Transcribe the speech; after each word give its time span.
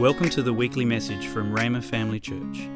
Welcome 0.00 0.30
to 0.30 0.42
the 0.42 0.54
weekly 0.54 0.86
message 0.86 1.26
from 1.26 1.54
Rhema 1.54 1.84
Family 1.84 2.18
Church. 2.18 2.70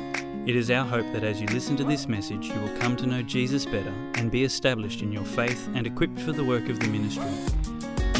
It 0.46 0.54
is 0.54 0.70
our 0.70 0.84
hope 0.84 1.10
that 1.14 1.24
as 1.24 1.40
you 1.40 1.46
listen 1.46 1.74
to 1.78 1.84
this 1.84 2.06
message, 2.06 2.48
you 2.48 2.60
will 2.60 2.76
come 2.76 2.96
to 2.96 3.06
know 3.06 3.22
Jesus 3.22 3.64
better 3.64 3.94
and 4.16 4.30
be 4.30 4.44
established 4.44 5.00
in 5.00 5.10
your 5.10 5.24
faith 5.24 5.66
and 5.72 5.86
equipped 5.86 6.20
for 6.20 6.32
the 6.32 6.44
work 6.44 6.68
of 6.68 6.80
the 6.80 6.86
ministry. 6.86 7.24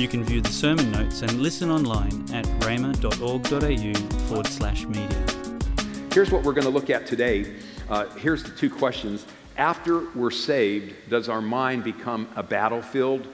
You 0.01 0.09
can 0.09 0.25
view 0.25 0.40
the 0.40 0.51
sermon 0.51 0.90
notes 0.90 1.21
and 1.21 1.32
listen 1.43 1.71
online 1.71 2.25
at 2.32 2.46
rhema.org.au 2.61 4.19
forward 4.27 4.46
slash 4.46 4.86
media. 4.86 5.27
Here's 6.14 6.30
what 6.30 6.43
we're 6.43 6.55
going 6.55 6.64
to 6.64 6.71
look 6.71 6.89
at 6.89 7.07
today. 7.07 7.57
Uh, 7.91 8.07
here's 8.14 8.43
the 8.43 8.52
two 8.52 8.71
questions. 8.71 9.27
After 9.59 10.09
we're 10.14 10.30
saved, 10.30 10.95
does 11.11 11.29
our 11.29 11.43
mind 11.43 11.84
become 11.84 12.27
a 12.36 12.43
battlefield? 12.43 13.27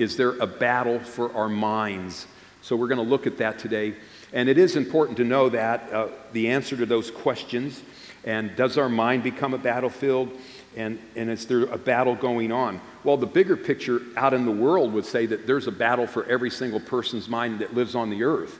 Is 0.00 0.16
there 0.16 0.36
a 0.38 0.48
battle 0.48 0.98
for 0.98 1.32
our 1.36 1.48
minds? 1.48 2.26
So 2.62 2.74
we're 2.74 2.88
going 2.88 2.98
to 2.98 3.08
look 3.08 3.28
at 3.28 3.38
that 3.38 3.60
today. 3.60 3.94
And 4.32 4.48
it 4.48 4.58
is 4.58 4.76
important 4.76 5.16
to 5.18 5.24
know 5.24 5.48
that 5.48 5.92
uh, 5.92 6.08
the 6.32 6.50
answer 6.50 6.76
to 6.76 6.86
those 6.86 7.10
questions 7.10 7.82
and 8.24 8.54
does 8.54 8.76
our 8.76 8.88
mind 8.88 9.22
become 9.22 9.54
a 9.54 9.58
battlefield? 9.58 10.30
And, 10.76 10.98
and 11.16 11.30
is 11.30 11.46
there 11.46 11.64
a 11.64 11.78
battle 11.78 12.14
going 12.14 12.52
on? 12.52 12.80
Well, 13.02 13.16
the 13.16 13.26
bigger 13.26 13.56
picture 13.56 14.02
out 14.16 14.34
in 14.34 14.44
the 14.44 14.52
world 14.52 14.92
would 14.92 15.06
say 15.06 15.26
that 15.26 15.46
there's 15.46 15.66
a 15.66 15.72
battle 15.72 16.06
for 16.06 16.24
every 16.26 16.50
single 16.50 16.80
person's 16.80 17.28
mind 17.28 17.60
that 17.60 17.74
lives 17.74 17.94
on 17.94 18.10
the 18.10 18.22
earth. 18.22 18.58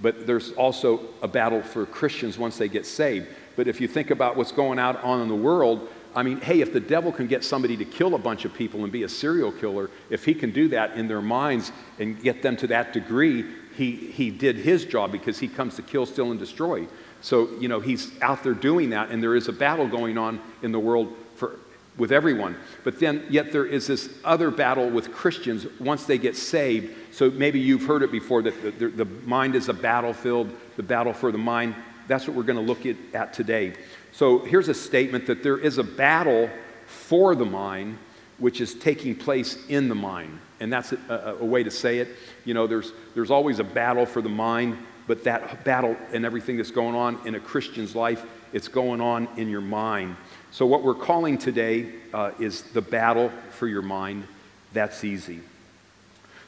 But 0.00 0.26
there's 0.26 0.52
also 0.52 1.00
a 1.22 1.28
battle 1.28 1.62
for 1.62 1.84
Christians 1.86 2.38
once 2.38 2.58
they 2.58 2.68
get 2.68 2.86
saved. 2.86 3.28
But 3.56 3.66
if 3.66 3.80
you 3.80 3.88
think 3.88 4.10
about 4.10 4.36
what's 4.36 4.52
going 4.52 4.78
out 4.78 5.02
on 5.02 5.20
in 5.20 5.28
the 5.28 5.34
world, 5.34 5.88
I 6.14 6.22
mean, 6.22 6.40
hey, 6.40 6.60
if 6.60 6.72
the 6.72 6.80
devil 6.80 7.10
can 7.10 7.26
get 7.26 7.42
somebody 7.42 7.76
to 7.76 7.84
kill 7.84 8.14
a 8.14 8.18
bunch 8.18 8.44
of 8.44 8.54
people 8.54 8.84
and 8.84 8.92
be 8.92 9.02
a 9.02 9.08
serial 9.08 9.50
killer, 9.50 9.90
if 10.10 10.24
he 10.24 10.34
can 10.34 10.52
do 10.52 10.68
that 10.68 10.96
in 10.96 11.08
their 11.08 11.20
minds 11.20 11.72
and 11.98 12.20
get 12.22 12.42
them 12.42 12.56
to 12.58 12.68
that 12.68 12.92
degree, 12.92 13.44
he, 13.78 13.92
he 13.94 14.30
did 14.30 14.56
his 14.56 14.84
job 14.84 15.12
because 15.12 15.38
he 15.38 15.46
comes 15.46 15.76
to 15.76 15.82
kill, 15.82 16.04
steal, 16.04 16.32
and 16.32 16.40
destroy. 16.40 16.88
So, 17.20 17.48
you 17.60 17.68
know, 17.68 17.78
he's 17.78 18.10
out 18.20 18.42
there 18.42 18.52
doing 18.52 18.90
that, 18.90 19.10
and 19.10 19.22
there 19.22 19.36
is 19.36 19.46
a 19.46 19.52
battle 19.52 19.86
going 19.86 20.18
on 20.18 20.40
in 20.62 20.72
the 20.72 20.80
world 20.80 21.16
for, 21.36 21.60
with 21.96 22.10
everyone. 22.10 22.56
But 22.82 22.98
then, 22.98 23.24
yet, 23.30 23.52
there 23.52 23.64
is 23.64 23.86
this 23.86 24.10
other 24.24 24.50
battle 24.50 24.90
with 24.90 25.12
Christians 25.12 25.64
once 25.78 26.04
they 26.04 26.18
get 26.18 26.34
saved. 26.36 26.92
So 27.12 27.30
maybe 27.30 27.60
you've 27.60 27.84
heard 27.84 28.02
it 28.02 28.10
before 28.10 28.42
that 28.42 28.60
the, 28.62 28.70
the, 28.72 28.88
the 28.88 29.04
mind 29.24 29.54
is 29.54 29.68
a 29.68 29.74
battlefield, 29.74 30.50
the 30.76 30.82
battle 30.82 31.12
for 31.12 31.30
the 31.30 31.38
mind. 31.38 31.76
That's 32.08 32.26
what 32.26 32.36
we're 32.36 32.42
going 32.42 32.58
to 32.58 32.64
look 32.64 32.84
at, 32.84 32.96
at 33.14 33.32
today. 33.32 33.74
So 34.10 34.40
here's 34.40 34.68
a 34.68 34.74
statement 34.74 35.26
that 35.28 35.44
there 35.44 35.58
is 35.58 35.78
a 35.78 35.84
battle 35.84 36.50
for 36.86 37.36
the 37.36 37.44
mind, 37.44 37.98
which 38.38 38.60
is 38.60 38.74
taking 38.74 39.14
place 39.14 39.58
in 39.68 39.88
the 39.88 39.94
mind. 39.94 40.38
And 40.60 40.72
that's 40.72 40.92
a, 40.92 41.36
a, 41.40 41.44
way 41.44 41.62
to 41.62 41.70
say 41.70 41.98
it. 41.98 42.08
You 42.44 42.54
know, 42.54 42.66
there's, 42.66 42.92
there's 43.14 43.30
always 43.30 43.58
a 43.58 43.64
battle 43.64 44.06
for 44.06 44.22
the 44.22 44.28
mind, 44.28 44.78
but 45.06 45.24
that 45.24 45.64
battle 45.64 45.96
and 46.12 46.24
everything 46.24 46.56
that's 46.56 46.70
going 46.70 46.94
on 46.94 47.18
in 47.26 47.34
a 47.34 47.40
Christian's 47.40 47.94
life, 47.94 48.24
it's 48.52 48.68
going 48.68 49.00
on 49.00 49.28
in 49.36 49.48
your 49.48 49.60
mind. 49.60 50.16
So, 50.50 50.66
what 50.66 50.82
we're 50.82 50.94
calling 50.94 51.38
today 51.38 51.92
uh, 52.14 52.32
is 52.38 52.62
the 52.62 52.80
battle 52.80 53.30
for 53.50 53.66
your 53.66 53.82
mind. 53.82 54.26
That's 54.72 55.04
easy. 55.04 55.40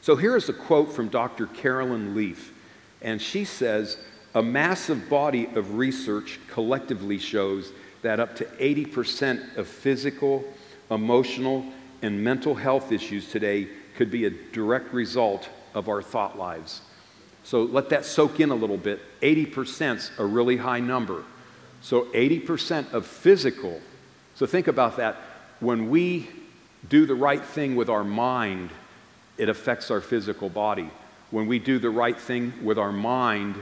So, 0.00 0.16
here 0.16 0.36
is 0.36 0.48
a 0.48 0.52
quote 0.54 0.92
from 0.92 1.08
Dr. 1.08 1.46
Caroline 1.46 2.14
Leaf, 2.14 2.52
and 3.02 3.20
she 3.20 3.44
says, 3.44 3.98
A 4.34 4.42
massive 4.42 5.08
body 5.10 5.46
of 5.54 5.76
research 5.76 6.40
collectively 6.48 7.18
shows 7.18 7.72
that 8.02 8.20
up 8.20 8.36
to 8.36 8.44
80% 8.44 9.56
of 9.56 9.68
physical, 9.68 10.44
emotional, 10.90 11.64
and 12.02 12.22
mental 12.22 12.54
health 12.54 12.92
issues 12.92 13.30
today 13.30 13.68
could 13.96 14.10
be 14.10 14.24
a 14.24 14.30
direct 14.30 14.92
result 14.92 15.48
of 15.74 15.88
our 15.88 16.02
thought 16.02 16.38
lives. 16.38 16.80
So 17.44 17.62
let 17.62 17.88
that 17.90 18.04
soak 18.04 18.40
in 18.40 18.50
a 18.50 18.54
little 18.54 18.76
bit. 18.76 19.00
80% 19.22 19.96
is 19.96 20.10
a 20.18 20.24
really 20.24 20.56
high 20.56 20.80
number. 20.80 21.24
So 21.82 22.02
80% 22.06 22.92
of 22.92 23.06
physical. 23.06 23.80
So 24.34 24.46
think 24.46 24.68
about 24.68 24.96
that. 24.98 25.16
When 25.60 25.90
we 25.90 26.28
do 26.88 27.06
the 27.06 27.14
right 27.14 27.42
thing 27.42 27.76
with 27.76 27.88
our 27.88 28.04
mind, 28.04 28.70
it 29.38 29.48
affects 29.48 29.90
our 29.90 30.00
physical 30.00 30.48
body. 30.48 30.90
When 31.30 31.46
we 31.46 31.58
do 31.58 31.78
the 31.78 31.90
right 31.90 32.18
thing 32.18 32.52
with 32.62 32.78
our 32.78 32.92
mind, 32.92 33.56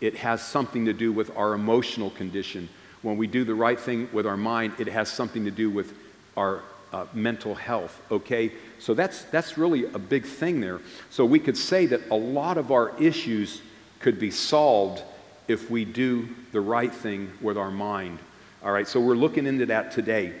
it 0.00 0.16
has 0.16 0.42
something 0.42 0.84
to 0.84 0.92
do 0.92 1.12
with 1.12 1.34
our 1.36 1.54
emotional 1.54 2.10
condition. 2.10 2.68
When 3.02 3.16
we 3.16 3.26
do 3.26 3.44
the 3.44 3.54
right 3.54 3.78
thing 3.78 4.08
with 4.12 4.26
our 4.26 4.36
mind, 4.36 4.74
it 4.78 4.88
has 4.88 5.10
something 5.10 5.44
to 5.44 5.50
do 5.50 5.70
with 5.70 5.94
our 6.36 6.62
uh, 6.92 7.06
mental 7.12 7.54
health, 7.54 8.00
okay? 8.10 8.52
So 8.78 8.94
that's, 8.94 9.24
that's 9.24 9.58
really 9.58 9.84
a 9.86 9.98
big 9.98 10.24
thing 10.24 10.60
there. 10.60 10.80
So 11.10 11.24
we 11.24 11.38
could 11.38 11.56
say 11.56 11.86
that 11.86 12.00
a 12.10 12.14
lot 12.14 12.58
of 12.58 12.70
our 12.72 12.96
issues 13.00 13.62
could 14.00 14.18
be 14.18 14.30
solved 14.30 15.02
if 15.48 15.70
we 15.70 15.84
do 15.84 16.28
the 16.52 16.60
right 16.60 16.92
thing 16.92 17.32
with 17.40 17.56
our 17.56 17.70
mind. 17.70 18.18
All 18.62 18.72
right, 18.72 18.88
so 18.88 19.00
we're 19.00 19.14
looking 19.14 19.46
into 19.46 19.66
that 19.66 19.92
today. 19.92 20.32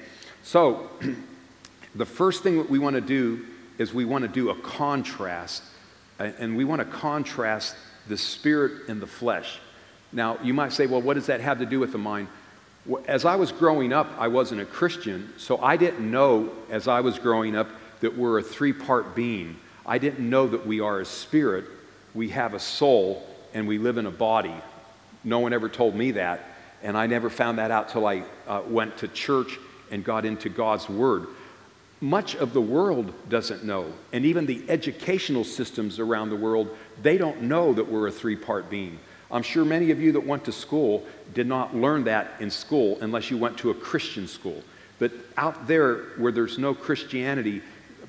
So 0.42 0.90
the 1.94 2.06
first 2.06 2.42
thing 2.42 2.58
that 2.58 2.68
we 2.68 2.78
want 2.78 2.94
to 2.94 3.00
do 3.00 3.46
is 3.78 3.94
we 3.94 4.04
want 4.04 4.22
to 4.22 4.28
do 4.28 4.50
a 4.50 4.54
contrast, 4.56 5.62
and 6.18 6.56
we 6.56 6.64
want 6.64 6.80
to 6.80 6.84
contrast 6.84 7.76
the 8.08 8.16
spirit 8.16 8.88
and 8.88 9.00
the 9.00 9.06
flesh. 9.06 9.58
Now, 10.12 10.38
you 10.42 10.54
might 10.54 10.72
say, 10.72 10.86
well, 10.86 11.02
what 11.02 11.14
does 11.14 11.26
that 11.26 11.40
have 11.40 11.58
to 11.58 11.66
do 11.66 11.78
with 11.78 11.92
the 11.92 11.98
mind? 11.98 12.28
As 13.06 13.24
I 13.24 13.36
was 13.36 13.52
growing 13.52 13.92
up, 13.92 14.08
I 14.18 14.28
wasn't 14.28 14.60
a 14.60 14.64
Christian, 14.64 15.32
so 15.36 15.58
I 15.58 15.76
didn't 15.76 16.10
know 16.10 16.50
as 16.70 16.88
I 16.88 17.00
was 17.00 17.18
growing 17.18 17.54
up 17.54 17.68
that 18.00 18.16
we're 18.16 18.38
a 18.38 18.42
three 18.42 18.72
part 18.72 19.14
being. 19.14 19.56
I 19.84 19.98
didn't 19.98 20.28
know 20.28 20.46
that 20.48 20.66
we 20.66 20.80
are 20.80 21.00
a 21.00 21.04
spirit, 21.04 21.64
we 22.14 22.28
have 22.30 22.54
a 22.54 22.58
soul, 22.58 23.26
and 23.54 23.66
we 23.66 23.78
live 23.78 23.98
in 23.98 24.06
a 24.06 24.10
body. 24.10 24.54
No 25.24 25.40
one 25.40 25.52
ever 25.52 25.68
told 25.68 25.94
me 25.94 26.12
that, 26.12 26.44
and 26.82 26.96
I 26.96 27.06
never 27.06 27.30
found 27.30 27.58
that 27.58 27.70
out 27.70 27.88
till 27.88 28.06
I 28.06 28.22
uh, 28.46 28.62
went 28.66 28.98
to 28.98 29.08
church 29.08 29.58
and 29.90 30.04
got 30.04 30.24
into 30.24 30.48
God's 30.48 30.88
Word. 30.88 31.26
Much 32.00 32.36
of 32.36 32.52
the 32.52 32.60
world 32.60 33.12
doesn't 33.28 33.64
know, 33.64 33.92
and 34.12 34.24
even 34.24 34.46
the 34.46 34.62
educational 34.68 35.42
systems 35.42 35.98
around 35.98 36.30
the 36.30 36.36
world, 36.36 36.68
they 37.02 37.18
don't 37.18 37.42
know 37.42 37.72
that 37.72 37.90
we're 37.90 38.06
a 38.06 38.12
three 38.12 38.36
part 38.36 38.70
being. 38.70 38.98
I'm 39.30 39.42
sure 39.42 39.64
many 39.64 39.90
of 39.90 40.00
you 40.00 40.12
that 40.12 40.26
went 40.26 40.44
to 40.46 40.52
school 40.52 41.04
did 41.34 41.46
not 41.46 41.74
learn 41.76 42.04
that 42.04 42.32
in 42.40 42.50
school 42.50 42.98
unless 43.00 43.30
you 43.30 43.36
went 43.36 43.58
to 43.58 43.70
a 43.70 43.74
Christian 43.74 44.26
school. 44.26 44.62
But 44.98 45.12
out 45.36 45.66
there 45.66 45.96
where 46.16 46.32
there's 46.32 46.58
no 46.58 46.74
Christianity, 46.74 47.62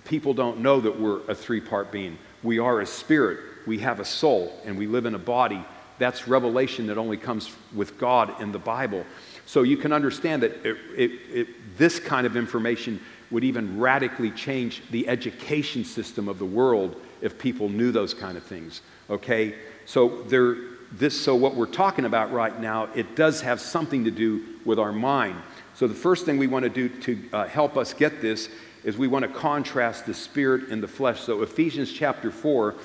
people 0.06 0.34
don't 0.34 0.60
know 0.60 0.80
that 0.80 1.00
we're 1.00 1.22
a 1.30 1.36
three 1.36 1.62
part 1.62 1.92
being. 1.92 2.18
We 2.42 2.60
are 2.60 2.80
a 2.80 2.86
spirit, 2.86 3.40
we 3.68 3.80
have 3.80 4.00
a 4.00 4.06
soul, 4.06 4.54
and 4.66 4.78
we 4.78 4.88
live 4.88 5.06
in 5.06 5.14
a 5.14 5.20
body. 5.20 5.64
That's 5.98 6.28
revelation 6.28 6.88
that 6.88 6.98
only 6.98 7.18
comes 7.18 7.54
with 7.76 7.98
God 7.98 8.42
in 8.42 8.54
the 8.54 8.60
Bible. 8.60 9.06
So 9.46 9.64
you 9.64 9.76
can 9.76 9.92
understand 9.92 10.44
that 10.44 10.66
it, 10.66 10.78
it, 10.96 11.12
it, 11.32 11.78
this 11.78 12.00
kind 12.00 12.26
of 12.26 12.38
information 12.38 13.02
would 13.32 13.44
even 13.44 13.78
radically 13.80 14.32
change 14.32 14.82
the 14.92 15.08
education 15.08 15.84
system 15.84 16.30
of 16.30 16.40
the 16.40 16.46
world 16.46 16.96
if 17.22 17.38
people 17.38 17.68
knew 17.68 17.92
those 17.92 18.14
kind 18.14 18.38
of 18.38 18.44
things. 18.44 18.82
Okay? 19.10 19.56
So 19.86 20.24
there 20.24 20.56
this, 20.92 21.20
so 21.20 21.36
what 21.36 21.56
we're 21.56 21.68
talking 21.68 22.06
about 22.06 22.32
right 22.32 22.60
now, 22.60 22.90
it 22.96 23.16
does 23.16 23.42
have 23.42 23.62
something 23.62 24.06
to 24.06 24.12
do 24.12 24.44
with 24.66 24.80
our 24.80 24.92
mind. 24.92 25.36
So 25.76 25.88
the 25.88 25.94
first 25.94 26.26
thing 26.26 26.38
we 26.38 26.48
want 26.48 26.64
to 26.64 26.70
do 26.70 26.90
to 26.90 27.30
uh, 27.32 27.48
help 27.48 27.78
us 27.78 27.94
get 27.94 28.22
this 28.22 28.50
is 28.84 28.98
we 28.98 29.08
want 29.08 29.24
to 29.24 29.30
contrast 29.30 30.06
the 30.06 30.14
spirit 30.14 30.70
and 30.70 30.82
the 30.82 30.88
flesh. 30.88 31.22
So 31.22 31.42
Ephesians 31.44 31.92
chapter 31.92 32.32
4, 32.32 32.76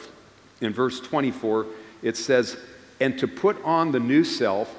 in 0.60 0.72
verse 0.72 1.00
24, 1.00 1.66
it 2.02 2.16
says, 2.16 2.56
And 3.00 3.18
to 3.18 3.28
put 3.28 3.62
on 3.64 3.92
the 3.92 4.00
new 4.00 4.24
self, 4.24 4.74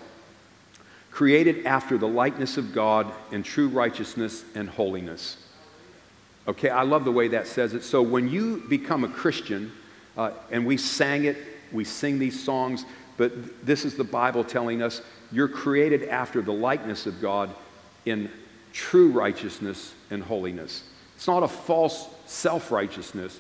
created 1.12 1.66
after 1.66 1.98
the 1.98 2.08
likeness 2.08 2.58
of 2.58 2.74
God 2.74 3.12
in 3.32 3.42
true 3.42 3.70
righteousness 3.70 4.44
and 4.54 4.70
holiness. 4.70 5.38
Okay, 6.48 6.70
I 6.70 6.84
love 6.84 7.06
the 7.06 7.12
way 7.12 7.30
that 7.30 7.48
says 7.48 7.74
it. 7.74 7.84
So 7.84 8.02
when 8.02 8.30
you 8.30 8.64
become 8.70 9.04
a 9.04 9.08
Christian, 9.08 9.72
uh, 10.18 10.32
and 10.52 10.66
we 10.66 10.78
sang 10.78 11.26
it, 11.26 11.38
we 11.72 11.84
sing 11.84 12.20
these 12.20 12.42
songs, 12.44 12.86
but 13.18 13.66
this 13.66 13.86
is 13.86 13.96
the 13.96 14.04
Bible 14.04 14.44
telling 14.44 14.82
us 14.82 15.02
you're 15.32 15.48
created 15.48 16.10
after 16.10 16.42
the 16.42 16.54
likeness 16.54 17.06
of 17.06 17.22
God 17.22 17.50
in 18.06 18.30
true 18.74 19.12
righteousness 19.12 19.94
and 20.12 20.22
holiness. 20.22 20.84
It's 21.16 21.28
not 21.28 21.44
a 21.44 21.48
false 21.48 22.08
self 22.26 22.72
righteousness, 22.72 23.40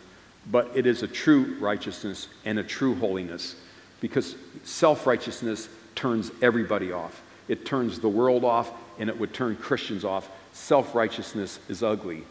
but 0.50 0.72
it 0.76 0.86
is 0.86 1.04
a 1.04 1.08
true 1.08 1.58
righteousness 1.60 2.28
and 2.46 2.58
a 2.58 2.64
true 2.64 2.96
holiness. 2.96 3.56
Because 4.02 4.36
self 4.64 5.06
righteousness 5.06 5.70
turns 5.96 6.32
everybody 6.42 6.92
off. 6.92 7.22
It 7.48 7.66
turns 7.66 8.00
the 8.00 8.10
world 8.10 8.44
off 8.44 8.72
and 9.00 9.10
it 9.10 9.20
would 9.20 9.34
turn 9.34 9.56
Christians 9.56 10.06
off. 10.06 10.30
Self 10.54 10.96
righteousness 10.96 11.60
is 11.68 11.84
ugly, 11.84 12.24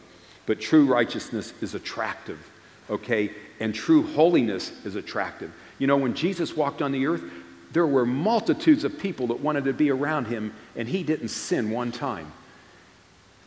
but 0.47 0.61
true 0.61 0.87
righteousness 0.87 1.53
is 1.61 1.75
attractive, 1.75 2.39
okay? 2.89 3.31
And 3.61 3.75
true 3.75 4.03
holiness 4.15 4.73
is 4.85 4.97
attractive. 4.97 5.53
You 5.79 5.87
know, 5.87 5.97
when 5.97 6.15
Jesus 6.15 6.57
walked 6.57 6.83
on 6.83 6.93
the 6.93 7.07
earth, 7.07 7.23
there 7.73 7.87
were 7.87 8.07
multitudes 8.07 8.85
of 8.85 8.99
people 8.99 9.27
that 9.29 9.41
wanted 9.41 9.65
to 9.65 9.73
be 9.73 9.91
around 9.91 10.27
him, 10.27 10.55
and 10.77 10.89
he 10.89 11.03
didn't 11.03 11.29
sin 11.29 11.71
one 11.71 11.91
time. 11.91 12.33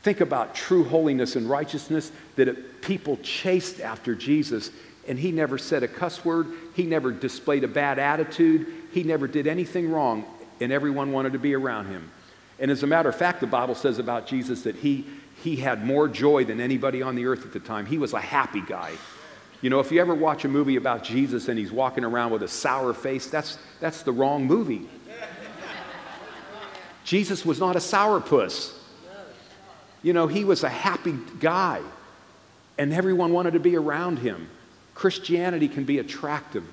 Think 0.04 0.20
about 0.22 0.54
true 0.54 0.84
holiness 0.84 1.36
and 1.36 1.50
righteousness 1.50 2.12
that 2.36 2.48
it, 2.48 2.82
people 2.82 3.18
chased 3.24 3.80
after 3.80 4.16
Jesus, 4.16 4.70
and 5.08 5.18
he 5.18 5.32
never 5.32 5.58
said 5.58 5.84
a 5.84 5.88
cuss 5.88 6.26
word. 6.26 6.48
He 6.76 6.84
never 6.84 7.12
displayed 7.12 7.64
a 7.64 7.68
bad 7.70 8.00
attitude. 8.00 8.68
He 8.92 9.04
never 9.04 9.28
did 9.28 9.48
anything 9.48 9.90
wrong, 9.90 10.26
and 10.60 10.72
everyone 10.72 11.14
wanted 11.14 11.34
to 11.34 11.40
be 11.40 11.56
around 11.56 11.88
him. 11.88 12.12
And 12.60 12.70
as 12.72 12.84
a 12.84 12.88
matter 12.88 13.10
of 13.10 13.16
fact, 13.16 13.40
the 13.40 13.48
Bible 13.48 13.76
says 13.76 14.00
about 14.00 14.28
Jesus 14.28 14.64
that 14.64 14.76
he, 14.76 15.06
he 15.44 15.56
had 15.56 15.86
more 15.86 16.08
joy 16.08 16.44
than 16.44 16.60
anybody 16.60 17.02
on 17.02 17.16
the 17.16 17.26
earth 17.26 17.46
at 17.46 17.54
the 17.54 17.60
time. 17.60 17.86
He 17.86 17.98
was 17.98 18.14
a 18.14 18.20
happy 18.20 18.62
guy. 18.62 18.94
You 19.62 19.70
know, 19.72 19.80
if 19.80 19.92
you 19.92 20.00
ever 20.00 20.14
watch 20.14 20.46
a 20.46 20.48
movie 20.48 20.76
about 20.76 21.04
Jesus 21.04 21.48
and 21.48 21.58
he's 21.58 21.72
walking 21.72 22.04
around 22.04 22.32
with 22.32 22.44
a 22.44 22.48
sour 22.48 22.94
face, 22.94 23.28
that's, 23.28 23.58
that's 23.80 24.04
the 24.04 24.12
wrong 24.12 24.46
movie. 24.46 24.88
Jesus 27.04 27.46
was 27.46 27.60
not 27.60 27.76
a 27.76 27.80
sourpuss. 27.80 28.74
You 30.04 30.14
know, 30.14 30.28
he 30.28 30.44
was 30.44 30.64
a 30.64 30.70
happy 30.70 31.18
guy, 31.40 31.82
and 32.78 32.94
everyone 32.94 33.34
wanted 33.34 33.54
to 33.54 33.60
be 33.60 33.76
around 33.76 34.20
him. 34.20 34.48
Christianity 34.94 35.68
can 35.68 35.86
be 35.86 36.00
attractive. 36.00 36.64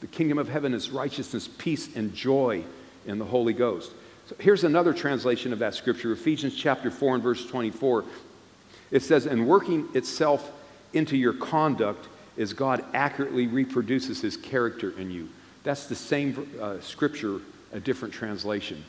The 0.00 0.06
kingdom 0.08 0.38
of 0.38 0.48
heaven 0.48 0.74
is 0.74 0.90
righteousness, 0.90 1.48
peace, 1.48 1.94
and 1.94 2.14
joy 2.14 2.64
in 3.06 3.18
the 3.18 3.24
Holy 3.24 3.52
Ghost. 3.52 3.92
So 4.26 4.36
here's 4.38 4.64
another 4.64 4.92
translation 4.92 5.52
of 5.52 5.58
that 5.60 5.74
scripture 5.74 6.12
Ephesians 6.12 6.56
chapter 6.56 6.90
4 6.90 7.14
and 7.16 7.22
verse 7.22 7.46
24. 7.46 8.04
It 8.90 9.02
says, 9.02 9.26
And 9.26 9.46
working 9.46 9.88
itself 9.94 10.50
into 10.94 11.16
your 11.16 11.32
conduct 11.32 12.08
as 12.36 12.52
God 12.52 12.84
accurately 12.94 13.46
reproduces 13.46 14.20
his 14.20 14.36
character 14.36 14.98
in 14.98 15.10
you. 15.10 15.28
That's 15.62 15.86
the 15.86 15.94
same 15.94 16.48
uh, 16.60 16.80
scripture, 16.80 17.40
a 17.72 17.80
different 17.80 18.12
translation. 18.12 18.84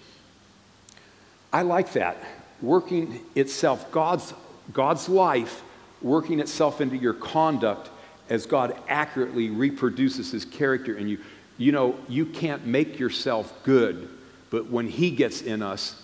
I 1.54 1.62
like 1.62 1.94
that. 1.94 2.18
Working 2.62 3.22
itself, 3.36 3.92
God's, 3.92 4.34
God's 4.74 5.08
life 5.08 5.62
working 6.02 6.40
itself 6.40 6.82
into 6.82 6.96
your 6.96 7.14
conduct 7.14 7.90
as 8.30 8.46
God 8.46 8.78
accurately 8.88 9.50
reproduces 9.50 10.32
his 10.32 10.46
character 10.46 10.96
in 10.96 11.08
you. 11.08 11.20
You 11.58 11.72
know, 11.72 11.96
you 12.08 12.26
can't 12.26 12.66
make 12.66 13.00
yourself 13.00 13.54
good, 13.64 14.10
but 14.50 14.70
when 14.70 14.88
he 14.88 15.12
gets 15.12 15.42
in 15.42 15.62
us, 15.62 16.02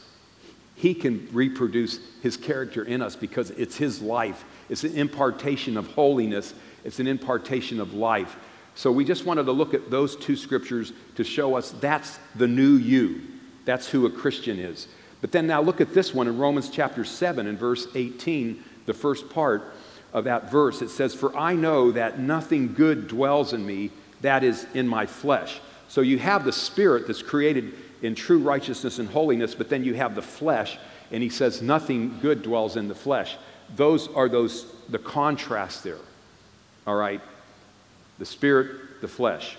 he 0.75 0.93
can 0.93 1.27
reproduce 1.31 1.99
his 2.21 2.37
character 2.37 2.83
in 2.83 3.01
us 3.01 3.15
because 3.15 3.51
it's 3.51 3.75
his 3.75 4.01
life. 4.01 4.43
It's 4.71 4.85
an 4.85 4.97
impartation 4.97 5.77
of 5.77 5.85
holiness, 5.87 6.55
it's 6.85 6.99
an 6.99 7.05
impartation 7.05 7.79
of 7.79 7.93
life. 7.93 8.37
So 8.73 8.89
we 8.89 9.03
just 9.03 9.25
wanted 9.25 9.43
to 9.43 9.51
look 9.51 9.73
at 9.73 9.91
those 9.91 10.15
two 10.15 10.37
scriptures 10.37 10.93
to 11.15 11.25
show 11.25 11.55
us 11.55 11.71
that's 11.81 12.17
the 12.35 12.47
new 12.47 12.75
you. 12.75 13.21
That's 13.65 13.89
who 13.89 14.05
a 14.05 14.09
Christian 14.09 14.57
is. 14.57 14.87
But 15.19 15.33
then 15.33 15.45
now 15.45 15.61
look 15.61 15.81
at 15.81 15.93
this 15.93 16.13
one 16.13 16.27
in 16.27 16.37
Romans 16.37 16.69
chapter 16.69 17.03
7 17.03 17.47
and 17.47 17.59
verse 17.59 17.85
18, 17.93 18.63
the 18.85 18.93
first 18.93 19.29
part 19.29 19.73
of 20.13 20.23
that 20.23 20.49
verse. 20.49 20.81
It 20.81 20.89
says, 20.89 21.13
For 21.13 21.35
I 21.37 21.53
know 21.53 21.91
that 21.91 22.17
nothing 22.17 22.73
good 22.73 23.09
dwells 23.09 23.51
in 23.51 23.65
me, 23.65 23.91
that 24.21 24.41
is, 24.43 24.65
in 24.73 24.87
my 24.87 25.05
flesh. 25.05 25.59
So 25.89 25.99
you 25.99 26.17
have 26.19 26.45
the 26.45 26.53
spirit 26.53 27.07
that's 27.07 27.21
created 27.21 27.73
in 28.01 28.15
true 28.15 28.39
righteousness 28.39 28.99
and 28.99 29.09
holiness, 29.09 29.53
but 29.53 29.67
then 29.67 29.83
you 29.83 29.95
have 29.95 30.15
the 30.15 30.21
flesh, 30.21 30.77
and 31.11 31.21
he 31.21 31.29
says, 31.29 31.61
Nothing 31.61 32.17
good 32.21 32.41
dwells 32.41 32.77
in 32.77 32.87
the 32.87 32.95
flesh. 32.95 33.35
Those 33.75 34.07
are 34.09 34.29
those 34.29 34.65
the 34.89 34.99
contrast 34.99 35.83
there. 35.83 35.99
All 36.85 36.95
right? 36.95 37.21
The 38.19 38.25
spirit, 38.25 39.01
the 39.01 39.07
flesh. 39.07 39.57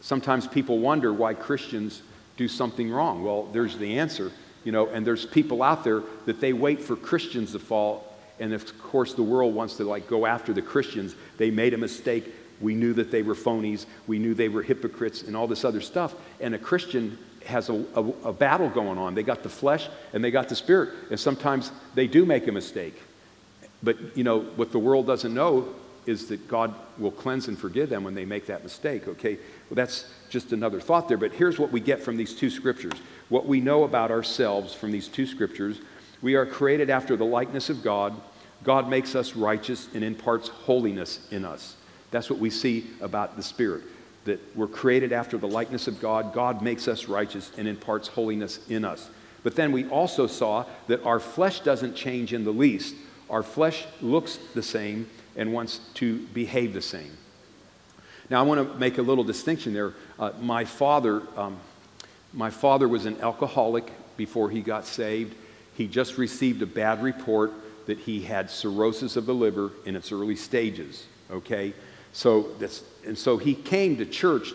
Sometimes 0.00 0.46
people 0.46 0.78
wonder 0.78 1.12
why 1.12 1.34
Christians 1.34 2.02
do 2.36 2.48
something 2.48 2.90
wrong. 2.90 3.24
Well, 3.24 3.44
there's 3.44 3.78
the 3.78 3.98
answer, 3.98 4.32
you 4.64 4.72
know, 4.72 4.88
and 4.88 5.06
there's 5.06 5.24
people 5.24 5.62
out 5.62 5.84
there 5.84 6.02
that 6.26 6.40
they 6.40 6.52
wait 6.52 6.80
for 6.80 6.96
Christians 6.96 7.52
to 7.52 7.58
fall 7.58 8.14
and 8.40 8.52
of 8.52 8.78
course 8.82 9.14
the 9.14 9.22
world 9.22 9.54
wants 9.54 9.76
to 9.76 9.84
like 9.84 10.08
go 10.08 10.26
after 10.26 10.52
the 10.52 10.62
Christians. 10.62 11.14
They 11.36 11.50
made 11.50 11.74
a 11.74 11.78
mistake. 11.78 12.34
We 12.60 12.74
knew 12.74 12.92
that 12.94 13.10
they 13.10 13.22
were 13.22 13.34
phonies. 13.34 13.86
We 14.06 14.18
knew 14.18 14.34
they 14.34 14.48
were 14.48 14.62
hypocrites 14.62 15.22
and 15.22 15.36
all 15.36 15.46
this 15.46 15.64
other 15.64 15.80
stuff. 15.80 16.14
And 16.40 16.54
a 16.54 16.58
Christian 16.58 17.18
has 17.46 17.68
a, 17.68 17.84
a, 17.94 18.02
a 18.24 18.32
battle 18.32 18.68
going 18.68 18.98
on. 18.98 19.14
They 19.14 19.22
got 19.22 19.42
the 19.42 19.48
flesh 19.48 19.88
and 20.12 20.22
they 20.22 20.30
got 20.30 20.48
the 20.48 20.56
spirit. 20.56 20.90
And 21.10 21.18
sometimes 21.18 21.72
they 21.94 22.06
do 22.06 22.24
make 22.24 22.46
a 22.48 22.52
mistake. 22.52 23.00
But 23.82 24.16
you 24.16 24.24
know 24.24 24.40
what 24.40 24.72
the 24.72 24.78
world 24.78 25.06
doesn't 25.06 25.32
know 25.32 25.68
is 26.06 26.26
that 26.26 26.48
God 26.48 26.74
will 26.98 27.10
cleanse 27.10 27.48
and 27.48 27.58
forgive 27.58 27.88
them 27.88 28.04
when 28.04 28.14
they 28.14 28.26
make 28.26 28.46
that 28.46 28.62
mistake, 28.62 29.08
okay? 29.08 29.36
Well, 29.36 29.74
that's 29.74 30.12
just 30.28 30.52
another 30.52 30.80
thought 30.80 31.08
there. 31.08 31.16
But 31.16 31.32
here's 31.32 31.58
what 31.58 31.72
we 31.72 31.80
get 31.80 32.02
from 32.02 32.16
these 32.16 32.34
two 32.34 32.50
scriptures. 32.50 32.92
What 33.30 33.46
we 33.46 33.60
know 33.60 33.84
about 33.84 34.10
ourselves 34.10 34.74
from 34.74 34.92
these 34.92 35.08
two 35.08 35.26
scriptures 35.26 35.80
we 36.24 36.36
are 36.36 36.46
created 36.46 36.88
after 36.88 37.16
the 37.16 37.24
likeness 37.26 37.68
of 37.68 37.82
God. 37.82 38.18
God 38.62 38.88
makes 38.88 39.14
us 39.14 39.36
righteous 39.36 39.88
and 39.92 40.02
imparts 40.02 40.48
holiness 40.48 41.28
in 41.30 41.44
us. 41.44 41.76
That's 42.10 42.30
what 42.30 42.38
we 42.38 42.48
see 42.48 42.86
about 43.02 43.36
the 43.36 43.42
Spirit. 43.42 43.82
That 44.24 44.40
we're 44.56 44.66
created 44.66 45.12
after 45.12 45.36
the 45.36 45.48
likeness 45.48 45.86
of 45.86 46.00
God. 46.00 46.32
God 46.32 46.62
makes 46.62 46.88
us 46.88 47.08
righteous 47.08 47.50
and 47.58 47.68
imparts 47.68 48.08
holiness 48.08 48.58
in 48.68 48.84
us. 48.84 49.10
But 49.42 49.56
then 49.56 49.72
we 49.72 49.86
also 49.88 50.26
saw 50.26 50.64
that 50.86 51.04
our 51.04 51.20
flesh 51.20 51.60
doesn't 51.60 51.94
change 51.94 52.32
in 52.32 52.44
the 52.44 52.50
least. 52.50 52.94
Our 53.28 53.42
flesh 53.42 53.86
looks 54.00 54.38
the 54.54 54.62
same 54.62 55.08
and 55.36 55.52
wants 55.52 55.80
to 55.94 56.18
behave 56.28 56.72
the 56.72 56.82
same. 56.82 57.10
Now, 58.30 58.40
I 58.40 58.42
want 58.42 58.66
to 58.66 58.78
make 58.78 58.96
a 58.96 59.02
little 59.02 59.24
distinction 59.24 59.74
there. 59.74 59.92
Uh, 60.18 60.32
my 60.40 60.64
father, 60.64 61.22
um, 61.36 61.58
my 62.32 62.48
father 62.48 62.88
was 62.88 63.04
an 63.04 63.20
alcoholic 63.20 63.92
before 64.16 64.48
he 64.48 64.62
got 64.62 64.86
saved. 64.86 65.34
He 65.74 65.86
just 65.86 66.16
received 66.16 66.62
a 66.62 66.66
bad 66.66 67.02
report 67.02 67.52
that 67.86 67.98
he 67.98 68.22
had 68.22 68.50
cirrhosis 68.50 69.16
of 69.16 69.26
the 69.26 69.34
liver 69.34 69.72
in 69.84 69.94
its 69.94 70.10
early 70.10 70.36
stages. 70.36 71.04
Okay? 71.30 71.74
So 72.14 72.52
that's, 72.60 72.82
and 73.04 73.18
so 73.18 73.36
he 73.36 73.54
came 73.54 73.96
to 73.98 74.06
church 74.06 74.54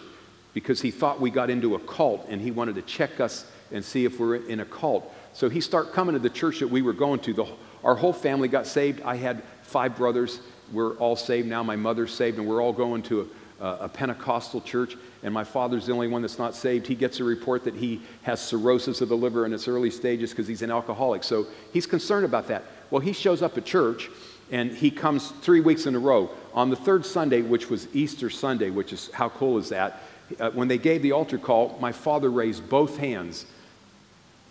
because 0.54 0.82
he 0.82 0.90
thought 0.90 1.20
we 1.20 1.30
got 1.30 1.50
into 1.50 1.76
a 1.76 1.80
cult 1.80 2.26
and 2.30 2.42
he 2.42 2.52
wanted 2.52 2.76
to 2.76 2.82
check 2.82 3.20
us 3.20 3.46
and 3.72 3.84
see 3.84 4.06
if 4.06 4.20
we're 4.20 4.38
in 4.38 4.62
a 4.62 4.66
cult. 4.66 5.14
So 5.34 5.50
he 5.50 5.62
started 5.62 5.94
coming 5.94 6.14
to 6.14 6.20
the 6.20 6.30
church 6.30 6.60
that 6.60 6.70
we 6.70 6.82
were 6.82 6.94
going 6.94 7.20
to. 7.20 7.34
The, 7.34 7.46
our 7.84 7.96
whole 7.96 8.14
family 8.14 8.48
got 8.48 8.66
saved. 8.66 9.02
I 9.02 9.18
had 9.18 9.44
five 9.62 9.96
brothers. 9.96 10.40
We're 10.72 10.96
all 10.96 11.18
saved 11.18 11.48
now. 11.48 11.62
My 11.62 11.76
mother's 11.76 12.14
saved, 12.14 12.40
and 12.40 12.48
we're 12.48 12.64
all 12.64 12.74
going 12.74 13.04
to 13.04 13.30
a, 13.60 13.66
a 13.82 13.90
Pentecostal 13.90 14.62
church 14.62 14.96
and 15.24 15.34
my 15.34 15.44
father's 15.44 15.86
the 15.86 15.92
only 15.92 16.08
one 16.08 16.22
that's 16.22 16.40
not 16.40 16.56
saved. 16.56 16.88
He 16.88 16.96
gets 16.96 17.20
a 17.20 17.24
report 17.24 17.64
that 17.66 17.76
he 17.76 18.02
has 18.24 18.42
cirrhosis 18.42 19.02
of 19.02 19.10
the 19.10 19.18
liver 19.18 19.46
in 19.46 19.54
its 19.54 19.68
early 19.68 19.92
stages 19.92 20.32
because 20.32 20.48
he's 20.48 20.62
an 20.62 20.72
alcoholic. 20.72 21.24
So 21.24 21.48
he's 21.74 21.86
concerned 21.86 22.26
about 22.26 22.48
that. 22.48 22.64
Well, 22.90 23.02
he 23.02 23.14
shows 23.14 23.42
up 23.42 23.58
at 23.58 23.66
church 23.66 24.10
and 24.52 24.72
he 24.72 24.92
comes 24.92 25.32
three 25.42 25.62
weeks 25.62 25.86
in 25.86 25.96
a 25.96 26.00
row. 26.00 26.30
On 26.54 26.70
the 26.70 26.76
third 26.76 27.06
Sunday, 27.06 27.42
which 27.42 27.70
was 27.70 27.88
Easter 27.94 28.30
Sunday, 28.30 28.70
which 28.70 28.94
is 28.94 29.10
how 29.14 29.30
cool 29.30 29.58
is 29.58 29.70
that? 29.70 30.02
Uh, 30.40 30.52
when 30.52 30.68
they 30.68 30.78
gave 30.78 31.02
the 31.02 31.12
altar 31.12 31.38
call, 31.38 31.78
my 31.80 31.92
father 31.92 32.30
raised 32.30 32.68
both 32.70 32.98
hands 32.98 33.46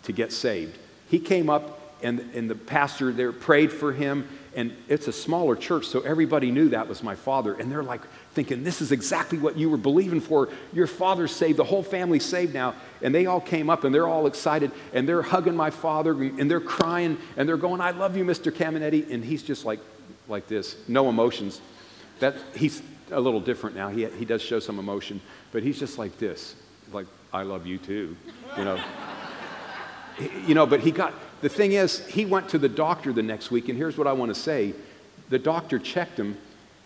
to 0.03 0.11
get 0.11 0.31
saved. 0.31 0.77
He 1.09 1.19
came 1.19 1.49
up 1.49 1.79
and, 2.01 2.19
and 2.33 2.49
the 2.49 2.55
pastor 2.55 3.11
there 3.11 3.31
prayed 3.31 3.71
for 3.71 3.91
him 3.91 4.27
and 4.55 4.75
it's 4.87 5.07
a 5.07 5.13
smaller 5.13 5.55
church, 5.55 5.85
so 5.85 6.01
everybody 6.01 6.51
knew 6.51 6.69
that 6.69 6.87
was 6.87 7.03
my 7.03 7.15
father. 7.15 7.53
And 7.53 7.71
they're 7.71 7.83
like 7.83 8.01
thinking, 8.33 8.63
This 8.63 8.81
is 8.81 8.91
exactly 8.91 9.37
what 9.37 9.57
you 9.57 9.69
were 9.69 9.77
believing 9.77 10.21
for. 10.21 10.49
Your 10.73 10.87
father's 10.87 11.31
saved, 11.31 11.57
the 11.57 11.63
whole 11.63 11.83
family's 11.83 12.25
saved 12.25 12.53
now. 12.53 12.75
And 13.01 13.13
they 13.13 13.25
all 13.25 13.41
came 13.41 13.69
up 13.69 13.83
and 13.83 13.93
they're 13.93 14.07
all 14.07 14.27
excited 14.27 14.71
and 14.93 15.07
they're 15.07 15.21
hugging 15.21 15.55
my 15.55 15.69
father 15.69 16.11
and 16.11 16.49
they're 16.49 16.59
crying 16.59 17.17
and 17.37 17.47
they're 17.47 17.57
going, 17.57 17.81
I 17.81 17.91
love 17.91 18.17
you, 18.17 18.25
Mr. 18.25 18.51
Caminetti. 18.51 19.11
And 19.11 19.23
he's 19.23 19.43
just 19.43 19.65
like, 19.65 19.79
like 20.27 20.47
this, 20.47 20.75
no 20.87 21.09
emotions. 21.09 21.61
That, 22.19 22.35
he's 22.55 22.81
a 23.11 23.19
little 23.19 23.39
different 23.39 23.75
now. 23.75 23.89
He, 23.89 24.05
he 24.05 24.25
does 24.25 24.41
show 24.41 24.59
some 24.59 24.79
emotion, 24.79 25.21
but 25.51 25.63
he's 25.63 25.79
just 25.79 25.97
like 25.97 26.17
this, 26.17 26.55
like, 26.91 27.07
I 27.33 27.43
love 27.43 27.65
you 27.65 27.77
too, 27.77 28.15
you 28.57 28.65
know. 28.65 28.83
you 30.47 30.55
know, 30.55 30.65
but 30.65 30.79
he 30.79 30.91
got, 30.91 31.13
the 31.41 31.49
thing 31.49 31.73
is, 31.73 32.05
he 32.07 32.25
went 32.25 32.49
to 32.49 32.57
the 32.57 32.69
doctor 32.69 33.13
the 33.13 33.23
next 33.23 33.51
week, 33.51 33.69
and 33.69 33.77
here's 33.77 33.97
what 33.97 34.07
I 34.07 34.13
want 34.13 34.33
to 34.33 34.39
say. 34.39 34.73
The 35.29 35.39
doctor 35.39 35.79
checked 35.79 36.19
him, 36.19 36.37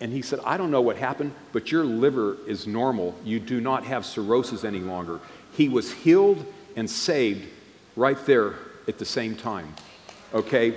and 0.04 0.12
he 0.12 0.22
said, 0.22 0.42
I 0.44 0.58
don't 0.58 0.70
know 0.70 0.82
what 0.82 0.98
happened, 0.98 1.32
but 1.54 1.72
your 1.72 1.86
liver 1.86 2.36
is 2.46 2.68
normal. 2.68 3.16
You 3.24 3.40
do 3.40 3.62
not 3.62 3.86
have 3.86 4.06
cirrhosis 4.06 4.66
any 4.66 4.82
longer. 4.82 5.22
He 5.54 5.70
was 5.70 5.94
healed 5.94 6.46
and 6.76 6.90
saved 6.90 7.48
right 7.96 8.18
there 8.26 8.56
at 8.90 8.98
the 8.98 9.06
same 9.06 9.34
time. 9.34 9.74
Okay? 10.34 10.76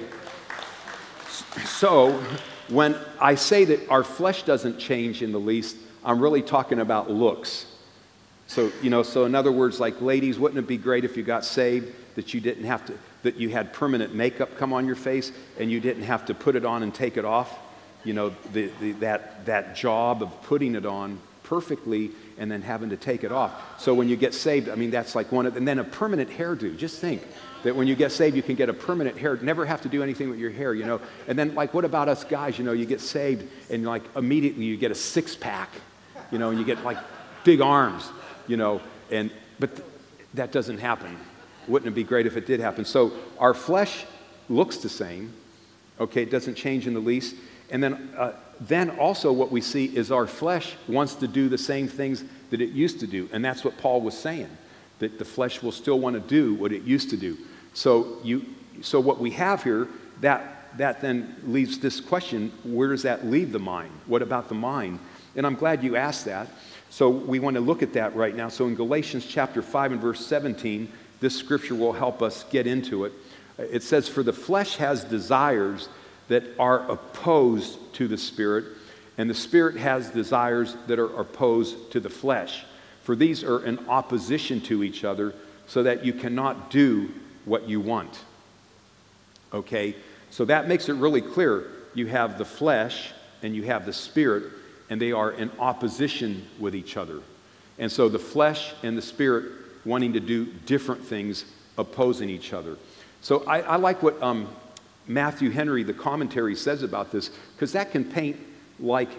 So, 1.65 2.23
when 2.69 2.95
I 3.21 3.35
say 3.35 3.65
that 3.65 3.89
our 3.89 4.05
flesh 4.05 4.45
doesn't 4.45 4.79
change 4.79 5.23
in 5.23 5.33
the 5.33 5.41
least, 5.41 5.77
I'm 6.05 6.21
really 6.21 6.43
talking 6.43 6.79
about 6.79 7.11
looks. 7.11 7.67
So, 8.47 8.71
you 8.81 8.91
know, 8.91 9.03
so 9.03 9.25
in 9.25 9.35
other 9.35 9.51
words, 9.51 9.81
like 9.81 10.01
ladies, 10.01 10.39
wouldn't 10.39 10.61
it 10.61 10.69
be 10.69 10.77
great 10.77 11.05
if 11.05 11.17
you 11.17 11.25
got 11.25 11.45
saved 11.45 11.93
that 12.15 12.33
you 12.33 12.41
didn't 12.41 12.65
have 12.65 12.87
to, 12.87 12.97
that 13.25 13.35
you 13.35 13.49
had 13.49 13.73
permanent 13.73 14.15
makeup 14.15 14.57
come 14.57 14.73
on 14.73 14.87
your 14.87 14.95
face 14.95 15.33
and 15.59 15.69
you 15.69 15.81
didn't 15.81 16.05
have 16.05 16.27
to 16.27 16.35
put 16.35 16.55
it 16.55 16.65
on 16.65 16.85
and 16.85 16.95
take 16.95 17.17
it 17.17 17.25
off? 17.25 17.59
You 18.07 18.15
know, 18.15 18.35
the, 18.53 18.71
the, 18.81 18.93
that, 18.93 19.45
that 19.47 19.77
job 19.77 20.23
of 20.23 20.43
putting 20.43 20.77
it 20.77 20.87
on 20.87 21.19
perfectly 21.43 22.13
and 22.39 22.51
then 22.51 22.63
having 22.63 22.91
to 22.91 22.97
take 22.97 23.25
it 23.25 23.33
off. 23.33 23.81
So 23.81 23.95
when 23.95 24.09
you 24.09 24.17
get 24.17 24.33
saved, 24.33 24.69
I 24.69 24.77
mean, 24.77 24.91
that's 24.91 25.15
like 25.15 25.33
one 25.33 25.47
of, 25.47 25.57
and 25.57 25.67
then 25.67 25.79
a 25.79 25.85
permanent 25.85 26.31
hairdo. 26.31 26.77
Just 26.77 27.01
think 27.01 27.23
that 27.65 27.75
when 27.75 27.89
you 27.89 27.97
get 27.97 28.13
saved, 28.13 28.37
you 28.37 28.43
can 28.43 28.55
get 28.55 28.69
a 28.69 28.73
permanent 28.73 29.19
hair, 29.19 29.37
never 29.43 29.67
have 29.67 29.83
to 29.83 29.89
do 29.89 30.03
anything 30.03 30.31
with 30.31 30.39
your 30.39 30.51
hair, 30.51 30.73
you 30.73 30.85
know. 30.85 31.01
And 31.27 31.37
then, 31.37 31.55
like, 31.57 31.75
what 31.75 31.85
about 31.85 32.09
us 32.09 32.23
guys? 32.23 32.59
You 32.59 32.65
know, 32.65 32.73
you 32.73 32.87
get 32.87 33.01
saved 33.01 33.49
and, 33.71 33.85
like, 33.85 34.03
immediately 34.15 34.65
you 34.65 34.77
get 34.77 34.93
a 34.93 34.95
six 34.95 35.35
pack, 35.35 35.71
you 36.31 36.39
know, 36.39 36.51
and 36.51 36.59
you 36.61 36.65
get, 36.65 36.85
like, 36.85 36.99
big 37.43 37.61
arms, 37.61 38.09
you 38.47 38.57
know, 38.57 38.81
and, 39.11 39.31
but 39.59 39.75
th- 39.75 39.89
that 40.35 40.53
doesn't 40.53 40.79
happen. 40.79 41.17
Wouldn't 41.67 41.91
it 41.91 41.95
be 41.95 42.05
great 42.05 42.27
if 42.27 42.37
it 42.37 42.47
did 42.47 42.61
happen? 42.61 42.85
So 42.85 43.13
our 43.39 43.55
flesh 43.55 44.05
looks 44.49 44.77
the 44.77 44.89
same, 44.89 45.33
okay, 45.99 46.23
it 46.23 46.31
doesn't 46.31 46.55
change 46.55 46.87
in 46.87 46.95
the 46.95 47.01
least. 47.01 47.35
And 47.71 47.83
then, 47.83 48.15
uh, 48.17 48.33
then 48.61 48.91
also 48.91 49.33
what 49.33 49.51
we 49.51 49.61
see 49.61 49.87
is 49.87 50.11
our 50.11 50.27
flesh 50.27 50.75
wants 50.89 51.15
to 51.17 51.29
do 51.29 51.49
the 51.49 51.59
same 51.59 51.89
things 51.89 52.25
that 52.51 52.61
it 52.61 52.71
used 52.71 53.01
to 53.01 53.07
do. 53.07 53.29
And 53.33 53.45
that's 53.45 53.65
what 53.65 53.77
Paul 53.79 54.01
was 54.01 54.17
saying, 54.17 54.49
that 54.99 55.19
the 55.19 55.25
flesh 55.25 55.63
will 55.63 55.73
still 55.73 55.99
want 55.99 56.15
to 56.15 56.21
do 56.21 56.55
what 56.55 56.73
it 56.73 56.83
used 56.83 57.11
to 57.11 57.17
do. 57.17 57.37
So, 57.75 58.19
you, 58.23 58.47
so 58.83 59.01
what 59.01 59.19
we 59.19 59.31
have 59.33 59.63
here, 59.63 59.89
that, 60.21 60.79
that 60.79 61.01
then 61.01 61.37
leaves 61.45 61.79
this 61.79 62.01
question 62.01 62.53
where 62.65 62.89
does 62.89 63.03
that 63.03 63.27
leave 63.27 63.53
the 63.53 63.59
mind? 63.59 63.93
What 64.07 64.23
about 64.23 64.49
the 64.49 64.55
mind? 64.55 64.99
And 65.35 65.47
I'm 65.47 65.55
glad 65.55 65.83
you 65.85 65.97
asked 65.97 66.25
that. 66.25 66.49
So 66.89 67.11
we 67.11 67.41
want 67.41 67.55
to 67.55 67.61
look 67.61 67.83
at 67.83 67.93
that 67.95 68.17
right 68.17 68.35
now. 68.35 68.49
So 68.49 68.67
in 68.67 68.75
Galatians 68.75 69.27
chapter 69.27 69.61
5 69.61 69.93
and 69.93 70.01
verse 70.01 70.25
17, 70.25 70.91
this 71.21 71.37
scripture 71.37 71.75
will 71.75 71.93
help 71.93 72.23
us 72.23 72.45
get 72.51 72.67
into 72.67 73.05
it. 73.05 73.13
It 73.59 73.83
says, 73.83 74.09
For 74.09 74.23
the 74.23 74.33
flesh 74.33 74.77
has 74.77 75.05
desires 75.05 75.89
that 76.29 76.45
are 76.59 76.91
opposed 76.91 77.79
to 77.95 78.09
the 78.09 78.19
spirit, 78.19 78.65
and 79.19 79.31
the 79.31 79.35
spirit 79.35 79.77
has 79.77 80.11
desires 80.11 80.77
that 80.87 80.99
are 80.99 81.15
opposed 81.19 81.91
to 81.93 82.01
the 82.01 82.11
flesh. 82.11 82.65
For 83.03 83.15
these 83.15 83.45
are 83.45 83.65
in 83.65 83.89
opposition 83.89 84.61
to 84.63 84.83
each 84.83 85.05
other, 85.05 85.35
so 85.67 85.83
that 85.83 86.05
you 86.05 86.13
cannot 86.13 86.71
do 86.71 87.11
what 87.45 87.69
you 87.69 87.81
want. 87.81 88.19
Okay? 89.53 89.97
So 90.31 90.45
that 90.45 90.69
makes 90.69 90.89
it 90.89 90.95
really 90.95 91.23
clear. 91.23 91.71
You 91.95 92.07
have 92.09 92.39
the 92.39 92.45
flesh 92.45 93.13
and 93.43 93.55
you 93.55 93.63
have 93.65 93.87
the 93.87 93.93
spirit, 93.93 94.53
and 94.91 95.01
they 95.01 95.13
are 95.13 95.31
in 95.31 95.51
opposition 95.59 96.47
with 96.59 96.75
each 96.75 96.97
other. 96.97 97.21
And 97.79 97.91
so 97.91 98.09
the 98.09 98.19
flesh 98.19 98.75
and 98.83 98.97
the 98.97 99.03
spirit 99.03 99.53
wanting 99.85 100.13
to 100.15 100.21
do 100.21 100.47
different 100.67 101.05
things, 101.05 101.45
opposing 101.79 102.29
each 102.29 102.53
other. 102.53 102.77
So 103.21 103.45
I, 103.45 103.61
I 103.61 103.77
like 103.77 104.03
what 104.03 104.21
um, 104.23 104.49
Matthew 105.09 105.51
Henry, 105.51 105.83
the 105.83 105.95
commentary, 105.95 106.57
says 106.57 106.83
about 106.83 107.13
this, 107.13 107.31
because 107.55 107.73
that 107.73 107.93
can 107.93 108.05
paint 108.05 108.37
like 108.81 109.11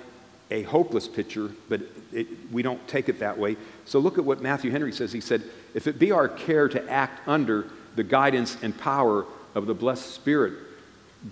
a 0.51 0.63
hopeless 0.63 1.08
picture, 1.08 1.51
but 1.70 1.82
it, 2.13 2.27
we 2.51 2.62
don't 2.62 2.86
take 2.88 3.10
it 3.10 3.20
that 3.20 3.38
way. 3.38 3.58
So 3.86 4.00
look 4.00 4.17
at 4.17 4.25
what 4.25 4.41
Matthew 4.41 4.72
Henry 4.72 4.94
says. 4.94 5.12
He 5.12 5.22
said, 5.22 5.44
If 5.74 5.88
it 5.88 6.00
be 6.00 6.12
our 6.12 6.29
care 6.29 6.70
to 6.70 6.89
act 6.89 7.27
under 7.27 7.70
the 7.96 8.03
guidance 8.03 8.58
and 8.62 8.77
power 8.77 9.25
of 9.56 9.65
the 9.65 9.74
blessed 9.74 10.13
Spirit, 10.13 10.53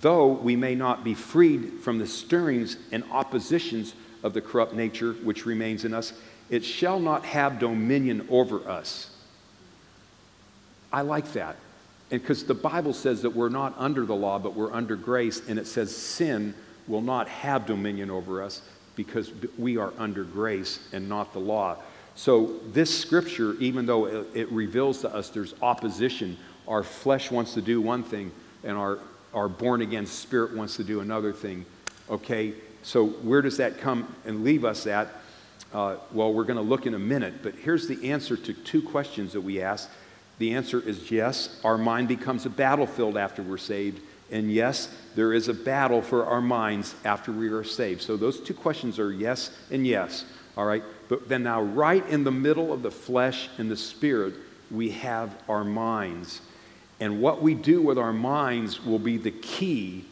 though 0.02 0.28
we 0.28 0.56
may 0.56 0.76
not 0.76 1.04
be 1.04 1.14
freed 1.14 1.80
from 1.82 2.00
the 2.00 2.08
stirrings 2.08 2.78
and 2.92 3.04
oppositions 3.12 3.94
of 4.24 4.34
the 4.34 4.42
corrupt 4.42 4.74
nature 4.74 5.14
which 5.14 5.46
remains 5.46 5.86
in 5.86 5.94
us, 5.94 6.14
it 6.50 6.64
shall 6.64 7.00
not 7.00 7.26
have 7.26 7.60
dominion 7.60 8.28
over 8.30 8.68
us. 8.68 9.12
I 10.92 11.02
like 11.02 11.32
that. 11.34 11.58
Because 12.22 12.44
the 12.44 12.54
Bible 12.54 12.94
says 12.94 13.22
that 13.24 13.32
we're 13.32 13.50
not 13.50 13.74
under 13.78 14.06
the 14.06 14.16
law, 14.16 14.40
but 14.40 14.54
we're 14.54 14.74
under 14.74 14.96
grace, 14.96 15.42
and 15.48 15.60
it 15.60 15.68
says 15.68 15.96
sin 15.96 16.54
will 16.88 17.02
not 17.02 17.28
have 17.28 17.66
dominion 17.66 18.10
over 18.10 18.42
us 18.42 18.62
because 18.96 19.32
we 19.58 19.78
are 19.78 19.94
under 19.98 20.24
grace 20.24 20.80
and 20.94 21.10
not 21.10 21.34
the 21.34 21.40
law. 21.40 21.78
So, 22.16 22.60
this 22.68 22.98
scripture, 22.98 23.56
even 23.60 23.86
though 23.86 24.06
it, 24.06 24.28
it 24.34 24.52
reveals 24.52 25.02
to 25.02 25.14
us 25.14 25.30
there's 25.30 25.54
opposition 25.62 26.38
our 26.68 26.84
flesh 26.84 27.30
wants 27.30 27.54
to 27.54 27.62
do 27.62 27.82
one 27.82 28.04
thing, 28.04 28.32
and 28.64 28.78
our, 28.78 29.00
our 29.34 29.48
born 29.48 29.82
again 29.82 30.06
spirit 30.06 30.56
wants 30.56 30.78
to 30.78 30.84
do 30.84 31.02
another 31.02 31.34
thing. 31.34 31.66
Okay? 32.10 32.54
So, 32.84 33.08
where 33.08 33.42
does 33.42 33.58
that 33.58 33.80
come 33.80 34.14
and 34.26 34.44
leave 34.44 34.64
us 34.64 34.88
at? 34.88 35.10
Uh, 35.74 35.98
well, 36.14 36.34
we're 36.34 36.46
going 36.46 36.58
to 36.58 36.64
look 36.64 36.86
in 36.86 36.94
a 36.94 37.00
minute, 37.00 37.44
but 37.44 37.56
here's 37.56 37.88
the 37.88 38.12
answer 38.12 38.38
to 38.38 38.54
two 38.54 38.82
questions 38.82 39.34
that 39.34 39.42
we 39.42 39.62
asked. 39.62 39.90
The 40.38 40.54
answer 40.54 40.80
is 40.80 41.12
yes, 41.12 41.60
our 41.64 41.78
mind 41.78 42.08
becomes 42.08 42.46
a 42.46 42.50
battlefield 42.50 43.18
after 43.18 43.42
we're 43.42 43.58
saved. 43.58 44.02
And 44.32 44.52
yes, 44.52 44.90
there 45.16 45.34
is 45.34 45.48
a 45.48 45.54
battle 45.54 46.02
for 46.02 46.26
our 46.26 46.42
minds 46.42 46.96
after 47.06 47.32
we 47.32 47.50
are 47.50 47.64
saved. 47.64 48.02
So 48.02 48.18
those 48.18 48.40
two 48.40 48.54
questions 48.54 49.00
are 49.00 49.12
yes 49.12 49.52
and 49.72 49.86
yes. 49.86 50.26
All 50.58 50.66
right? 50.66 50.84
But 51.08 51.30
then 51.30 51.44
now, 51.44 51.62
right 51.62 52.06
in 52.10 52.24
the 52.24 52.32
middle 52.32 52.74
of 52.74 52.82
the 52.82 52.92
flesh 52.92 53.50
and 53.58 53.70
the 53.70 53.78
spirit, 53.78 54.34
we 54.72 54.90
have 54.92 55.36
our 55.48 55.64
minds. 55.64 56.42
And 57.00 57.22
what 57.22 57.42
we 57.42 57.54
do 57.54 57.82
with 57.82 57.98
our 57.98 58.14
minds 58.14 58.84
will 58.84 59.00
be 59.00 59.18
the 59.18 59.32
key 59.32 60.06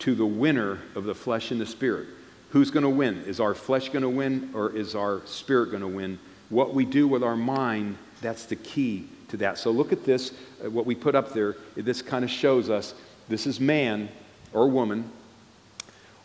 to 0.00 0.14
the 0.14 0.26
winner 0.26 0.78
of 0.94 1.04
the 1.04 1.14
flesh 1.14 1.50
and 1.50 1.60
the 1.60 1.66
spirit. 1.66 2.06
Who's 2.50 2.70
going 2.70 2.84
to 2.84 2.88
win? 2.88 3.24
Is 3.24 3.40
our 3.40 3.54
flesh 3.54 3.90
going 3.90 4.02
to 4.02 4.08
win 4.08 4.50
or 4.54 4.74
is 4.74 4.94
our 4.94 5.20
spirit 5.26 5.70
going 5.70 5.82
to 5.82 5.88
win? 5.88 6.18
What 6.48 6.72
we 6.72 6.86
do 6.86 7.06
with 7.06 7.22
our 7.22 7.36
mind, 7.36 7.98
that's 8.22 8.46
the 8.46 8.56
key 8.56 9.08
to 9.28 9.36
that. 9.38 9.58
So 9.58 9.70
look 9.70 9.92
at 9.92 10.04
this, 10.04 10.32
uh, 10.64 10.70
what 10.70 10.86
we 10.86 10.94
put 10.94 11.14
up 11.14 11.32
there. 11.32 11.56
This 11.76 12.02
kind 12.02 12.24
of 12.24 12.30
shows 12.30 12.70
us 12.70 12.94
this 13.28 13.46
is 13.46 13.60
man 13.60 14.08
or 14.52 14.68
woman, 14.68 15.10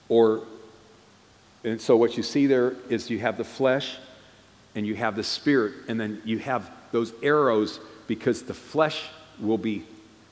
or, 0.09 0.43
and 1.63 1.79
so 1.79 1.97
what 1.97 2.17
you 2.17 2.23
see 2.23 2.47
there 2.47 2.75
is 2.89 3.09
you 3.09 3.19
have 3.19 3.37
the 3.37 3.43
flesh 3.43 3.97
and 4.75 4.87
you 4.87 4.95
have 4.95 5.15
the 5.15 5.23
spirit, 5.23 5.73
and 5.87 5.99
then 5.99 6.21
you 6.25 6.39
have 6.39 6.71
those 6.91 7.13
arrows 7.21 7.79
because 8.07 8.43
the 8.43 8.53
flesh 8.53 9.03
will 9.39 9.57
be 9.57 9.83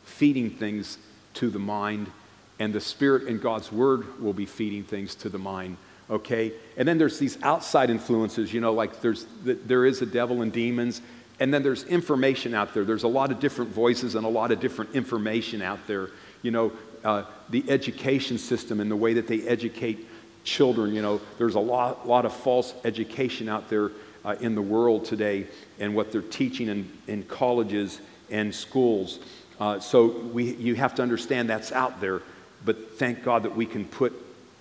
feeding 0.03 0.49
things 0.49 0.97
to 1.35 1.49
the 1.49 1.59
mind, 1.59 2.11
and 2.59 2.73
the 2.73 2.81
Spirit 2.81 3.27
and 3.27 3.41
God's 3.41 3.71
Word 3.71 4.21
will 4.21 4.33
be 4.33 4.45
feeding 4.45 4.83
things 4.83 5.15
to 5.15 5.29
the 5.29 5.39
mind. 5.39 5.77
Okay? 6.09 6.53
And 6.77 6.87
then 6.87 6.97
there's 6.97 7.17
these 7.17 7.41
outside 7.41 7.89
influences, 7.89 8.53
you 8.53 8.61
know, 8.61 8.73
like 8.73 9.01
there's, 9.01 9.25
there 9.43 9.85
is 9.85 10.01
a 10.01 10.05
devil 10.05 10.41
and 10.41 10.51
demons, 10.51 11.01
and 11.41 11.51
then 11.51 11.63
there's 11.63 11.83
information 11.85 12.53
out 12.53 12.71
there. 12.75 12.85
There's 12.85 13.01
a 13.01 13.07
lot 13.07 13.31
of 13.31 13.39
different 13.39 13.71
voices 13.71 14.13
and 14.13 14.27
a 14.27 14.29
lot 14.29 14.51
of 14.51 14.59
different 14.59 14.93
information 14.93 15.63
out 15.63 15.79
there. 15.87 16.11
You 16.43 16.51
know, 16.51 16.71
uh, 17.03 17.23
the 17.49 17.67
education 17.67 18.37
system 18.37 18.79
and 18.79 18.91
the 18.91 18.95
way 18.95 19.15
that 19.15 19.27
they 19.27 19.41
educate 19.47 20.07
children, 20.43 20.93
you 20.93 21.01
know, 21.01 21.19
there's 21.39 21.55
a 21.55 21.59
lot, 21.59 22.07
lot 22.07 22.27
of 22.27 22.33
false 22.33 22.75
education 22.85 23.49
out 23.49 23.71
there 23.71 23.89
uh, 24.23 24.35
in 24.39 24.53
the 24.53 24.61
world 24.61 25.03
today 25.03 25.47
and 25.79 25.95
what 25.95 26.11
they're 26.11 26.21
teaching 26.21 26.67
in, 26.67 26.91
in 27.07 27.23
colleges 27.23 28.01
and 28.29 28.53
schools. 28.53 29.17
Uh, 29.59 29.79
so 29.79 30.09
we, 30.09 30.53
you 30.57 30.75
have 30.75 30.93
to 30.93 31.01
understand 31.01 31.49
that's 31.49 31.71
out 31.71 31.99
there, 31.99 32.21
but 32.65 32.99
thank 32.99 33.23
God 33.23 33.41
that 33.41 33.55
we 33.55 33.65
can 33.65 33.85
put 33.85 34.13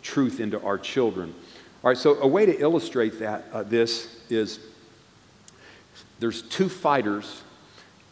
truth 0.03 0.41
into 0.41 0.59
our 0.63 0.79
children. 0.79 1.35
All 1.85 1.91
right, 1.91 1.99
so 1.99 2.15
a 2.23 2.27
way 2.27 2.47
to 2.47 2.59
illustrate 2.59 3.19
that, 3.19 3.45
uh, 3.53 3.65
this 3.65 4.17
is 4.31 4.61
there's 6.21 6.43
two 6.43 6.69
fighters, 6.69 7.43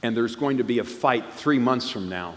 and 0.03 0.17
there's 0.17 0.35
going 0.35 0.59
to 0.59 0.65
be 0.65 0.79
a 0.79 0.85
fight 0.85 1.35
three 1.35 1.59
months 1.59 1.91
from 1.91 2.09
now. 2.09 2.35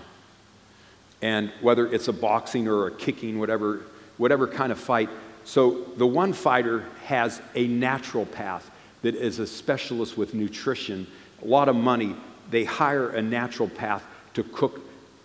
And 1.21 1.51
whether 1.61 1.87
it's 1.87 2.07
a 2.07 2.13
boxing 2.13 2.67
or 2.67 2.87
a 2.87 2.91
kicking, 2.91 3.39
whatever, 3.39 3.81
whatever 4.17 4.47
kind 4.47 4.71
of 4.71 4.79
fight. 4.79 5.09
So 5.43 5.85
the 5.97 6.05
one 6.05 6.33
fighter 6.33 6.85
has 7.05 7.41
a 7.55 7.67
naturopath 7.67 8.63
that 9.01 9.15
is 9.15 9.39
a 9.39 9.47
specialist 9.47 10.17
with 10.17 10.33
nutrition, 10.33 11.07
a 11.41 11.47
lot 11.47 11.69
of 11.69 11.75
money. 11.75 12.15
They 12.49 12.65
hire 12.65 13.09
a 13.09 13.21
naturopath 13.21 14.01
to 14.33 14.43
cook 14.43 14.81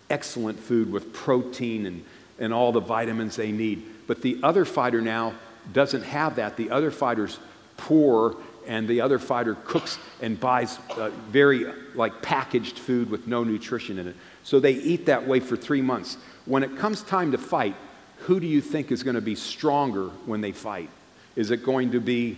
excellent 0.09 0.59
food 0.59 0.91
with 0.91 1.13
protein 1.13 1.85
and, 1.85 2.05
and 2.39 2.53
all 2.53 2.71
the 2.71 2.79
vitamins 2.79 3.35
they 3.35 3.51
need. 3.51 3.83
But 4.07 4.21
the 4.21 4.39
other 4.43 4.65
fighter 4.65 5.01
now 5.01 5.33
doesn't 5.73 6.03
have 6.03 6.37
that. 6.37 6.55
The 6.55 6.71
other 6.71 6.91
fighter's 6.91 7.39
poor, 7.75 8.37
and 8.67 8.87
the 8.87 9.01
other 9.01 9.19
fighter 9.19 9.55
cooks 9.65 9.97
and 10.21 10.39
buys 10.39 10.79
uh, 10.91 11.09
very 11.29 11.65
like 11.95 12.21
packaged 12.21 12.79
food 12.79 13.09
with 13.09 13.27
no 13.27 13.43
nutrition 13.43 13.97
in 13.97 14.07
it. 14.07 14.15
So 14.43 14.59
they 14.59 14.73
eat 14.73 15.05
that 15.07 15.27
way 15.27 15.39
for 15.39 15.57
three 15.57 15.81
months. 15.81 16.17
When 16.45 16.63
it 16.63 16.77
comes 16.77 17.01
time 17.01 17.31
to 17.31 17.37
fight, 17.37 17.75
who 18.19 18.39
do 18.39 18.47
you 18.47 18.61
think 18.61 18.91
is 18.91 19.03
going 19.03 19.15
to 19.15 19.21
be 19.21 19.35
stronger 19.35 20.07
when 20.25 20.41
they 20.41 20.51
fight? 20.51 20.89
Is 21.35 21.51
it 21.51 21.63
going 21.63 21.91
to 21.91 21.99
be 21.99 22.37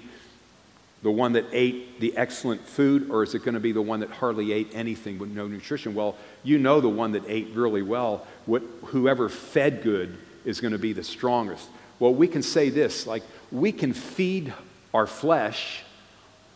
the 1.02 1.12
one 1.12 1.34
that 1.34 1.46
ate 1.54 2.00
the 2.02 2.16
excellent 2.18 2.62
food, 2.68 3.10
or 3.10 3.24
is 3.24 3.34
it 3.34 3.40
going 3.40 3.54
to 3.54 3.60
be 3.60 3.72
the 3.72 3.82
one 3.82 4.02
that 4.02 4.10
hardly 4.10 4.52
ate 4.52 4.70
anything 4.74 5.18
with 5.18 5.30
no 5.30 5.48
nutrition? 5.48 5.96
Well, 5.96 6.16
you 6.44 6.58
know 6.58 6.82
the 6.82 6.90
one 6.90 7.14
that 7.14 7.24
ate 7.28 7.50
really 7.54 7.82
well. 7.82 8.28
What, 8.46 8.64
whoever 8.86 9.30
fed 9.30 9.82
good 9.82 10.18
is 10.44 10.60
going 10.60 10.74
to 10.74 10.80
be 10.80 10.92
the 10.92 11.04
strongest. 11.04 11.70
Well, 12.00 12.14
we 12.14 12.28
can 12.28 12.42
say 12.42 12.70
this 12.70 13.08
like, 13.08 13.24
we 13.52 13.72
can 13.72 13.94
feed 13.94 14.54
our 14.94 15.08
flesh, 15.08 15.84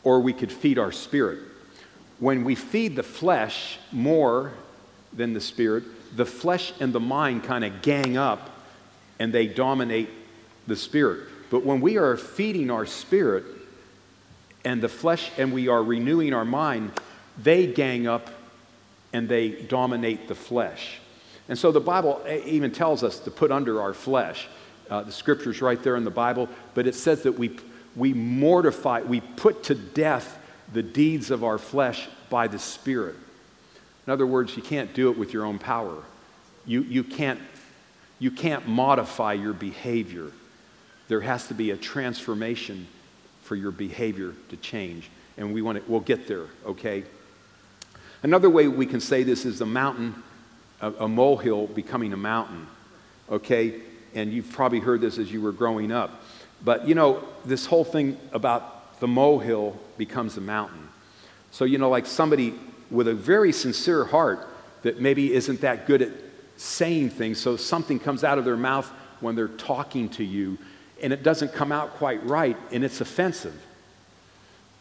or 0.04 0.20
we 0.20 0.34
could 0.34 0.52
feed 0.52 0.78
our 0.78 0.92
spirit. 0.92 1.40
When 2.20 2.44
we 2.44 2.56
feed 2.56 2.96
the 2.96 3.04
flesh 3.04 3.80
more 3.92 4.54
than 5.12 5.34
the 5.34 5.42
spirit, 5.42 5.84
the 6.16 6.26
flesh 6.26 6.74
and 6.80 6.94
the 6.94 7.00
mind 7.00 7.44
kind 7.44 7.64
of 7.64 7.82
gang 7.82 8.18
up 8.18 8.50
and 9.20 9.34
they 9.34 9.48
dominate 9.48 10.10
the 10.68 10.76
spirit. 10.76 11.28
But 11.50 11.66
when 11.66 11.82
we 11.82 11.98
are 11.98 12.18
feeding 12.18 12.72
our 12.72 12.86
spirit, 12.86 13.46
and 14.66 14.82
the 14.82 14.90
flesh, 14.90 15.32
and 15.38 15.54
we 15.54 15.68
are 15.68 15.84
renewing 15.84 16.34
our 16.34 16.46
mind, 16.46 16.92
they 17.38 17.68
gang 17.68 18.08
up 18.08 18.30
and 19.12 19.28
they 19.28 19.50
dominate 19.50 20.28
the 20.28 20.36
flesh. 20.36 21.00
And 21.50 21.58
so 21.58 21.72
the 21.72 21.82
Bible 21.82 22.22
even 22.46 22.72
tells 22.72 23.04
us 23.04 23.20
to 23.20 23.32
put 23.32 23.52
under 23.52 23.82
our 23.82 23.94
flesh. 23.94 24.48
Uh, 24.90 25.04
the 25.04 25.12
scripture's 25.12 25.62
right 25.62 25.82
there 25.84 25.96
in 25.96 26.04
the 26.04 26.12
Bible, 26.12 26.48
but 26.74 26.88
it 26.88 26.96
says 26.96 27.24
that 27.24 27.34
we, 27.34 27.58
we 27.96 28.14
mortify, 28.14 29.02
we 29.02 29.22
put 29.22 29.64
to 29.66 29.76
death 29.76 30.38
the 30.72 30.84
deeds 30.84 31.32
of 31.32 31.44
our 31.44 31.58
flesh 31.58 32.08
by 32.30 32.48
the 32.48 32.60
Spirit. 32.60 33.16
In 34.08 34.14
other 34.14 34.26
words, 34.26 34.56
you 34.58 34.64
can't 34.64 34.94
do 34.94 35.12
it 35.12 35.18
with 35.18 35.34
your 35.34 35.46
own 35.46 35.60
power. 35.60 36.04
You, 36.66 36.82
you, 36.82 37.04
can't, 37.04 37.40
you 38.20 38.32
can't 38.32 38.68
modify 38.68 39.34
your 39.34 39.54
behavior. 39.54 40.32
There 41.08 41.22
has 41.22 41.48
to 41.48 41.54
be 41.54 41.72
a 41.72 41.78
transformation 41.78 42.88
for 43.44 43.56
your 43.56 43.72
behavior 43.72 44.34
to 44.50 44.58
change. 44.58 45.10
And 45.38 45.54
we 45.54 45.62
want 45.62 45.84
to, 45.84 45.92
we'll 45.92 46.00
get 46.00 46.28
there, 46.28 46.48
okay? 46.66 47.04
Another 48.24 48.50
way 48.50 48.68
we 48.68 48.86
can 48.86 49.02
say 49.02 49.24
this 49.24 49.46
is 49.46 49.62
a 49.62 49.66
mountain, 49.66 50.16
a, 50.82 50.92
a 50.92 51.08
molehill 51.08 51.68
becoming 51.68 52.14
a 52.14 52.18
mountain, 52.18 52.68
okay? 53.30 53.82
And 54.16 54.32
you've 54.32 54.52
probably 54.52 54.80
heard 54.80 55.02
this 55.02 55.18
as 55.18 55.32
you 55.32 55.42
were 55.42 55.52
growing 55.52 55.92
up. 55.92 56.24
But 56.64 56.88
you 56.88 56.96
know, 56.96 57.24
this 57.46 57.66
whole 57.66 57.84
thing 57.84 58.18
about 58.32 59.00
the 59.00 59.08
molehill 59.08 59.78
becomes 59.98 60.38
a 60.38 60.42
mountain. 60.42 60.88
So, 61.52 61.66
you 61.66 61.78
know, 61.78 61.90
like 61.90 62.06
somebody 62.06 62.54
with 62.90 63.08
a 63.08 63.14
very 63.14 63.52
sincere 63.52 64.06
heart 64.06 64.48
that 64.84 65.00
maybe 65.00 65.34
isn't 65.34 65.62
that 65.62 65.88
good 65.88 66.02
at 66.02 66.12
saying 66.58 67.10
things, 67.10 67.40
so 67.40 67.58
something 67.58 68.00
comes 68.00 68.24
out 68.24 68.38
of 68.38 68.46
their 68.46 68.58
mouth 68.58 68.88
when 69.20 69.36
they're 69.36 69.48
talking 69.48 70.10
to 70.10 70.24
you 70.24 70.58
and 71.02 71.12
it 71.12 71.24
doesn't 71.24 71.54
come 71.54 71.72
out 71.72 71.92
quite 71.96 72.24
right 72.26 72.58
and 72.72 72.84
it's 72.84 73.02
offensive. 73.02 73.60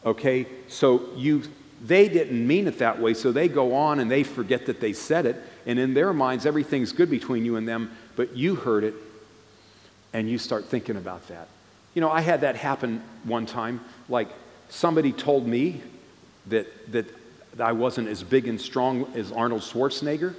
Okay? 0.05 0.47
So 0.69 1.09
you 1.17 1.43
they 1.85 2.09
didn't 2.09 2.47
mean 2.47 2.69
it 2.69 2.79
that 2.79 3.01
way, 3.01 3.12
so 3.12 3.33
they 3.33 3.49
go 3.49 3.75
on 3.75 3.99
and 3.99 4.09
they 4.09 4.23
forget 4.23 4.67
that 4.67 4.81
they 4.81 4.93
said 4.93 5.27
it, 5.27 5.37
and 5.67 5.81
in 5.81 5.95
their 5.95 6.12
minds 6.12 6.47
everything's 6.47 6.93
good 6.93 7.11
between 7.11 7.45
you 7.45 7.57
and 7.57 7.67
them, 7.67 7.91
but 8.15 8.37
you 8.37 8.55
heard 8.55 8.85
it 8.85 8.95
and 10.12 10.31
you 10.31 10.39
start 10.39 10.67
thinking 10.67 10.97
about 10.97 11.27
that. 11.27 11.49
You 11.95 12.01
know, 12.01 12.11
I 12.11 12.21
had 12.21 12.41
that 12.41 12.57
happen 12.57 13.03
one 13.25 13.47
time. 13.47 13.81
Like 14.09 14.29
somebody 14.69 15.13
told 15.13 15.47
me 15.47 15.83
that 16.47 16.93
that 16.93 17.07
I 17.59 17.73
wasn't 17.73 18.09
as 18.09 18.23
big 18.23 18.49
and 18.49 18.61
strong 18.61 19.13
as 19.15 19.31
Arnold 19.31 19.63
Schwarzenegger, 19.63 20.35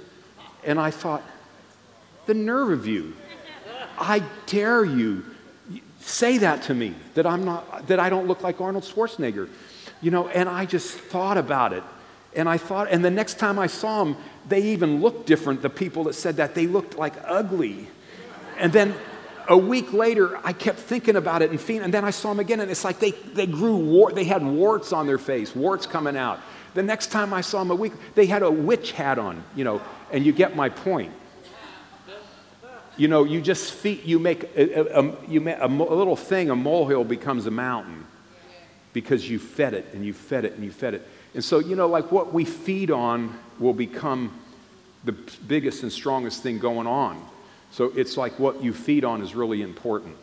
and 0.64 0.80
I 0.80 0.90
thought, 0.90 1.22
the 2.26 2.34
nerve 2.34 2.70
of 2.70 2.86
you. 2.86 3.14
I 3.96 4.22
dare 4.46 4.84
you 4.84 5.24
say 6.00 6.38
that 6.38 6.62
to 6.64 6.74
me 6.74 6.94
that 7.14 7.26
I'm 7.26 7.44
not 7.44 7.86
that 7.86 8.00
I 8.00 8.10
don't 8.10 8.26
look 8.26 8.42
like 8.42 8.60
Arnold 8.60 8.84
Schwarzenegger. 8.84 9.48
You 10.00 10.10
know, 10.10 10.28
and 10.28 10.48
I 10.48 10.66
just 10.66 10.98
thought 10.98 11.38
about 11.38 11.72
it. 11.72 11.82
And 12.34 12.48
I 12.48 12.58
thought 12.58 12.88
and 12.90 13.04
the 13.04 13.10
next 13.10 13.38
time 13.38 13.58
I 13.58 13.68
saw 13.68 14.04
them, 14.04 14.16
they 14.48 14.62
even 14.72 15.00
looked 15.00 15.26
different. 15.26 15.62
The 15.62 15.70
people 15.70 16.04
that 16.04 16.14
said 16.14 16.36
that 16.36 16.54
they 16.54 16.66
looked 16.66 16.98
like 16.98 17.14
ugly. 17.24 17.88
And 18.58 18.72
then 18.72 18.94
a 19.48 19.56
week 19.56 19.92
later, 19.92 20.38
I 20.44 20.52
kept 20.52 20.78
thinking 20.78 21.16
about 21.16 21.42
it 21.42 21.50
and 21.50 21.94
then 21.94 22.04
I 22.04 22.10
saw 22.10 22.30
them 22.30 22.40
again, 22.40 22.60
and 22.60 22.70
it's 22.70 22.84
like 22.84 22.98
they, 22.98 23.10
they 23.10 23.46
grew, 23.46 23.76
war, 23.76 24.12
they 24.12 24.24
had 24.24 24.44
warts 24.44 24.92
on 24.92 25.06
their 25.06 25.18
face, 25.18 25.54
warts 25.54 25.86
coming 25.86 26.16
out. 26.16 26.40
The 26.74 26.82
next 26.82 27.08
time 27.08 27.32
I 27.32 27.40
saw 27.40 27.60
them 27.60 27.70
a 27.70 27.74
week, 27.74 27.92
they 28.14 28.26
had 28.26 28.42
a 28.42 28.50
witch 28.50 28.92
hat 28.92 29.18
on, 29.18 29.44
you 29.54 29.64
know, 29.64 29.80
and 30.10 30.24
you 30.26 30.32
get 30.32 30.56
my 30.56 30.68
point. 30.68 31.12
You 32.96 33.08
know, 33.08 33.24
you 33.24 33.40
just 33.40 33.72
feed, 33.72 34.04
you 34.04 34.18
make 34.18 34.44
a, 34.56 34.98
a, 34.98 35.26
you 35.26 35.40
make 35.40 35.58
a, 35.58 35.66
a 35.66 35.68
little 35.68 36.16
thing, 36.16 36.50
a 36.50 36.56
molehill 36.56 37.04
becomes 37.04 37.46
a 37.46 37.50
mountain 37.50 38.06
because 38.92 39.28
you 39.28 39.38
fed 39.40 39.74
it 39.74 39.86
and 39.92 40.04
you 40.04 40.12
fed 40.12 40.44
it 40.44 40.52
and 40.54 40.64
you 40.64 40.70
fed 40.70 40.94
it. 40.94 41.08
And 41.34 41.42
so, 41.42 41.58
you 41.58 41.74
know, 41.74 41.88
like 41.88 42.12
what 42.12 42.32
we 42.32 42.44
feed 42.44 42.92
on 42.92 43.36
will 43.58 43.72
become 43.72 44.32
the 45.04 45.12
biggest 45.12 45.82
and 45.82 45.92
strongest 45.92 46.42
thing 46.42 46.58
going 46.58 46.86
on. 46.86 47.20
So 47.74 47.90
it's 47.96 48.16
like 48.16 48.38
what 48.38 48.62
you 48.62 48.72
feed 48.72 49.04
on 49.04 49.20
is 49.20 49.34
really 49.34 49.60
important, 49.60 50.14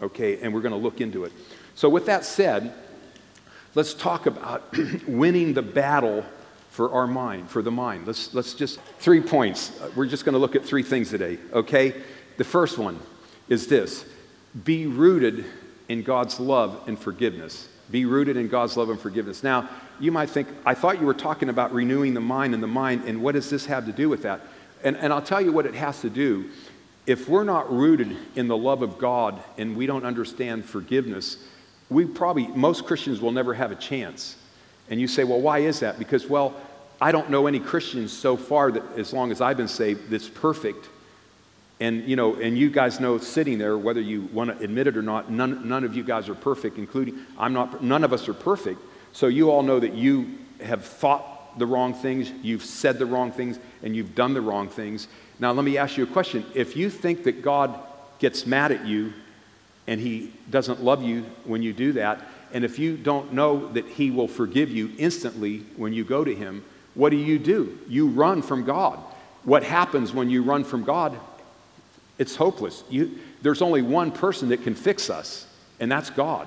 okay? 0.00 0.40
And 0.40 0.54
we're 0.54 0.60
going 0.60 0.70
to 0.70 0.78
look 0.78 1.00
into 1.00 1.24
it. 1.24 1.32
So, 1.74 1.88
with 1.88 2.06
that 2.06 2.24
said, 2.24 2.72
let's 3.74 3.94
talk 3.94 4.26
about 4.26 4.72
winning 5.08 5.52
the 5.52 5.62
battle 5.62 6.24
for 6.70 6.92
our 6.92 7.08
mind, 7.08 7.50
for 7.50 7.62
the 7.62 7.70
mind. 7.72 8.06
Let's, 8.06 8.32
let's 8.32 8.54
just, 8.54 8.78
three 9.00 9.20
points. 9.20 9.72
We're 9.96 10.06
just 10.06 10.24
going 10.24 10.34
to 10.34 10.38
look 10.38 10.54
at 10.54 10.64
three 10.64 10.84
things 10.84 11.10
today, 11.10 11.38
okay? 11.52 12.00
The 12.36 12.44
first 12.44 12.78
one 12.78 12.96
is 13.48 13.66
this 13.66 14.04
be 14.64 14.86
rooted 14.86 15.44
in 15.88 16.04
God's 16.04 16.38
love 16.38 16.80
and 16.86 16.96
forgiveness. 16.96 17.68
Be 17.90 18.04
rooted 18.04 18.36
in 18.36 18.46
God's 18.46 18.76
love 18.76 18.88
and 18.88 19.00
forgiveness. 19.00 19.42
Now, 19.42 19.68
you 19.98 20.12
might 20.12 20.30
think, 20.30 20.46
I 20.64 20.74
thought 20.74 21.00
you 21.00 21.06
were 21.06 21.14
talking 21.14 21.48
about 21.48 21.72
renewing 21.74 22.14
the 22.14 22.20
mind 22.20 22.54
and 22.54 22.62
the 22.62 22.68
mind, 22.68 23.02
and 23.06 23.20
what 23.20 23.32
does 23.32 23.50
this 23.50 23.66
have 23.66 23.86
to 23.86 23.92
do 23.92 24.08
with 24.08 24.22
that? 24.22 24.42
And, 24.84 24.96
and 24.96 25.12
I'll 25.12 25.20
tell 25.20 25.40
you 25.40 25.52
what 25.52 25.66
it 25.66 25.74
has 25.74 26.00
to 26.02 26.08
do. 26.08 26.50
If 27.10 27.28
we're 27.28 27.42
not 27.42 27.72
rooted 27.72 28.16
in 28.36 28.46
the 28.46 28.56
love 28.56 28.82
of 28.82 28.96
God 28.96 29.42
and 29.58 29.76
we 29.76 29.86
don't 29.86 30.04
understand 30.04 30.64
forgiveness, 30.64 31.38
we 31.88 32.04
probably, 32.04 32.46
most 32.46 32.86
Christians 32.86 33.20
will 33.20 33.32
never 33.32 33.52
have 33.52 33.72
a 33.72 33.74
chance. 33.74 34.36
And 34.88 35.00
you 35.00 35.08
say, 35.08 35.24
well, 35.24 35.40
why 35.40 35.58
is 35.58 35.80
that? 35.80 35.98
Because, 35.98 36.28
well, 36.28 36.54
I 37.00 37.10
don't 37.10 37.28
know 37.28 37.48
any 37.48 37.58
Christians 37.58 38.12
so 38.12 38.36
far 38.36 38.70
that, 38.70 38.84
as 38.96 39.12
long 39.12 39.32
as 39.32 39.40
I've 39.40 39.56
been 39.56 39.66
saved, 39.66 40.08
that's 40.08 40.28
perfect 40.28 40.88
and, 41.80 42.08
you 42.08 42.14
know, 42.14 42.34
and 42.36 42.56
you 42.56 42.70
guys 42.70 43.00
know 43.00 43.18
sitting 43.18 43.58
there, 43.58 43.76
whether 43.76 44.00
you 44.00 44.28
want 44.32 44.56
to 44.56 44.64
admit 44.64 44.86
it 44.86 44.96
or 44.96 45.02
not, 45.02 45.32
none, 45.32 45.66
none 45.66 45.82
of 45.82 45.96
you 45.96 46.04
guys 46.04 46.28
are 46.28 46.34
perfect, 46.36 46.78
including, 46.78 47.18
I'm 47.36 47.54
not, 47.54 47.82
none 47.82 48.04
of 48.04 48.12
us 48.12 48.28
are 48.28 48.34
perfect. 48.34 48.78
So 49.12 49.26
you 49.26 49.50
all 49.50 49.64
know 49.64 49.80
that 49.80 49.94
you 49.94 50.38
have 50.62 50.84
thought 50.84 51.58
the 51.58 51.66
wrong 51.66 51.94
things, 51.94 52.30
you've 52.42 52.64
said 52.64 52.98
the 52.98 53.06
wrong 53.06 53.32
things, 53.32 53.58
and 53.82 53.96
you've 53.96 54.14
done 54.14 54.34
the 54.34 54.40
wrong 54.40 54.68
things. 54.68 55.08
Now, 55.40 55.52
let 55.52 55.64
me 55.64 55.76
ask 55.78 55.96
you 55.96 56.04
a 56.04 56.06
question. 56.06 56.44
If 56.54 56.76
you 56.76 56.90
think 56.90 57.24
that 57.24 57.42
God 57.42 57.78
gets 58.18 58.46
mad 58.46 58.70
at 58.70 58.86
you 58.86 59.12
and 59.86 60.00
he 60.00 60.32
doesn't 60.50 60.84
love 60.84 61.02
you 61.02 61.24
when 61.44 61.62
you 61.62 61.72
do 61.72 61.92
that, 61.94 62.20
and 62.52 62.64
if 62.64 62.78
you 62.78 62.96
don't 62.96 63.32
know 63.32 63.72
that 63.72 63.86
he 63.86 64.10
will 64.10 64.28
forgive 64.28 64.70
you 64.70 64.92
instantly 64.98 65.64
when 65.76 65.92
you 65.92 66.04
go 66.04 66.22
to 66.24 66.34
him, 66.34 66.64
what 66.94 67.10
do 67.10 67.16
you 67.16 67.38
do? 67.38 67.78
You 67.88 68.08
run 68.08 68.42
from 68.42 68.64
God. 68.64 68.98
What 69.44 69.64
happens 69.64 70.12
when 70.12 70.30
you 70.30 70.42
run 70.42 70.62
from 70.64 70.84
God 70.84 71.18
it's 72.20 72.36
hopeless. 72.36 72.84
You, 72.90 73.18
there's 73.40 73.62
only 73.62 73.80
one 73.80 74.12
person 74.12 74.50
that 74.50 74.62
can 74.62 74.74
fix 74.74 75.08
us, 75.08 75.46
and 75.80 75.90
that's 75.90 76.10
God. 76.10 76.46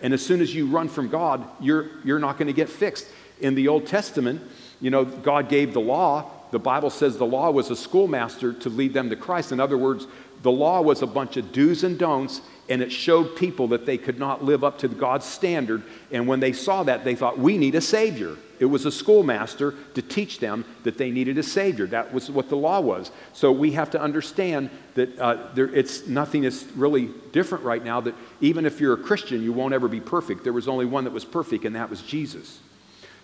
And 0.00 0.14
as 0.14 0.24
soon 0.24 0.40
as 0.40 0.54
you 0.54 0.66
run 0.66 0.88
from 0.88 1.10
God, 1.10 1.46
you're, 1.60 1.90
you're 2.04 2.18
not 2.18 2.38
going 2.38 2.46
to 2.46 2.54
get 2.54 2.70
fixed. 2.70 3.06
In 3.38 3.54
the 3.54 3.68
Old 3.68 3.86
Testament, 3.86 4.40
you 4.80 4.88
know, 4.88 5.04
God 5.04 5.50
gave 5.50 5.74
the 5.74 5.80
law. 5.80 6.30
The 6.50 6.58
Bible 6.58 6.90
says 6.90 7.16
the 7.16 7.26
law 7.26 7.50
was 7.50 7.70
a 7.70 7.76
schoolmaster 7.76 8.52
to 8.52 8.68
lead 8.68 8.92
them 8.92 9.10
to 9.10 9.16
Christ. 9.16 9.52
In 9.52 9.60
other 9.60 9.78
words, 9.78 10.06
the 10.42 10.50
law 10.50 10.80
was 10.80 11.02
a 11.02 11.06
bunch 11.06 11.36
of 11.36 11.52
do's 11.52 11.84
and 11.84 11.98
don'ts, 11.98 12.40
and 12.68 12.82
it 12.82 12.90
showed 12.90 13.36
people 13.36 13.68
that 13.68 13.84
they 13.84 13.98
could 13.98 14.18
not 14.18 14.42
live 14.42 14.64
up 14.64 14.78
to 14.78 14.88
God's 14.88 15.26
standard. 15.26 15.82
And 16.10 16.26
when 16.26 16.40
they 16.40 16.52
saw 16.52 16.82
that, 16.84 17.04
they 17.04 17.14
thought, 17.14 17.38
we 17.38 17.58
need 17.58 17.74
a 17.74 17.80
Savior. 17.80 18.36
It 18.58 18.66
was 18.66 18.84
a 18.84 18.92
schoolmaster 18.92 19.74
to 19.94 20.02
teach 20.02 20.38
them 20.38 20.64
that 20.84 20.98
they 20.98 21.10
needed 21.10 21.38
a 21.38 21.42
Savior. 21.42 21.86
That 21.86 22.12
was 22.12 22.30
what 22.30 22.48
the 22.48 22.56
law 22.56 22.80
was. 22.80 23.10
So 23.32 23.52
we 23.52 23.72
have 23.72 23.90
to 23.90 24.00
understand 24.00 24.70
that 24.94 25.18
uh, 25.18 25.48
there, 25.54 25.74
it's 25.74 26.06
nothing 26.06 26.44
is 26.44 26.66
really 26.74 27.10
different 27.32 27.64
right 27.64 27.82
now, 27.84 28.00
that 28.02 28.14
even 28.40 28.66
if 28.66 28.80
you're 28.80 28.94
a 28.94 29.02
Christian, 29.02 29.42
you 29.42 29.52
won't 29.52 29.74
ever 29.74 29.88
be 29.88 30.00
perfect. 30.00 30.44
There 30.44 30.52
was 30.52 30.68
only 30.68 30.86
one 30.86 31.04
that 31.04 31.12
was 31.12 31.24
perfect, 31.24 31.64
and 31.64 31.74
that 31.76 31.90
was 31.90 32.02
Jesus. 32.02 32.60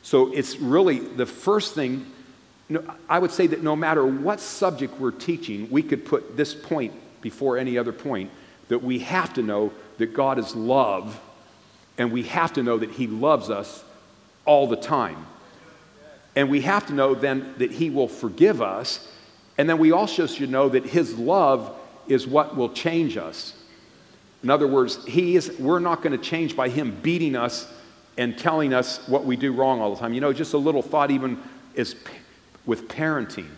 So 0.02 0.32
it's 0.32 0.56
really 0.56 1.00
the 1.00 1.26
first 1.26 1.74
thing. 1.74 2.06
I 3.08 3.18
would 3.18 3.30
say 3.30 3.46
that 3.46 3.62
no 3.62 3.76
matter 3.76 4.04
what 4.04 4.40
subject 4.40 4.98
we're 4.98 5.12
teaching, 5.12 5.68
we 5.70 5.82
could 5.82 6.04
put 6.04 6.36
this 6.36 6.54
point 6.54 6.92
before 7.20 7.58
any 7.58 7.78
other 7.78 7.92
point 7.92 8.30
that 8.68 8.82
we 8.82 8.98
have 9.00 9.32
to 9.34 9.42
know 9.42 9.72
that 9.98 10.12
God 10.14 10.38
is 10.38 10.56
love, 10.56 11.20
and 11.96 12.10
we 12.10 12.24
have 12.24 12.52
to 12.54 12.62
know 12.62 12.78
that 12.78 12.90
He 12.90 13.06
loves 13.06 13.50
us 13.50 13.84
all 14.44 14.66
the 14.66 14.76
time. 14.76 15.26
And 16.34 16.50
we 16.50 16.60
have 16.62 16.86
to 16.86 16.92
know 16.92 17.14
then 17.14 17.54
that 17.58 17.70
He 17.70 17.88
will 17.88 18.08
forgive 18.08 18.60
us, 18.60 19.08
and 19.56 19.68
then 19.68 19.78
we 19.78 19.92
also 19.92 20.26
should 20.26 20.50
know 20.50 20.68
that 20.68 20.84
His 20.84 21.16
love 21.16 21.74
is 22.08 22.26
what 22.26 22.56
will 22.56 22.70
change 22.70 23.16
us. 23.16 23.54
In 24.42 24.50
other 24.50 24.66
words, 24.68 25.04
he 25.06 25.34
is, 25.34 25.56
we're 25.58 25.80
not 25.80 26.02
going 26.02 26.16
to 26.16 26.22
change 26.24 26.54
by 26.54 26.68
Him 26.68 26.96
beating 27.02 27.34
us 27.36 27.72
and 28.18 28.36
telling 28.38 28.72
us 28.74 29.06
what 29.08 29.24
we 29.24 29.36
do 29.36 29.52
wrong 29.52 29.80
all 29.80 29.94
the 29.94 30.00
time. 30.00 30.14
You 30.14 30.20
know, 30.20 30.32
just 30.32 30.54
a 30.54 30.58
little 30.58 30.82
thought, 30.82 31.10
even 31.10 31.40
is 31.74 31.96
with 32.66 32.88
parenting. 32.88 33.48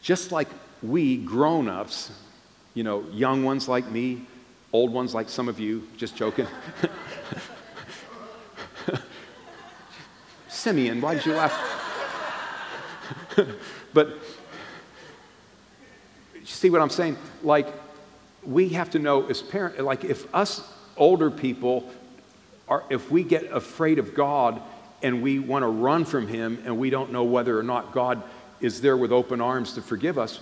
Just 0.00 0.32
like 0.32 0.48
we 0.82 1.16
grown 1.16 1.68
ups 1.68 2.10
you 2.74 2.84
know, 2.84 3.04
young 3.12 3.44
ones 3.44 3.68
like 3.68 3.90
me, 3.90 4.22
old 4.72 4.92
ones 4.92 5.14
like 5.14 5.28
some 5.28 5.48
of 5.48 5.60
you, 5.60 5.86
just 5.96 6.16
joking. 6.16 6.46
Simeon, 10.48 11.00
why 11.00 11.14
did 11.14 11.26
you 11.26 11.34
laugh? 11.34 11.68
but 13.92 14.08
you 16.34 16.46
see 16.46 16.70
what 16.70 16.80
I'm 16.80 16.90
saying? 16.90 17.16
Like, 17.42 17.68
we 18.42 18.70
have 18.70 18.90
to 18.90 18.98
know 18.98 19.26
as 19.26 19.42
parents, 19.42 19.78
like, 19.80 20.04
if 20.04 20.32
us 20.34 20.66
older 20.96 21.30
people 21.30 21.90
are, 22.68 22.84
if 22.90 23.10
we 23.10 23.22
get 23.22 23.52
afraid 23.52 23.98
of 23.98 24.14
God 24.14 24.62
and 25.02 25.22
we 25.22 25.38
want 25.38 25.62
to 25.62 25.68
run 25.68 26.04
from 26.04 26.28
Him 26.28 26.62
and 26.64 26.78
we 26.78 26.90
don't 26.90 27.12
know 27.12 27.24
whether 27.24 27.58
or 27.58 27.62
not 27.62 27.92
God 27.92 28.22
is 28.60 28.80
there 28.80 28.96
with 28.96 29.12
open 29.12 29.40
arms 29.40 29.74
to 29.74 29.82
forgive 29.82 30.18
us, 30.18 30.40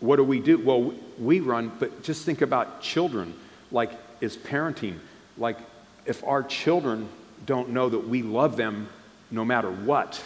what 0.00 0.16
do 0.16 0.24
we 0.24 0.40
do? 0.40 0.58
Well, 0.58 0.94
we 1.18 1.40
run, 1.40 1.70
but 1.78 2.02
just 2.02 2.24
think 2.24 2.42
about 2.42 2.80
children, 2.82 3.34
like 3.70 3.92
is 4.20 4.36
parenting. 4.36 4.98
Like 5.38 5.58
if 6.06 6.24
our 6.24 6.42
children 6.42 7.08
don't 7.46 7.70
know 7.70 7.88
that 7.88 8.08
we 8.08 8.22
love 8.22 8.56
them 8.56 8.88
no 9.30 9.44
matter 9.44 9.70
what, 9.70 10.22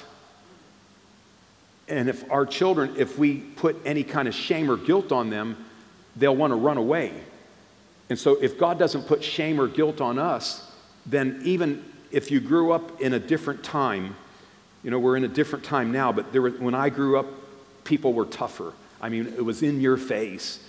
and 1.87 2.09
if 2.09 2.31
our 2.31 2.47
children, 2.47 2.95
if 2.97 3.19
we 3.19 3.37
put 3.39 3.77
any 3.85 4.03
kind 4.03 4.27
of 4.27 4.35
shame 4.35 4.71
or 4.71 4.77
guilt 4.77 5.13
on 5.13 5.29
them, 5.29 5.65
they'll 6.17 6.35
want 6.35 6.51
to 6.53 6.57
run 6.57 6.79
away. 6.79 7.13
And 8.09 8.19
so 8.19 8.37
if 8.41 8.59
God 8.59 8.79
doesn't 8.79 9.07
put 9.07 9.23
shame 9.23 9.61
or 9.61 9.69
guilt 9.69 10.01
on 10.01 10.19
us, 10.19 10.71
then 11.05 11.43
even 11.45 11.85
if 12.15 12.31
you 12.31 12.41
grew 12.41 12.73
up 12.73 13.01
in 13.01 13.13
a 13.13 13.19
different 13.19 13.65
time, 13.65 14.15
you 14.83 14.91
know, 14.91 14.99
we're 14.99 15.17
in 15.17 15.25
a 15.25 15.29
different 15.29 15.65
time 15.65 15.91
now, 15.91 16.13
but 16.13 16.33
there 16.33 16.43
were, 16.43 16.51
when 16.51 16.75
I 16.75 16.89
grew 16.89 17.19
up, 17.19 17.27
people 17.85 18.13
were 18.13 18.27
tougher. 18.27 18.73
I 19.01 19.09
mean, 19.09 19.27
it 19.27 19.45
was 19.45 19.63
in 19.63 19.81
your 19.81 19.97
face 19.97 20.61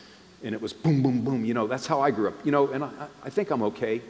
and 0.44 0.56
it 0.56 0.62
was 0.62 0.74
boom, 0.74 1.04
boom, 1.04 1.22
boom. 1.22 1.46
You 1.46 1.54
know, 1.54 1.68
that's 1.68 1.86
how 1.86 2.02
I 2.02 2.12
grew 2.12 2.28
up. 2.28 2.46
You 2.46 2.52
know, 2.52 2.72
and 2.72 2.84
I, 2.84 2.90
I 3.24 3.30
think 3.30 3.52
I'm 3.52 3.62
okay. 3.64 4.02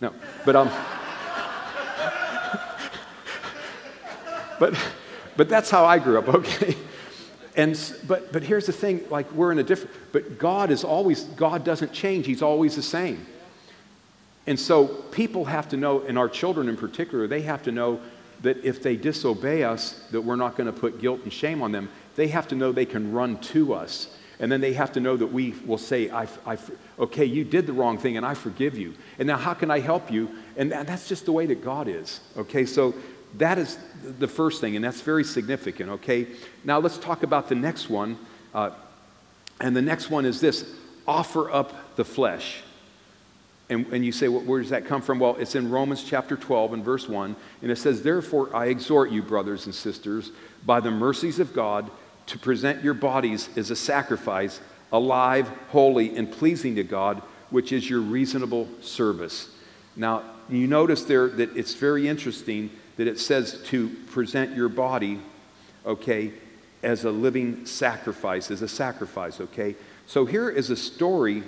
No, 0.00 0.12
but 0.44 0.54
um, 0.54 0.68
but 4.60 4.78
but 5.36 5.48
that's 5.48 5.70
how 5.70 5.86
I 5.86 5.98
grew 5.98 6.18
up. 6.18 6.28
Okay. 6.34 6.76
And, 7.56 7.76
but, 8.06 8.32
but 8.32 8.44
here's 8.44 8.66
the 8.66 8.72
thing 8.72 9.04
like, 9.10 9.32
we're 9.32 9.50
in 9.50 9.58
a 9.58 9.64
different, 9.64 9.92
but 10.12 10.38
God 10.38 10.70
is 10.70 10.84
always, 10.84 11.24
God 11.24 11.64
doesn't 11.64 11.92
change. 11.92 12.24
He's 12.24 12.40
always 12.40 12.76
the 12.76 12.84
same. 12.84 13.26
And 14.48 14.58
so 14.58 14.86
people 14.86 15.44
have 15.44 15.68
to 15.68 15.76
know, 15.76 16.00
and 16.00 16.16
our 16.16 16.26
children 16.26 16.70
in 16.70 16.76
particular, 16.78 17.26
they 17.26 17.42
have 17.42 17.62
to 17.64 17.70
know 17.70 18.00
that 18.40 18.64
if 18.64 18.82
they 18.82 18.96
disobey 18.96 19.62
us, 19.62 20.02
that 20.10 20.22
we're 20.22 20.36
not 20.36 20.56
going 20.56 20.72
to 20.72 20.72
put 20.72 21.02
guilt 21.02 21.20
and 21.24 21.30
shame 21.30 21.60
on 21.60 21.70
them. 21.70 21.90
They 22.16 22.28
have 22.28 22.48
to 22.48 22.54
know 22.54 22.72
they 22.72 22.86
can 22.86 23.12
run 23.12 23.36
to 23.40 23.74
us. 23.74 24.08
And 24.40 24.50
then 24.50 24.62
they 24.62 24.72
have 24.72 24.90
to 24.92 25.00
know 25.00 25.18
that 25.18 25.26
we 25.26 25.50
will 25.66 25.76
say, 25.76 26.08
I, 26.08 26.26
I, 26.46 26.56
okay, 26.98 27.26
you 27.26 27.44
did 27.44 27.66
the 27.66 27.74
wrong 27.74 27.98
thing 27.98 28.16
and 28.16 28.24
I 28.24 28.32
forgive 28.32 28.78
you. 28.78 28.94
And 29.18 29.26
now 29.26 29.36
how 29.36 29.52
can 29.52 29.70
I 29.70 29.80
help 29.80 30.10
you? 30.10 30.30
And 30.56 30.72
that's 30.72 31.06
just 31.06 31.26
the 31.26 31.32
way 31.32 31.44
that 31.44 31.62
God 31.62 31.86
is. 31.86 32.20
Okay, 32.38 32.64
so 32.64 32.94
that 33.36 33.58
is 33.58 33.76
the 34.18 34.28
first 34.28 34.62
thing, 34.62 34.76
and 34.76 34.84
that's 34.84 35.02
very 35.02 35.24
significant, 35.24 35.90
okay? 35.90 36.26
Now 36.64 36.78
let's 36.78 36.96
talk 36.96 37.22
about 37.22 37.50
the 37.50 37.54
next 37.54 37.90
one. 37.90 38.16
Uh, 38.54 38.70
and 39.60 39.76
the 39.76 39.82
next 39.82 40.08
one 40.08 40.24
is 40.24 40.40
this 40.40 40.74
offer 41.06 41.50
up 41.50 41.96
the 41.96 42.04
flesh. 42.06 42.62
And, 43.70 43.86
and 43.92 44.04
you 44.04 44.12
say, 44.12 44.28
well, 44.28 44.42
where 44.42 44.60
does 44.60 44.70
that 44.70 44.86
come 44.86 45.02
from? 45.02 45.18
Well, 45.18 45.36
it's 45.36 45.54
in 45.54 45.70
Romans 45.70 46.02
chapter 46.02 46.36
12 46.36 46.72
and 46.72 46.84
verse 46.84 47.08
1. 47.08 47.36
And 47.62 47.70
it 47.70 47.76
says, 47.76 48.02
Therefore, 48.02 48.54
I 48.56 48.66
exhort 48.66 49.10
you, 49.10 49.22
brothers 49.22 49.66
and 49.66 49.74
sisters, 49.74 50.30
by 50.64 50.80
the 50.80 50.90
mercies 50.90 51.38
of 51.38 51.52
God, 51.52 51.90
to 52.26 52.38
present 52.38 52.82
your 52.82 52.94
bodies 52.94 53.48
as 53.56 53.70
a 53.70 53.76
sacrifice, 53.76 54.60
alive, 54.90 55.48
holy, 55.70 56.16
and 56.16 56.30
pleasing 56.30 56.76
to 56.76 56.84
God, 56.84 57.22
which 57.50 57.72
is 57.72 57.88
your 57.88 58.00
reasonable 58.00 58.68
service. 58.80 59.50
Now, 59.96 60.22
you 60.48 60.66
notice 60.66 61.04
there 61.04 61.28
that 61.28 61.56
it's 61.56 61.74
very 61.74 62.08
interesting 62.08 62.70
that 62.96 63.06
it 63.06 63.18
says 63.18 63.62
to 63.66 63.90
present 64.10 64.56
your 64.56 64.68
body, 64.68 65.20
okay, 65.84 66.32
as 66.82 67.04
a 67.04 67.10
living 67.10 67.66
sacrifice, 67.66 68.50
as 68.50 68.62
a 68.62 68.68
sacrifice, 68.68 69.40
okay? 69.40 69.74
So 70.06 70.24
here 70.24 70.48
is 70.48 70.70
a 70.70 70.76
story 70.76 71.42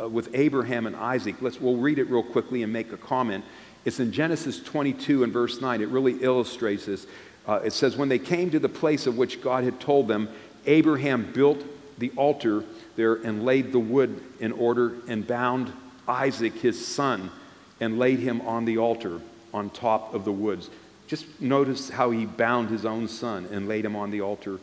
uh, 0.00 0.08
with 0.08 0.30
Abraham 0.34 0.86
and 0.86 0.96
Isaac. 0.96 1.36
Let's, 1.40 1.60
we'll 1.60 1.76
read 1.76 1.98
it 1.98 2.04
real 2.04 2.22
quickly 2.22 2.62
and 2.62 2.72
make 2.72 2.92
a 2.92 2.96
comment. 2.96 3.44
It's 3.84 4.00
in 4.00 4.12
Genesis 4.12 4.60
22 4.60 5.24
and 5.24 5.32
verse 5.32 5.60
9. 5.60 5.80
It 5.80 5.88
really 5.88 6.22
illustrates 6.22 6.86
this. 6.86 7.06
Uh, 7.46 7.60
it 7.64 7.72
says, 7.72 7.96
When 7.96 8.08
they 8.08 8.18
came 8.18 8.50
to 8.50 8.58
the 8.58 8.68
place 8.68 9.06
of 9.06 9.16
which 9.16 9.40
God 9.40 9.64
had 9.64 9.80
told 9.80 10.08
them, 10.08 10.28
Abraham 10.66 11.32
built 11.32 11.64
the 11.98 12.10
altar 12.16 12.64
there 12.96 13.14
and 13.14 13.44
laid 13.44 13.72
the 13.72 13.78
wood 13.78 14.22
in 14.40 14.52
order 14.52 14.94
and 15.08 15.26
bound 15.26 15.72
Isaac, 16.06 16.54
his 16.54 16.84
son, 16.84 17.30
and 17.80 17.98
laid 17.98 18.18
him 18.18 18.40
on 18.42 18.64
the 18.64 18.78
altar 18.78 19.20
on 19.54 19.70
top 19.70 20.14
of 20.14 20.24
the 20.24 20.32
woods. 20.32 20.70
Just 21.06 21.40
notice 21.40 21.90
how 21.90 22.10
he 22.10 22.26
bound 22.26 22.68
his 22.68 22.84
own 22.84 23.08
son 23.08 23.48
and 23.50 23.66
laid 23.66 23.84
him 23.84 23.96
on 23.96 24.10
the 24.10 24.20
altar. 24.20 24.60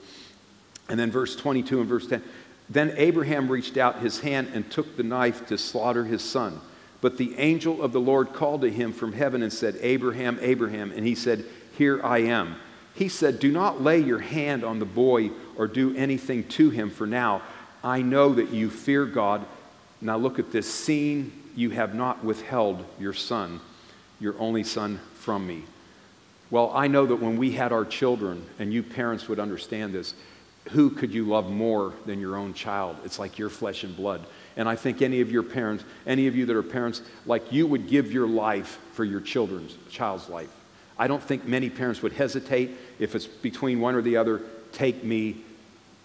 And 0.89 0.99
then 0.99 1.11
verse 1.11 1.35
22 1.35 1.81
and 1.81 1.89
verse 1.89 2.07
10. 2.07 2.23
Then 2.69 2.93
Abraham 2.97 3.49
reached 3.49 3.77
out 3.77 3.99
his 3.99 4.19
hand 4.19 4.49
and 4.53 4.69
took 4.69 4.97
the 4.97 5.03
knife 5.03 5.47
to 5.47 5.57
slaughter 5.57 6.03
his 6.03 6.21
son. 6.21 6.59
But 6.99 7.17
the 7.17 7.37
angel 7.37 7.81
of 7.81 7.93
the 7.93 8.01
Lord 8.01 8.33
called 8.33 8.61
to 8.61 8.71
him 8.71 8.91
from 8.91 9.13
heaven 9.13 9.41
and 9.41 9.53
said, 9.53 9.77
Abraham, 9.81 10.39
Abraham. 10.41 10.91
And 10.91 11.05
he 11.05 11.15
said, 11.15 11.45
Here 11.77 12.03
I 12.03 12.19
am. 12.19 12.55
He 12.95 13.07
said, 13.09 13.39
Do 13.39 13.51
not 13.51 13.81
lay 13.81 13.99
your 13.99 14.19
hand 14.19 14.63
on 14.63 14.79
the 14.79 14.85
boy 14.85 15.29
or 15.55 15.67
do 15.67 15.95
anything 15.95 16.47
to 16.49 16.69
him, 16.69 16.89
for 16.89 17.05
now 17.05 17.43
I 17.83 18.01
know 18.01 18.33
that 18.33 18.49
you 18.49 18.69
fear 18.69 19.05
God. 19.05 19.45
Now 20.01 20.17
look 20.17 20.39
at 20.39 20.51
this 20.51 20.71
scene. 20.71 21.31
You 21.55 21.69
have 21.71 21.95
not 21.95 22.23
withheld 22.23 22.83
your 22.99 23.13
son, 23.13 23.61
your 24.19 24.35
only 24.39 24.63
son, 24.63 24.99
from 25.15 25.45
me. 25.45 25.63
Well, 26.49 26.71
I 26.73 26.87
know 26.87 27.05
that 27.05 27.17
when 27.17 27.37
we 27.37 27.51
had 27.51 27.71
our 27.71 27.85
children, 27.85 28.45
and 28.57 28.73
you 28.73 28.81
parents 28.81 29.27
would 29.27 29.39
understand 29.39 29.93
this, 29.93 30.13
who 30.71 30.89
could 30.89 31.13
you 31.13 31.25
love 31.25 31.49
more 31.49 31.93
than 32.05 32.19
your 32.19 32.35
own 32.35 32.53
child? 32.53 32.97
It's 33.03 33.19
like 33.19 33.37
your 33.37 33.49
flesh 33.49 33.83
and 33.83 33.95
blood. 33.95 34.25
And 34.55 34.67
I 34.67 34.75
think 34.75 35.01
any 35.01 35.21
of 35.21 35.31
your 35.31 35.43
parents, 35.43 35.83
any 36.05 36.27
of 36.27 36.35
you 36.35 36.45
that 36.47 36.55
are 36.55 36.63
parents, 36.63 37.01
like 37.25 37.51
you 37.51 37.67
would 37.67 37.87
give 37.87 38.11
your 38.11 38.27
life 38.27 38.79
for 38.93 39.05
your 39.05 39.21
children's 39.21 39.77
child's 39.89 40.29
life. 40.29 40.49
I 40.97 41.07
don't 41.07 41.21
think 41.21 41.45
many 41.45 41.69
parents 41.69 42.01
would 42.01 42.13
hesitate 42.13 42.71
if 42.99 43.15
it's 43.15 43.27
between 43.27 43.79
one 43.79 43.95
or 43.95 44.01
the 44.01 44.17
other. 44.17 44.41
Take 44.71 45.03
me, 45.03 45.37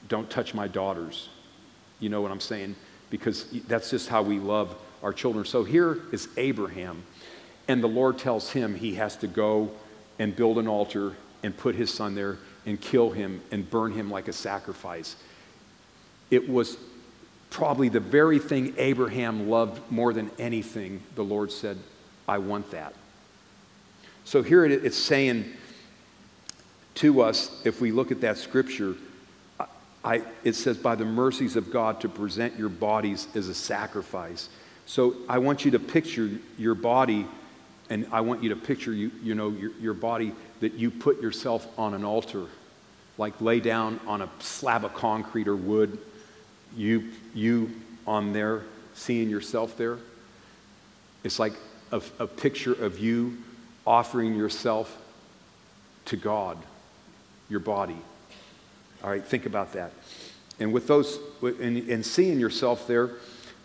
don't 0.09 0.29
touch 0.29 0.55
my 0.55 0.69
daughters. 0.69 1.29
You 1.99 2.11
know 2.11 2.21
what 2.21 2.31
I'm 2.31 2.41
saying? 2.41 2.77
Because 3.11 3.47
that's 3.69 3.91
just 3.91 4.09
how 4.09 4.23
we 4.23 4.39
love 4.39 4.75
our 5.03 5.13
children. 5.13 5.45
So 5.45 5.65
here 5.65 5.99
is 6.13 6.29
Abraham, 6.37 7.03
and 7.69 7.83
the 7.83 7.89
Lord 7.89 8.19
tells 8.19 8.51
him 8.51 8.75
he 8.75 8.95
has 8.95 9.17
to 9.17 9.27
go 9.27 9.71
and 10.19 10.37
build 10.37 10.59
an 10.59 10.69
altar 10.69 11.17
and 11.43 11.57
put 11.57 11.75
his 11.75 11.93
son 11.93 12.15
there 12.15 12.39
and 12.67 12.81
kill 12.81 13.11
him 13.11 13.41
and 13.51 13.69
burn 13.69 13.93
him 13.93 14.11
like 14.11 14.29
a 14.29 14.33
sacrifice. 14.33 15.17
It 16.31 16.49
was 16.49 16.77
probably 17.51 17.89
the 17.89 18.01
very 18.01 18.39
thing 18.39 18.75
Abraham 18.79 19.49
loved 19.49 19.91
more 19.91 20.13
than 20.13 20.31
anything. 20.39 21.03
The 21.15 21.25
Lord 21.25 21.53
said, 21.53 21.79
I 22.27 22.39
want 22.39 22.71
that. 22.71 22.95
So 24.25 24.43
here 24.43 24.65
it's 24.65 24.97
saying 24.97 25.53
to 26.97 27.23
us, 27.23 27.61
if 27.65 27.81
we 27.81 27.91
look 27.91 28.13
at 28.13 28.21
that 28.21 28.39
scripture, 28.39 28.95
I, 30.05 30.23
it 30.45 30.55
says, 30.55 30.79
by 30.79 30.95
the 30.95 31.05
mercies 31.05 31.57
of 31.57 31.71
God, 31.71 32.01
to 32.01 32.09
present 32.09 32.59
your 32.59 32.69
bodies 32.69 33.29
as 33.35 33.49
a 33.49 33.55
sacrifice. 33.55 34.49
So 34.87 35.15
I 35.29 35.39
want 35.39 35.65
you 35.65 35.71
to 35.73 35.79
picture 35.79 36.31
your 36.59 36.75
body 36.75 37.27
and 37.93 38.07
I 38.11 38.23
want 38.23 38.43
you 38.43 38.49
to 38.49 38.57
picture 38.57 38.95
you, 38.95 39.11
you 39.23 39.35
know, 39.35 39.51
your, 39.51 39.71
your 39.79 39.93
body 39.93 40.33
that 40.61 40.73
you 40.73 40.91
put 40.91 41.21
yourself 41.21 41.67
on 41.79 41.93
an 41.93 42.07
altar, 42.07 42.47
like 43.19 43.39
lay 43.43 43.61
down 43.61 44.01
on 44.07 44.23
a 44.23 44.31
slab 44.39 44.87
of 44.87 44.95
concrete 44.95 45.47
or 45.47 45.55
wood, 45.55 45.99
you, 46.75 47.11
you 47.35 47.71
on 48.07 48.33
there, 48.33 48.63
seeing 48.95 49.29
yourself 49.29 49.77
there. 49.77 49.99
It's 51.23 51.39
like 51.39 51.53
a, 51.93 52.01
a 52.19 52.27
picture 52.27 52.73
of 52.73 52.99
you 52.99 53.37
offering 53.87 54.37
yourself 54.37 54.97
to 56.07 56.17
God, 56.17 56.57
your 57.51 57.61
body. 57.61 57.99
All 59.05 59.11
right, 59.11 59.23
think 59.23 59.45
about 59.45 59.75
that. 59.75 59.93
And 60.59 60.73
with 60.73 60.87
those, 60.87 61.19
and, 61.43 61.77
and 61.91 62.07
seeing 62.07 62.41
yourself 62.41 62.87
there, 62.87 63.11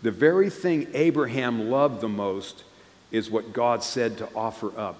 the 0.02 0.10
very 0.10 0.50
thing 0.50 0.86
Abraham 0.92 1.70
loved 1.70 2.02
the 2.02 2.10
most 2.10 2.64
is 3.10 3.30
what 3.30 3.52
God 3.52 3.82
said 3.82 4.18
to 4.18 4.28
offer 4.34 4.78
up. 4.78 4.98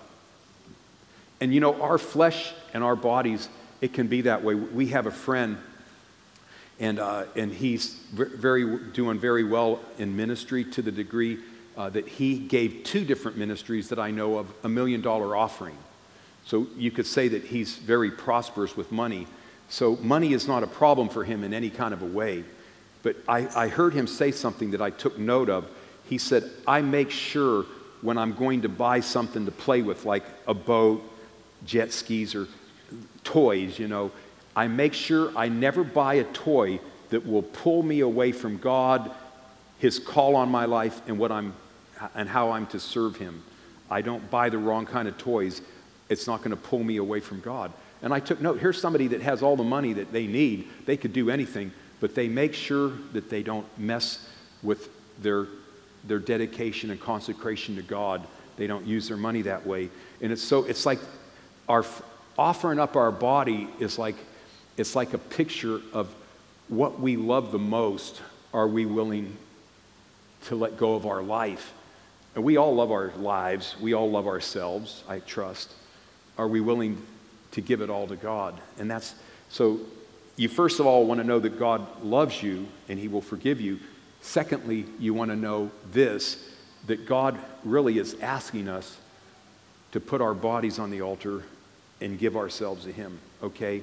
And 1.41 1.55
you 1.55 1.61
know, 1.61 1.81
our 1.81 1.99
flesh 1.99 2.53
and 2.75 2.83
our 2.83 2.97
bodies, 2.97 3.49
it 3.81 3.93
can 3.93 4.09
be 4.09 4.23
that 4.23 4.43
way. 4.43 4.55
We 4.55 4.89
have 4.89 5.07
a 5.07 5.11
friend, 5.11 5.59
and, 6.81 6.99
uh, 6.99 7.25
and 7.37 7.53
he's 7.53 7.95
very, 8.13 8.79
doing 8.93 9.19
very 9.19 9.45
well 9.45 9.81
in 9.99 10.17
ministry 10.17 10.65
to 10.65 10.83
the 10.83 10.93
degree 10.93 11.39
uh, 11.77 11.91
that 11.91 12.09
he 12.09 12.39
gave 12.39 12.83
two 12.85 13.05
different 13.05 13.37
ministries 13.37 13.89
that 13.91 13.99
I 13.99 14.11
know 14.11 14.39
of 14.39 14.53
a 14.65 14.69
million 14.69 15.01
dollar 15.01 15.37
offering. 15.37 15.77
So 16.45 16.67
you 16.77 16.91
could 16.91 17.07
say 17.07 17.29
that 17.29 17.45
he's 17.45 17.77
very 17.77 18.11
prosperous 18.11 18.77
with 18.77 18.91
money. 18.91 19.27
So 19.69 19.97
money 19.97 20.33
is 20.33 20.49
not 20.49 20.63
a 20.63 20.67
problem 20.67 21.09
for 21.09 21.23
him 21.23 21.45
in 21.45 21.53
any 21.53 21.71
kind 21.71 21.93
of 21.95 22.03
a 22.03 22.07
way. 22.07 22.43
But 23.03 23.17
I, 23.29 23.49
I 23.55 23.69
heard 23.69 23.95
him 23.95 24.07
say 24.07 24.33
something 24.33 24.73
that 24.73 24.83
I 24.83 24.91
took 24.91 25.19
note 25.19 25.51
of. 25.51 25.69
He 26.09 26.19
said, 26.19 26.51
I 26.67 26.81
make 26.81 27.11
sure 27.11 27.67
when 28.03 28.19
I'm 28.19 28.35
going 28.35 28.63
to 28.63 28.69
buy 28.69 29.01
something 29.01 29.45
to 29.47 29.51
play 29.51 29.83
with, 29.83 30.05
like 30.05 30.25
a 30.47 30.55
boat, 30.55 31.03
jet 31.65 31.93
skis, 31.93 32.35
or 32.35 32.47
toys, 33.25 33.79
you 33.79 33.89
know, 33.89 34.11
I 34.55 34.69
make 34.69 34.95
sure 34.95 35.37
I 35.37 35.49
never 35.49 35.85
buy 35.85 36.15
a 36.15 36.25
toy 36.25 36.81
that 37.11 37.27
will 37.27 37.43
pull 37.43 37.83
me 37.83 38.01
away 38.01 38.33
from 38.33 38.59
God, 38.59 39.11
His 39.79 39.99
call 39.99 40.37
on 40.37 40.51
my 40.51 40.65
life, 40.65 41.01
and 41.07 41.19
what 41.19 41.33
I'm 41.33 41.55
and 42.15 42.29
how 42.29 42.53
I'm 42.53 42.67
to 42.69 42.79
serve 42.81 43.17
Him. 43.17 43.43
I 43.91 44.03
don't 44.03 44.31
buy 44.31 44.49
the 44.51 44.59
wrong 44.59 44.87
kind 44.87 45.09
of 45.09 45.19
toys, 45.19 45.63
it's 46.09 46.27
not 46.27 46.39
going 46.39 46.51
to 46.51 46.57
pull 46.57 46.83
me 46.83 46.97
away 46.97 47.21
from 47.21 47.41
God. 47.41 47.73
And 48.03 48.15
I 48.15 48.21
took 48.21 48.41
note 48.41 48.61
here's 48.61 48.81
somebody 48.81 49.09
that 49.09 49.23
has 49.23 49.43
all 49.43 49.57
the 49.57 49.65
money 49.65 49.93
that 49.95 50.13
they 50.13 50.27
need, 50.27 50.69
they 50.87 50.97
could 50.97 51.13
do 51.13 51.31
anything, 51.31 51.73
but 52.01 52.15
they 52.15 52.29
make 52.29 52.55
sure 52.55 52.93
that 53.13 53.31
they 53.31 53.43
don't 53.43 53.67
mess 53.79 54.29
with 54.63 54.89
their, 55.21 55.47
their 56.09 56.19
dedication 56.19 56.91
and 56.91 57.01
consecration 57.01 57.77
to 57.77 57.83
God. 57.83 58.27
They 58.57 58.67
don't 58.67 58.87
use 58.87 59.09
their 59.09 59.17
money 59.17 59.43
that 59.43 59.67
way. 59.67 59.91
And 60.21 60.33
it's 60.33 60.43
so, 60.43 60.65
it's 60.65 60.85
like 60.87 60.99
our 61.69 61.85
offering 62.37 62.79
up 62.79 62.97
our 62.97 63.13
body 63.13 63.69
is 63.79 63.99
like, 63.99 64.17
it's 64.77 64.95
like 64.97 65.13
a 65.13 65.19
picture 65.19 65.81
of 65.93 66.13
what 66.69 67.01
we 67.01 67.17
love 67.17 67.53
the 67.53 67.59
most. 67.59 68.23
Are 68.55 68.67
we 68.67 68.87
willing 68.87 69.37
to 70.47 70.57
let 70.57 70.77
go 70.77 70.95
of 70.95 71.07
our 71.07 71.23
life? 71.23 71.73
And 72.35 72.45
we 72.45 72.57
all 72.57 72.75
love 72.75 72.91
our 72.91 73.11
lives. 73.17 73.77
We 73.81 73.95
all 73.95 74.11
love 74.11 74.27
ourselves, 74.27 75.03
I 75.09 75.19
trust. 75.21 75.73
Are 76.37 76.49
we 76.49 76.61
willing 76.61 77.03
to 77.53 77.61
give 77.61 77.81
it 77.81 77.91
all 77.91 78.07
to 78.07 78.17
God? 78.17 78.55
And 78.79 78.91
that's 78.91 79.15
so 79.49 79.81
you 80.37 80.49
first 80.49 80.79
of 80.79 80.87
all 80.87 81.05
want 81.05 81.21
to 81.21 81.27
know 81.27 81.41
that 81.41 81.59
God 81.59 81.85
loves 82.03 82.43
you 82.43 82.69
and 82.89 82.99
He 82.99 83.09
will 83.09 83.21
forgive 83.21 83.61
you. 83.61 83.81
Secondly, 84.21 84.85
you 84.99 85.15
want 85.15 85.31
to 85.31 85.37
know 85.37 85.71
this 85.93 86.45
that 86.87 87.07
God 87.07 87.39
really 87.65 87.99
is 87.99 88.17
asking 88.21 88.69
us 88.69 88.97
to 89.93 90.01
put 90.01 90.21
our 90.21 90.35
bodies 90.35 90.79
on 90.79 90.91
the 90.91 91.03
altar 91.03 91.43
and 92.01 92.19
give 92.19 92.37
ourselves 92.37 92.85
to 92.85 92.93
Him, 92.93 93.19
okay? 93.43 93.83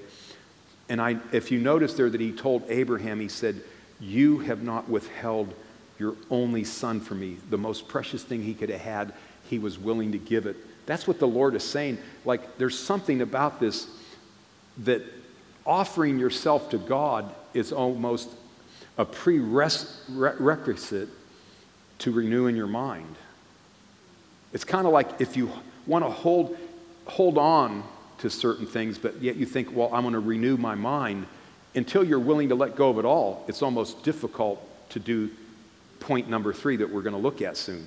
And 0.89 1.01
I, 1.01 1.17
if 1.31 1.51
you 1.51 1.59
notice 1.59 1.93
there 1.93 2.09
that 2.09 2.21
He 2.21 2.31
told 2.31 2.63
Abraham, 2.69 3.19
He 3.19 3.27
said, 3.27 3.61
You 3.99 4.39
have 4.39 4.63
not 4.63 4.89
withheld 4.89 5.53
your 5.99 6.15
only 6.29 6.63
son 6.63 6.99
for 6.99 7.15
me, 7.15 7.37
the 7.49 7.57
most 7.57 7.87
precious 7.87 8.23
thing 8.23 8.43
He 8.43 8.53
could 8.53 8.69
have 8.69 8.81
had, 8.81 9.13
He 9.49 9.59
was 9.59 9.77
willing 9.77 10.11
to 10.11 10.17
give 10.17 10.45
it. 10.45 10.57
That's 10.85 11.07
what 11.07 11.19
the 11.19 11.27
Lord 11.27 11.55
is 11.55 11.63
saying. 11.63 11.97
Like, 12.23 12.57
there's 12.57 12.77
something 12.77 13.21
about 13.21 13.59
this 13.59 13.87
that 14.79 15.01
offering 15.65 16.19
yourself 16.19 16.69
to 16.69 16.77
God 16.77 17.33
is 17.53 17.71
almost 17.71 18.29
a 18.97 19.05
prerequisite 19.05 21.09
to 21.99 22.11
renewing 22.11 22.55
your 22.55 22.67
mind. 22.67 23.15
It's 24.53 24.63
kind 24.63 24.87
of 24.87 24.93
like 24.93 25.19
if 25.19 25.35
you 25.35 25.51
want 25.85 26.05
to 26.05 26.09
hold, 26.09 26.57
hold 27.05 27.37
on 27.37 27.83
to 28.19 28.29
certain 28.29 28.65
things, 28.65 28.97
but 28.97 29.21
yet 29.21 29.35
you 29.35 29.45
think, 29.45 29.75
well, 29.75 29.89
I'm 29.93 30.03
going 30.03 30.13
to 30.13 30.19
renew 30.19 30.55
my 30.57 30.75
mind. 30.75 31.25
Until 31.75 32.05
you're 32.05 32.19
willing 32.19 32.49
to 32.49 32.55
let 32.55 32.77
go 32.77 32.89
of 32.89 32.99
it 32.99 33.05
all, 33.05 33.43
it's 33.49 33.61
almost 33.61 34.03
difficult 34.03 34.65
to 34.89 34.99
do 34.99 35.29
point 35.99 36.29
number 36.29 36.53
three 36.53 36.77
that 36.77 36.89
we're 36.89 37.01
going 37.01 37.15
to 37.15 37.21
look 37.21 37.41
at 37.41 37.57
soon. 37.57 37.85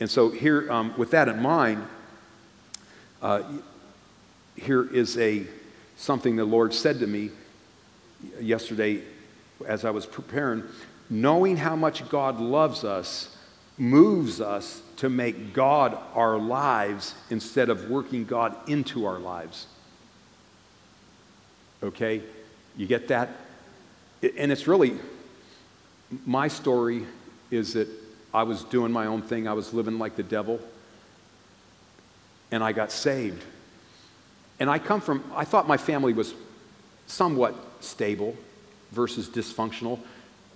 And 0.00 0.10
so, 0.10 0.30
here, 0.30 0.70
um, 0.72 0.92
with 0.96 1.12
that 1.12 1.28
in 1.28 1.40
mind, 1.40 1.86
uh, 3.20 3.44
here 4.56 4.92
is 4.92 5.16
a 5.18 5.46
something 5.96 6.34
the 6.34 6.44
Lord 6.44 6.74
said 6.74 6.98
to 6.98 7.06
me 7.06 7.30
yesterday 8.40 9.02
as 9.66 9.84
I 9.84 9.90
was 9.90 10.06
preparing. 10.06 10.64
Knowing 11.10 11.56
how 11.56 11.76
much 11.76 12.08
God 12.08 12.40
loves 12.40 12.84
us 12.84 13.36
moves 13.78 14.40
us 14.40 14.82
to 14.96 15.08
make 15.08 15.52
God 15.52 15.98
our 16.14 16.38
lives 16.38 17.14
instead 17.30 17.68
of 17.68 17.90
working 17.90 18.24
God 18.24 18.54
into 18.68 19.06
our 19.06 19.18
lives. 19.18 19.66
Okay? 21.82 22.22
You 22.76 22.86
get 22.86 23.08
that? 23.08 23.30
And 24.38 24.52
it's 24.52 24.68
really, 24.68 24.96
my 26.26 26.48
story 26.48 27.06
is 27.50 27.72
that 27.74 27.88
I 28.32 28.44
was 28.44 28.64
doing 28.64 28.92
my 28.92 29.06
own 29.06 29.22
thing, 29.22 29.48
I 29.48 29.52
was 29.52 29.74
living 29.74 29.98
like 29.98 30.16
the 30.16 30.22
devil, 30.22 30.60
and 32.50 32.62
I 32.62 32.72
got 32.72 32.92
saved. 32.92 33.44
And 34.60 34.70
I 34.70 34.78
come 34.78 35.00
from, 35.00 35.24
I 35.34 35.44
thought 35.44 35.66
my 35.66 35.76
family 35.76 36.12
was 36.12 36.34
somewhat 37.06 37.54
stable 37.80 38.36
versus 38.92 39.28
dysfunctional. 39.28 39.98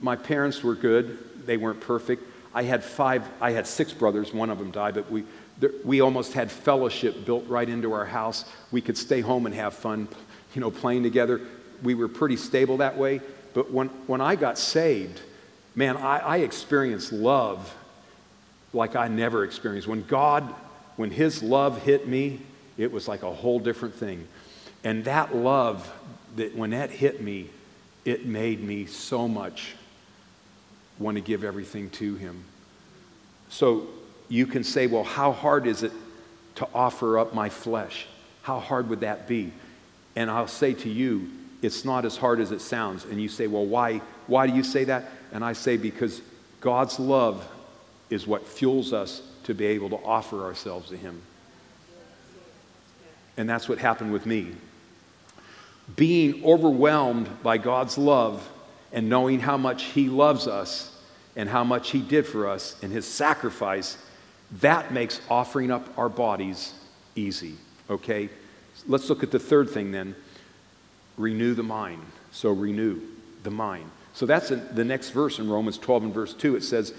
My 0.01 0.17
parents 0.17 0.63
were 0.63 0.75
good, 0.75 1.19
they 1.47 1.57
weren't 1.57 1.81
perfect. 1.81 2.23
I 2.55 2.63
had 2.63 2.83
five, 2.83 3.23
I 3.41 3.51
had 3.51 3.67
six 3.67 3.93
brothers, 3.93 4.33
one 4.33 4.51
of 4.51 4.59
them 4.59 4.71
died, 4.71 4.95
but 4.95 5.11
we, 5.11 5.25
we 5.85 6.01
almost 6.01 6.33
had 6.33 6.51
fellowship 6.51 7.27
built 7.27 7.47
right 7.49 7.69
into 7.69 7.93
our 7.93 8.07
house. 8.07 8.45
We 8.71 8.81
could 8.81 8.97
stay 8.97 9.21
home 9.21 9.47
and 9.47 9.55
have 9.55 9.75
fun, 9.75 10.09
you 10.55 10.61
know, 10.61 10.71
playing 10.71 11.03
together. 11.03 11.41
We 11.83 11.95
were 11.95 12.09
pretty 12.09 12.37
stable 12.37 12.79
that 12.79 12.97
way. 12.97 13.21
But 13.53 13.71
when, 13.71 13.89
when 14.07 14.21
I 14.21 14.37
got 14.37 14.59
saved, 14.59 15.21
man, 15.75 15.97
I, 15.97 16.19
I 16.19 16.37
experienced 16.39 17.13
love 17.13 17.75
like 18.73 18.97
I 18.97 19.09
never 19.09 19.45
experienced. 19.45 19.89
When 19.89 20.03
God, 20.05 20.43
when 20.97 21.11
His 21.11 21.43
love 21.43 21.83
hit 21.83 22.07
me, 22.07 22.41
it 22.77 22.93
was 22.93 23.09
like 23.09 23.23
a 23.23 23.33
whole 23.33 23.59
different 23.59 23.95
thing. 23.95 24.29
And 24.85 25.05
that 25.05 25.35
love, 25.35 25.91
that 26.37 26.55
when 26.55 26.71
that 26.71 26.91
hit 26.91 27.23
me, 27.23 27.49
it 28.07 28.25
made 28.25 28.63
me 28.63 28.87
so 28.87 29.29
much 29.29 29.75
want 30.99 31.17
to 31.17 31.21
give 31.21 31.45
everything 31.45 31.91
to 31.91 32.15
Him. 32.15 32.45
So 33.51 33.89
you 34.29 34.47
can 34.47 34.65
say, 34.65 34.87
well, 34.87 35.05
how 35.05 35.33
hard 35.33 35.67
is 35.67 35.83
it 35.83 35.93
to 36.55 36.69
offer 36.73 37.19
up 37.19 37.35
my 37.35 37.49
flesh? 37.49 38.07
How 38.43 38.61
hard 38.61 38.89
would 38.89 39.01
that 39.01 39.29
be? 39.29 39.53
And 40.15 40.31
I'll 40.31 40.49
say 40.49 40.73
to 40.73 40.89
you, 40.89 41.31
it's 41.63 41.85
not 41.85 42.05
as 42.05 42.17
hard 42.17 42.41
as 42.41 42.53
it 42.53 42.61
sounds. 42.61 43.05
And 43.05 43.21
you 43.21 43.29
say, 43.29 43.49
well, 43.49 43.67
why, 43.67 44.01
why 44.29 44.47
do 44.47 44.55
you 44.55 44.63
say 44.63 44.85
that? 44.85 45.11
And 45.33 45.45
I 45.45 45.53
say, 45.53 45.77
because 45.77 46.23
God's 46.61 46.99
love 46.99 47.47
is 48.09 48.27
what 48.27 48.47
fuels 48.47 48.93
us 48.93 49.21
to 49.45 49.55
be 49.55 49.67
able 49.67 49.91
to 49.91 49.97
offer 49.97 50.45
ourselves 50.45 50.91
to 50.91 50.97
Him. 50.97 51.21
And 53.37 53.51
that's 53.51 53.69
what 53.69 53.79
happened 53.79 54.13
with 54.13 54.27
me. 54.27 54.53
Being 55.95 56.45
overwhelmed 56.45 57.43
by 57.43 57.59
God's 57.59 57.97
love 57.97 58.49
and 58.93 59.09
knowing 59.09 59.41
how 59.41 59.57
much 59.57 59.85
He 59.85 60.09
loves 60.09 60.47
us 60.47 60.93
and 61.37 61.49
how 61.49 61.65
much 61.65 61.91
He 61.91 62.01
did 62.01 62.27
for 62.27 62.49
us 62.49 62.77
and 62.83 62.93
His 62.93 63.07
sacrifice, 63.07 63.97
that 64.61 64.93
makes 64.93 65.21
offering 65.31 65.71
up 65.71 65.87
our 65.99 66.09
bodies 66.09 66.75
easy. 67.15 67.55
Okay? 67.89 68.29
Let's 68.87 69.09
look 69.09 69.23
at 69.23 69.31
the 69.31 69.39
third 69.39 69.71
thing 69.71 69.93
then 69.93 70.15
renew 71.17 71.55
the 71.55 71.63
mind. 71.63 72.03
So, 72.33 72.51
renew 72.51 73.01
the 73.43 73.51
mind. 73.51 73.91
So, 74.13 74.27
that's 74.27 74.51
in 74.51 74.67
the 74.75 74.85
next 74.85 75.11
verse 75.11 75.39
in 75.39 75.49
Romans 75.49 75.79
12 75.79 76.05
and 76.05 76.15
verse 76.15 76.35
2. 76.35 76.57
It 76.57 76.65
says, 76.65 76.93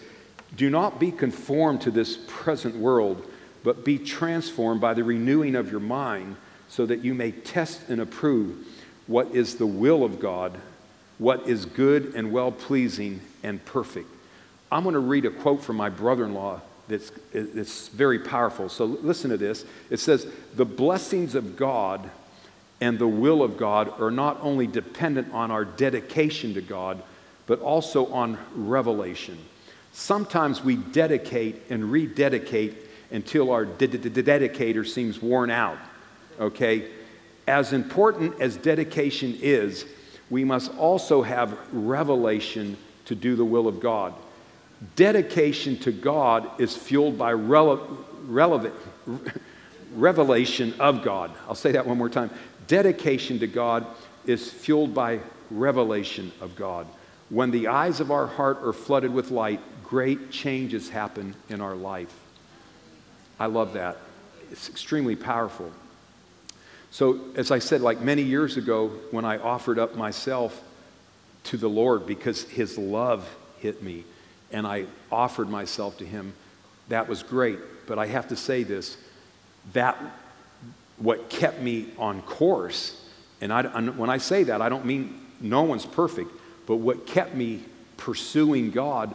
Do 0.55 0.69
not 0.69 0.99
be 0.99 1.11
conformed 1.11 1.81
to 1.81 1.91
this 1.91 2.17
present 2.27 2.75
world 2.75 3.27
but 3.67 3.83
be 3.83 3.97
transformed 3.97 4.79
by 4.79 4.93
the 4.93 5.03
renewing 5.03 5.53
of 5.53 5.69
your 5.69 5.81
mind 5.81 6.37
so 6.69 6.85
that 6.85 7.03
you 7.03 7.13
may 7.13 7.31
test 7.31 7.89
and 7.89 7.99
approve 7.99 8.65
what 9.07 9.33
is 9.33 9.55
the 9.55 9.65
will 9.65 10.03
of 10.03 10.19
God, 10.19 10.57
what 11.17 11.47
is 11.47 11.65
good 11.65 12.13
and 12.15 12.31
well 12.31 12.51
pleasing 12.51 13.21
and 13.43 13.63
perfect. 13.65 14.07
I'm 14.71 14.83
going 14.83 14.93
to 14.93 14.99
read 14.99 15.25
a 15.25 15.31
quote 15.31 15.63
from 15.63 15.77
my 15.77 15.89
brother 15.89 16.25
in 16.25 16.33
law 16.33 16.61
that's, 16.87 17.11
that's 17.33 17.87
very 17.89 18.19
powerful. 18.19 18.69
So 18.69 18.85
listen 18.85 19.29
to 19.31 19.37
this. 19.37 19.65
It 19.89 19.97
says, 19.97 20.27
The 20.55 20.65
blessings 20.65 21.35
of 21.35 21.55
God 21.57 22.09
and 22.79 22.99
the 22.99 23.07
will 23.07 23.41
of 23.41 23.57
God 23.57 23.99
are 23.99 24.11
not 24.11 24.37
only 24.41 24.67
dependent 24.67 25.33
on 25.33 25.51
our 25.51 25.65
dedication 25.65 26.53
to 26.53 26.61
God, 26.61 27.01
but 27.47 27.59
also 27.61 28.07
on 28.07 28.37
revelation. 28.55 29.37
Sometimes 29.93 30.63
we 30.63 30.75
dedicate 30.75 31.63
and 31.69 31.91
rededicate 31.91 32.75
until 33.09 33.51
our 33.51 33.65
dedicator 33.65 34.83
seems 34.83 35.21
worn 35.21 35.49
out. 35.49 35.77
Okay? 36.39 36.89
As 37.47 37.71
important 37.71 38.39
as 38.41 38.57
dedication 38.57 39.37
is, 39.41 39.85
we 40.29 40.43
must 40.43 40.73
also 40.75 41.21
have 41.21 41.57
revelation 41.71 42.77
to 43.05 43.15
do 43.15 43.35
the 43.35 43.45
will 43.45 43.67
of 43.67 43.79
God. 43.79 44.13
Dedication 44.95 45.77
to 45.79 45.91
God 45.91 46.59
is 46.59 46.75
fueled 46.75 47.17
by 47.17 47.33
rele- 47.33 47.97
relevant, 48.25 48.73
revelation 49.95 50.73
of 50.79 51.03
God. 51.03 51.31
I'll 51.47 51.55
say 51.55 51.71
that 51.71 51.87
one 51.87 51.97
more 51.97 52.09
time. 52.09 52.29
Dedication 52.67 53.39
to 53.39 53.47
God 53.47 53.87
is 54.25 54.51
fueled 54.51 54.93
by 54.93 55.19
revelation 55.49 56.31
of 56.41 56.55
God. 56.55 56.85
When 57.29 57.49
the 57.51 57.67
eyes 57.67 57.99
of 57.99 58.11
our 58.11 58.27
heart 58.27 58.59
are 58.61 58.73
flooded 58.73 59.13
with 59.13 59.31
light, 59.31 59.61
great 59.83 60.29
changes 60.31 60.89
happen 60.89 61.33
in 61.49 61.61
our 61.61 61.75
life. 61.75 62.13
I 63.39 63.45
love 63.45 63.73
that. 63.73 63.97
It's 64.51 64.69
extremely 64.69 65.15
powerful. 65.15 65.71
So, 66.91 67.19
as 67.35 67.51
I 67.51 67.59
said, 67.59 67.81
like 67.81 68.01
many 68.01 68.23
years 68.23 68.57
ago, 68.57 68.87
when 69.11 69.25
I 69.25 69.37
offered 69.37 69.77
up 69.77 69.95
myself 69.95 70.61
to 71.45 71.57
the 71.57 71.69
Lord 71.69 72.05
because 72.05 72.43
His 72.43 72.77
love 72.77 73.27
hit 73.59 73.83
me 73.83 74.05
and 74.51 74.65
I 74.65 74.85
offered 75.11 75.49
myself 75.49 75.97
to 75.97 76.05
Him, 76.05 76.33
that 76.87 77.07
was 77.07 77.23
great. 77.23 77.59
But 77.87 77.99
I 77.99 78.07
have 78.07 78.29
to 78.29 78.35
say 78.35 78.63
this 78.63 78.97
that 79.73 79.97
what 80.97 81.29
kept 81.29 81.61
me 81.61 81.87
on 81.97 82.21
course, 82.21 83.05
and 83.41 83.51
I, 83.53 83.63
when 83.63 84.09
I 84.09 84.17
say 84.17 84.43
that, 84.43 84.61
I 84.61 84.69
don't 84.69 84.85
mean 84.85 85.19
no 85.39 85.63
one's 85.63 85.85
perfect, 85.85 86.31
but 86.65 86.77
what 86.77 87.05
kept 87.05 87.35
me 87.35 87.63
pursuing 87.97 88.71
God 88.71 89.13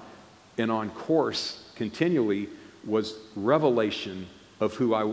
and 0.58 0.70
on 0.70 0.90
course 0.90 1.64
continually 1.74 2.48
was 2.84 3.14
revelation 3.34 4.26
of 4.60 4.74
who 4.74 4.94
I, 4.94 5.12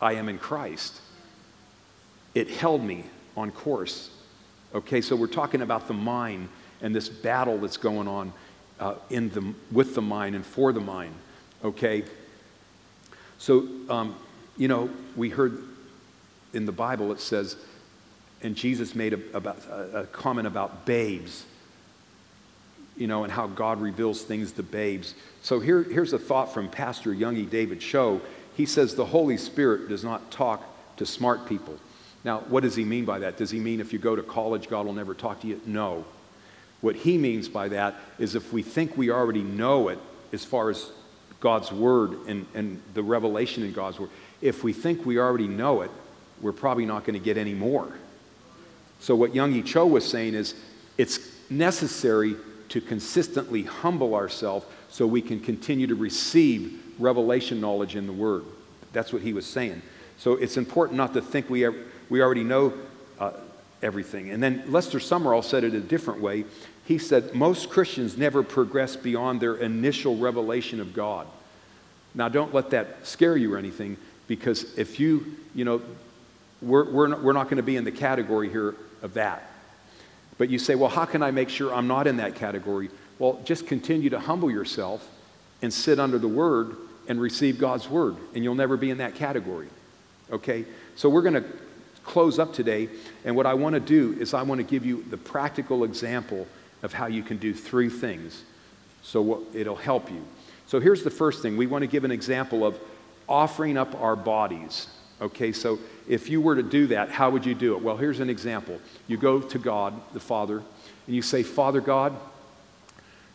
I 0.00 0.14
am 0.14 0.28
in 0.28 0.38
Christ. 0.38 1.00
It 2.34 2.48
held 2.48 2.82
me 2.82 3.04
on 3.36 3.50
course. 3.50 4.10
Okay, 4.74 5.00
so 5.00 5.14
we're 5.14 5.26
talking 5.26 5.62
about 5.62 5.86
the 5.86 5.94
mind 5.94 6.48
and 6.80 6.94
this 6.94 7.08
battle 7.08 7.58
that's 7.58 7.76
going 7.76 8.08
on 8.08 8.32
uh, 8.80 8.94
in 9.10 9.28
the, 9.30 9.54
with 9.70 9.94
the 9.94 10.02
mind 10.02 10.34
and 10.34 10.44
for 10.44 10.72
the 10.72 10.80
mind. 10.80 11.14
Okay? 11.64 12.04
So, 13.38 13.68
um, 13.88 14.16
you 14.56 14.68
know, 14.68 14.90
we 15.16 15.28
heard 15.28 15.62
in 16.52 16.66
the 16.66 16.72
Bible 16.72 17.12
it 17.12 17.20
says, 17.20 17.56
and 18.42 18.56
Jesus 18.56 18.94
made 18.94 19.12
a, 19.12 19.20
about, 19.36 19.58
a, 19.68 20.08
comment 20.12 20.46
about 20.46 20.84
babes, 20.84 21.44
you 22.96 23.06
know, 23.06 23.24
and 23.24 23.32
how 23.32 23.46
God 23.46 23.80
reveals 23.80 24.22
things 24.22 24.52
to 24.52 24.62
babes. 24.62 25.14
So 25.42 25.60
here, 25.60 25.82
here's 25.82 26.12
a 26.12 26.18
thought 26.18 26.52
from 26.52 26.68
Pastor 26.68 27.14
Yonggi 27.14 27.48
David 27.48 27.80
Cho. 27.80 28.20
He 28.56 28.66
says, 28.66 28.94
The 28.94 29.04
Holy 29.04 29.36
Spirit 29.36 29.88
does 29.88 30.02
not 30.02 30.30
talk 30.30 30.64
to 30.96 31.06
smart 31.06 31.46
people. 31.46 31.78
Now, 32.24 32.40
what 32.40 32.62
does 32.62 32.76
he 32.76 32.84
mean 32.84 33.04
by 33.04 33.18
that? 33.20 33.36
Does 33.36 33.50
he 33.50 33.58
mean 33.58 33.80
if 33.80 33.92
you 33.92 33.98
go 33.98 34.14
to 34.14 34.22
college, 34.22 34.68
God 34.68 34.86
will 34.86 34.92
never 34.92 35.14
talk 35.14 35.40
to 35.40 35.46
you? 35.46 35.60
No. 35.66 36.04
What 36.80 36.96
he 36.96 37.18
means 37.18 37.48
by 37.48 37.68
that 37.68 37.96
is 38.18 38.34
if 38.34 38.52
we 38.52 38.62
think 38.62 38.96
we 38.96 39.10
already 39.10 39.42
know 39.42 39.88
it 39.88 39.98
as 40.32 40.44
far 40.44 40.70
as 40.70 40.90
God's 41.40 41.72
word 41.72 42.26
and, 42.26 42.46
and 42.54 42.80
the 42.94 43.02
revelation 43.02 43.64
in 43.64 43.72
God's 43.72 43.98
word, 43.98 44.10
if 44.40 44.62
we 44.64 44.72
think 44.72 45.04
we 45.04 45.18
already 45.18 45.48
know 45.48 45.82
it, 45.82 45.90
we're 46.40 46.52
probably 46.52 46.86
not 46.86 47.04
going 47.04 47.18
to 47.18 47.24
get 47.24 47.36
any 47.36 47.54
more. 47.54 47.88
So, 49.00 49.14
what 49.14 49.32
Yonggi 49.32 49.64
Cho 49.64 49.86
was 49.86 50.08
saying 50.08 50.34
is 50.34 50.54
it's 50.98 51.20
necessary 51.50 52.36
to 52.68 52.80
consistently 52.80 53.62
humble 53.62 54.14
ourselves 54.14 54.66
so 54.88 55.06
we 55.06 55.22
can 55.22 55.40
continue 55.40 55.86
to 55.86 55.94
receive 55.94 56.82
revelation 56.98 57.60
knowledge 57.60 57.96
in 57.96 58.06
the 58.06 58.12
Word. 58.12 58.44
That's 58.92 59.12
what 59.12 59.22
he 59.22 59.32
was 59.32 59.46
saying. 59.46 59.82
So, 60.18 60.34
it's 60.34 60.56
important 60.56 60.96
not 60.96 61.14
to 61.14 61.22
think 61.22 61.50
we, 61.50 61.64
we 62.12 62.20
already 62.20 62.44
know 62.44 62.74
uh, 63.18 63.32
everything. 63.82 64.30
And 64.30 64.42
then 64.42 64.64
Lester 64.68 64.98
Sumrall 64.98 65.42
said 65.42 65.64
it 65.64 65.72
a 65.72 65.80
different 65.80 66.20
way. 66.20 66.44
He 66.84 66.98
said, 66.98 67.34
Most 67.34 67.70
Christians 67.70 68.18
never 68.18 68.42
progress 68.42 68.96
beyond 68.96 69.40
their 69.40 69.54
initial 69.54 70.18
revelation 70.18 70.78
of 70.78 70.92
God. 70.92 71.26
Now, 72.14 72.28
don't 72.28 72.52
let 72.52 72.68
that 72.70 73.06
scare 73.06 73.34
you 73.34 73.54
or 73.54 73.56
anything, 73.56 73.96
because 74.28 74.76
if 74.78 75.00
you, 75.00 75.24
you 75.54 75.64
know, 75.64 75.80
we're, 76.60 76.84
we're 76.84 77.06
not, 77.06 77.22
we're 77.22 77.32
not 77.32 77.44
going 77.44 77.56
to 77.56 77.62
be 77.62 77.76
in 77.76 77.84
the 77.84 77.90
category 77.90 78.50
here 78.50 78.74
of 79.00 79.14
that. 79.14 79.48
But 80.36 80.50
you 80.50 80.58
say, 80.58 80.74
well, 80.74 80.90
how 80.90 81.06
can 81.06 81.22
I 81.22 81.30
make 81.30 81.48
sure 81.48 81.72
I'm 81.72 81.88
not 81.88 82.06
in 82.06 82.18
that 82.18 82.34
category? 82.34 82.90
Well, 83.18 83.40
just 83.44 83.66
continue 83.66 84.10
to 84.10 84.20
humble 84.20 84.50
yourself 84.50 85.08
and 85.62 85.72
sit 85.72 85.98
under 85.98 86.18
the 86.18 86.28
word 86.28 86.76
and 87.08 87.18
receive 87.18 87.58
God's 87.58 87.88
word, 87.88 88.16
and 88.34 88.44
you'll 88.44 88.54
never 88.54 88.76
be 88.76 88.90
in 88.90 88.98
that 88.98 89.14
category. 89.14 89.68
Okay? 90.30 90.66
So 90.94 91.08
we're 91.08 91.22
going 91.22 91.42
to 91.42 91.44
close 92.04 92.38
up 92.38 92.52
today, 92.52 92.88
and 93.24 93.36
what 93.36 93.46
I 93.46 93.54
want 93.54 93.74
to 93.74 93.80
do 93.80 94.16
is 94.20 94.34
I 94.34 94.42
want 94.42 94.58
to 94.58 94.64
give 94.64 94.84
you 94.84 95.04
the 95.10 95.16
practical 95.16 95.84
example 95.84 96.46
of 96.82 96.92
how 96.92 97.06
you 97.06 97.22
can 97.22 97.36
do 97.36 97.54
three 97.54 97.88
things. 97.88 98.42
So 99.02 99.44
it'll 99.54 99.76
help 99.76 100.10
you. 100.10 100.24
So 100.66 100.80
here's 100.80 101.02
the 101.02 101.10
first 101.10 101.42
thing 101.42 101.56
we 101.56 101.66
want 101.66 101.82
to 101.82 101.86
give 101.86 102.04
an 102.04 102.10
example 102.10 102.66
of 102.66 102.78
offering 103.28 103.76
up 103.76 104.00
our 104.00 104.16
bodies. 104.16 104.88
Okay, 105.20 105.52
so 105.52 105.78
if 106.08 106.28
you 106.28 106.40
were 106.40 106.56
to 106.56 106.62
do 106.62 106.88
that, 106.88 107.10
how 107.10 107.30
would 107.30 107.46
you 107.46 107.54
do 107.54 107.76
it? 107.76 107.82
Well, 107.82 107.96
here's 107.96 108.20
an 108.20 108.28
example. 108.28 108.80
You 109.06 109.16
go 109.16 109.40
to 109.40 109.58
God, 109.58 109.94
the 110.12 110.20
Father, 110.20 110.62
and 111.06 111.16
you 111.16 111.22
say, 111.22 111.42
Father 111.42 111.80
God, 111.80 112.16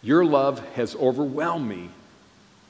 your 0.02 0.26
love 0.26 0.60
has 0.76 0.96
overwhelmed 0.96 1.68
me. 1.68 1.90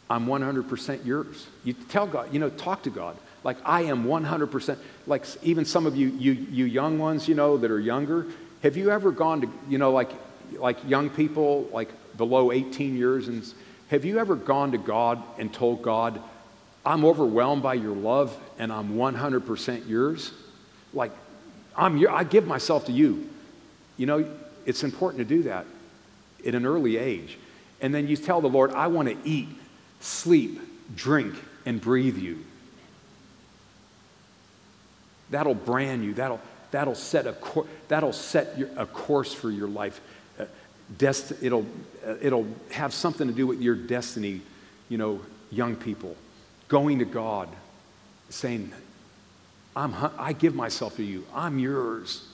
I'm 0.09 0.27
100% 0.27 1.05
yours. 1.05 1.47
You 1.63 1.73
tell 1.73 2.07
God, 2.07 2.31
you 2.31 2.39
know, 2.39 2.49
talk 2.49 2.83
to 2.83 2.89
God. 2.89 3.17
Like, 3.47 3.59
I 3.63 3.83
am 3.83 4.03
100%. 4.03 4.77
Like, 5.05 5.23
even 5.41 5.63
some 5.63 5.85
of 5.85 5.95
you, 5.95 6.09
you, 6.09 6.33
you 6.33 6.65
young 6.65 6.99
ones, 6.99 7.29
you 7.29 7.33
know, 7.33 7.55
that 7.55 7.71
are 7.71 7.79
younger, 7.79 8.27
have 8.61 8.75
you 8.75 8.91
ever 8.91 9.09
gone 9.09 9.39
to, 9.39 9.49
you 9.69 9.77
know, 9.77 9.93
like, 9.93 10.11
like 10.57 10.77
young 10.85 11.09
people, 11.09 11.69
like 11.71 11.87
below 12.17 12.51
18 12.51 12.97
years, 12.97 13.29
and 13.29 13.49
have 13.87 14.03
you 14.03 14.19
ever 14.19 14.35
gone 14.35 14.73
to 14.73 14.77
God 14.77 15.23
and 15.37 15.53
told 15.53 15.81
God, 15.81 16.21
I'm 16.85 17.05
overwhelmed 17.05 17.63
by 17.63 17.75
your 17.75 17.95
love 17.95 18.37
and 18.59 18.69
I'm 18.69 18.97
100% 18.97 19.87
yours. 19.87 20.33
Like, 20.93 21.13
I'm 21.73 21.95
your, 21.95 22.11
I 22.11 22.25
give 22.25 22.45
myself 22.47 22.87
to 22.87 22.91
you. 22.91 23.29
You 23.95 24.07
know, 24.07 24.29
it's 24.65 24.83
important 24.83 25.19
to 25.19 25.35
do 25.35 25.43
that 25.43 25.65
at 26.45 26.53
an 26.53 26.65
early 26.65 26.97
age. 26.97 27.37
And 27.79 27.95
then 27.95 28.09
you 28.09 28.17
tell 28.17 28.41
the 28.41 28.49
Lord, 28.49 28.71
I 28.73 28.87
want 28.87 29.07
to 29.07 29.17
eat, 29.23 29.47
sleep, 30.01 30.59
drink, 30.97 31.33
and 31.65 31.79
breathe 31.79 32.17
you. 32.17 32.43
That'll 35.29 35.55
brand 35.55 36.03
you. 36.03 36.13
That'll, 36.13 36.39
that'll 36.71 36.95
set, 36.95 37.27
a, 37.27 37.33
cor- 37.33 37.67
that'll 37.87 38.13
set 38.13 38.59
a 38.75 38.85
course 38.85 39.33
for 39.33 39.49
your 39.49 39.67
life. 39.67 39.99
Uh, 40.39 40.45
dest- 40.97 41.33
it'll, 41.41 41.65
uh, 42.05 42.15
it'll 42.21 42.47
have 42.71 42.93
something 42.93 43.27
to 43.27 43.33
do 43.33 43.47
with 43.47 43.61
your 43.61 43.75
destiny, 43.75 44.41
you 44.89 44.97
know, 44.97 45.21
young 45.51 45.75
people 45.75 46.15
going 46.67 46.99
to 46.99 47.05
God, 47.05 47.49
saying, 48.29 48.71
I'm, 49.75 49.93
I 50.17 50.33
give 50.33 50.55
myself 50.55 50.97
to 50.97 51.03
you. 51.03 51.25
I'm 51.33 51.59
yours. 51.59 52.27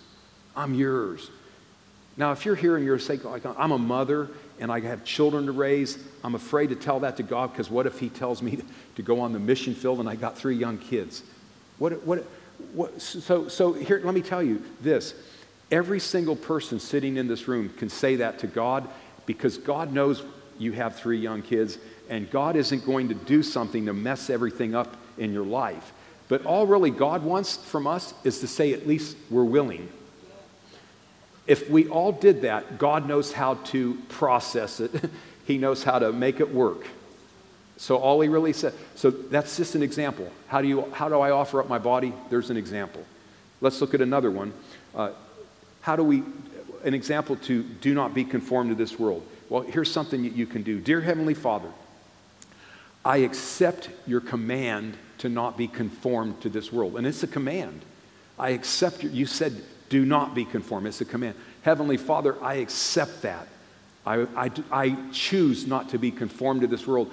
I'm 0.56 0.74
yours. 0.74 1.30
Now, 2.16 2.32
if 2.32 2.46
you're 2.46 2.56
here 2.56 2.78
and 2.78 2.86
you're 2.86 3.00
saying, 3.00 3.24
like, 3.24 3.46
I'm 3.46 3.72
a 3.72 3.78
mother 3.78 4.30
and 4.60 4.72
I 4.72 4.80
have 4.82 5.04
children 5.04 5.48
to 5.48 5.52
raise, 5.52 5.98
I'm 6.24 6.36
afraid 6.36 6.70
to 6.70 6.76
tell 6.76 7.02
that 7.02 7.18
to 7.18 7.24
God 7.24 7.52
because 7.52 7.70
what 7.70 7.86
if 7.86 8.00
He 8.00 8.10
tells 8.10 8.42
me 8.42 8.62
to 8.96 9.02
go 9.02 9.20
on 9.20 9.34
the 9.34 9.40
mission 9.40 9.74
field 9.74 10.00
and 10.00 10.08
I 10.08 10.16
got 10.16 10.38
three 10.38 10.56
young 10.56 10.78
kids? 10.78 11.24
What, 11.80 12.06
what, 12.06 12.26
what, 12.74 13.02
so, 13.02 13.48
so 13.48 13.74
here, 13.74 14.02
let 14.04 14.14
me 14.14 14.22
tell 14.22 14.42
you 14.44 14.64
this. 14.82 15.14
Every 15.72 16.00
single 16.00 16.36
person 16.36 16.80
sitting 16.80 17.18
in 17.18 17.28
this 17.28 17.48
room 17.48 17.70
can 17.70 17.90
say 17.90 18.18
that 18.18 18.40
to 18.40 18.48
God 18.48 18.88
because 19.26 19.58
God 19.58 19.92
knows 19.92 20.24
you 20.60 20.72
have 20.74 20.96
three 20.96 21.18
young 21.18 21.42
kids 21.42 21.78
and 22.10 22.30
God 22.30 22.56
isn't 22.56 22.86
going 22.86 23.10
to 23.10 23.16
do 23.16 23.42
something 23.42 23.86
to 23.86 23.94
mess 23.94 24.30
everything 24.30 24.76
up 24.76 24.96
in 25.18 25.34
your 25.34 25.46
life. 25.46 25.94
But 26.28 26.46
all 26.46 26.68
really 26.68 26.90
God 26.90 27.24
wants 27.24 27.58
from 27.58 27.88
us 27.88 28.14
is 28.24 28.40
to 28.40 28.48
say, 28.48 28.74
at 28.74 28.88
least 28.88 29.18
we're 29.30 29.44
willing. 29.44 29.90
If 31.46 31.70
we 31.70 31.88
all 31.88 32.12
did 32.12 32.42
that, 32.42 32.78
God 32.78 33.08
knows 33.08 33.34
how 33.34 33.56
to 33.56 33.96
process 34.10 34.80
it, 34.80 34.92
He 35.46 35.58
knows 35.58 35.84
how 35.84 36.00
to 36.00 36.14
make 36.14 36.40
it 36.40 36.54
work. 36.54 36.88
So 37.84 37.98
all 37.98 38.22
He 38.22 38.30
really 38.30 38.54
said, 38.54 38.74
so 38.96 39.12
that's 39.12 39.58
just 39.58 39.76
an 39.76 39.84
example. 39.84 40.32
How 40.48 40.62
do, 40.62 40.70
you, 40.70 40.90
how 40.94 41.10
do 41.10 41.20
I 41.20 41.32
offer 41.32 41.60
up 41.60 41.68
my 41.68 41.80
body? 41.80 42.14
There's 42.30 42.50
an 42.50 42.56
example. 42.56 43.04
Let's 43.60 43.82
look 43.82 43.94
at 43.94 44.00
another 44.00 44.32
one. 44.32 44.54
Uh, 44.96 45.12
how 45.82 45.98
do 45.98 46.04
we, 46.04 46.24
an 46.86 46.94
example 46.94 47.36
to 47.36 47.62
do 47.62 47.94
not 47.94 48.14
be 48.14 48.24
conformed 48.24 48.70
to 48.70 48.76
this 48.76 48.98
world? 48.98 49.28
Well, 49.50 49.64
here's 49.64 49.92
something 49.92 50.24
that 50.24 50.32
you 50.32 50.46
can 50.46 50.64
do. 50.64 50.80
Dear 50.80 51.02
Heavenly 51.02 51.34
Father, 51.34 51.68
I 53.04 53.18
accept 53.18 53.90
your 54.08 54.22
command 54.22 54.96
to 55.18 55.28
not 55.28 55.58
be 55.58 55.68
conformed 55.68 56.40
to 56.44 56.50
this 56.50 56.72
world. 56.72 56.96
And 56.96 57.06
it's 57.06 57.24
a 57.24 57.28
command. 57.28 57.82
I 58.40 58.52
accept 58.52 59.04
your, 59.04 59.12
you 59.12 59.26
said, 59.26 59.62
do 59.90 60.06
not 60.06 60.34
be 60.34 60.46
conformed. 60.46 60.88
It's 60.88 61.02
a 61.02 61.06
command. 61.06 61.36
Heavenly 61.64 61.98
Father, 61.98 62.42
I 62.42 62.56
accept 62.56 63.24
that. 63.24 63.46
I, 64.06 64.26
I, 64.38 64.52
I 64.72 64.98
choose 65.12 65.68
not 65.68 65.90
to 65.90 65.98
be 65.98 66.12
conformed 66.12 66.62
to 66.62 66.68
this 66.68 66.88
world. 66.88 67.12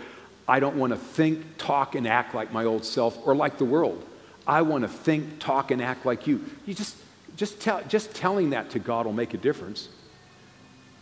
I 0.48 0.60
don't 0.60 0.76
want 0.76 0.92
to 0.92 0.98
think, 0.98 1.58
talk, 1.58 1.94
and 1.94 2.06
act 2.06 2.34
like 2.34 2.52
my 2.52 2.64
old 2.64 2.84
self 2.84 3.18
or 3.26 3.34
like 3.34 3.58
the 3.58 3.64
world. 3.64 4.04
I 4.46 4.62
want 4.62 4.82
to 4.82 4.88
think, 4.88 5.38
talk, 5.38 5.70
and 5.70 5.80
act 5.80 6.04
like 6.04 6.26
you. 6.26 6.44
You 6.66 6.74
just, 6.74 6.96
just, 7.36 7.60
tell, 7.60 7.82
just 7.84 8.14
telling 8.14 8.50
that 8.50 8.70
to 8.70 8.78
God 8.78 9.06
will 9.06 9.12
make 9.12 9.34
a 9.34 9.38
difference. 9.38 9.88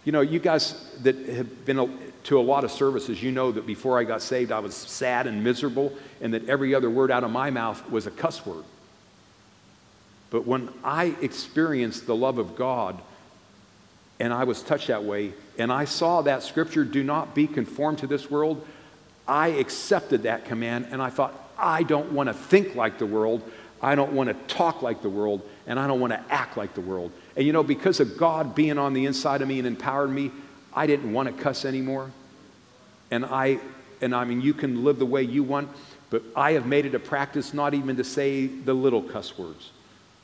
You 0.04 0.12
know, 0.12 0.20
you 0.20 0.38
guys 0.38 0.74
that 1.02 1.16
have 1.16 1.64
been 1.64 1.98
to 2.24 2.38
a 2.38 2.42
lot 2.42 2.64
of 2.64 2.70
services, 2.70 3.22
you 3.22 3.32
know 3.32 3.52
that 3.52 3.66
before 3.66 3.98
I 3.98 4.04
got 4.04 4.22
saved, 4.22 4.52
I 4.52 4.58
was 4.58 4.74
sad 4.74 5.26
and 5.26 5.42
miserable, 5.42 5.92
and 6.20 6.34
that 6.34 6.48
every 6.48 6.74
other 6.74 6.90
word 6.90 7.10
out 7.10 7.24
of 7.24 7.30
my 7.30 7.50
mouth 7.50 7.90
was 7.90 8.06
a 8.06 8.10
cuss 8.10 8.44
word. 8.44 8.64
But 10.30 10.46
when 10.46 10.68
I 10.84 11.16
experienced 11.22 12.06
the 12.06 12.16
love 12.16 12.38
of 12.38 12.54
God, 12.54 13.00
and 14.20 14.32
I 14.32 14.44
was 14.44 14.62
touched 14.62 14.88
that 14.88 15.04
way, 15.04 15.32
and 15.58 15.72
I 15.72 15.84
saw 15.84 16.22
that 16.22 16.42
scripture, 16.42 16.84
do 16.84 17.02
not 17.02 17.34
be 17.34 17.46
conformed 17.46 17.98
to 17.98 18.06
this 18.06 18.30
world, 18.30 18.66
I 19.28 19.48
accepted 19.48 20.22
that 20.22 20.46
command, 20.46 20.88
and 20.90 21.02
I 21.02 21.10
thought, 21.10 21.34
I 21.58 21.82
don't 21.82 22.12
want 22.12 22.28
to 22.28 22.32
think 22.32 22.74
like 22.74 22.98
the 22.98 23.06
world, 23.06 23.42
I 23.82 23.94
don't 23.94 24.12
want 24.12 24.28
to 24.28 24.54
talk 24.54 24.82
like 24.82 25.02
the 25.02 25.10
world, 25.10 25.42
and 25.66 25.78
I 25.78 25.86
don't 25.86 26.00
want 26.00 26.14
to 26.14 26.24
act 26.30 26.56
like 26.56 26.74
the 26.74 26.80
world. 26.80 27.12
And 27.36 27.46
you 27.46 27.52
know, 27.52 27.62
because 27.62 28.00
of 28.00 28.16
God 28.16 28.54
being 28.54 28.78
on 28.78 28.94
the 28.94 29.06
inside 29.06 29.42
of 29.42 29.48
me 29.48 29.58
and 29.58 29.66
empowering 29.66 30.14
me, 30.14 30.32
I 30.74 30.86
didn't 30.86 31.12
want 31.12 31.28
to 31.28 31.42
cuss 31.42 31.64
anymore. 31.64 32.10
And 33.10 33.24
I, 33.24 33.58
and 34.00 34.14
I 34.14 34.24
mean, 34.24 34.40
you 34.40 34.54
can 34.54 34.84
live 34.84 34.98
the 34.98 35.06
way 35.06 35.22
you 35.22 35.42
want, 35.42 35.68
but 36.10 36.22
I 36.34 36.52
have 36.52 36.66
made 36.66 36.86
it 36.86 36.94
a 36.94 36.98
practice 36.98 37.52
not 37.52 37.74
even 37.74 37.96
to 37.96 38.04
say 38.04 38.46
the 38.46 38.74
little 38.74 39.02
cuss 39.02 39.36
words. 39.38 39.70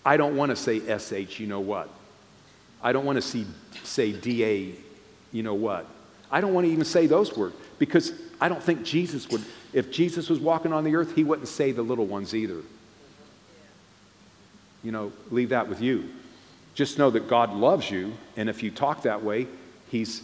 I 0.05 0.17
don't 0.17 0.37
want 0.37 0.51
to 0.51 0.57
say 0.57 0.81
SH, 0.81 1.41
you 1.41 1.47
know 1.47 1.61
what? 1.61 1.89
I 2.83 2.93
don't 2.93 3.05
want 3.05 3.17
to 3.17 3.23
see, 3.23 3.47
say 3.83 4.13
DA, 4.13 4.75
you 5.33 5.43
know 5.43 5.55
what? 5.55 5.87
I 6.31 6.41
don't 6.41 6.53
want 6.53 6.67
to 6.67 6.73
even 6.73 6.85
say 6.85 7.07
those 7.07 7.37
words 7.37 7.55
because 7.79 8.13
I 8.41 8.49
don't 8.49 8.63
think 8.63 8.85
Jesus 8.85 9.29
would, 9.31 9.43
if 9.73 9.91
Jesus 9.91 10.29
was 10.29 10.41
walking 10.41 10.73
on 10.73 10.85
the 10.85 10.97
earth, 10.97 11.15
he 11.15 11.25
wouldn't 11.25 11.49
say 11.49 11.73
the 11.73 11.83
little 11.83 12.07
ones 12.07 12.35
either. 12.35 12.61
You 14.83 14.93
know, 14.93 15.13
leave 15.31 15.51
that 15.51 15.69
with 15.69 15.81
you. 15.81 16.11
Just 16.75 16.99
know 16.99 17.11
that 17.11 17.29
God 17.29 17.53
loves 17.55 17.91
you, 17.91 18.13
and 18.37 18.49
if 18.49 18.63
you 18.63 18.71
talk 18.71 19.03
that 19.03 19.23
way, 19.23 19.47
he's, 19.91 20.23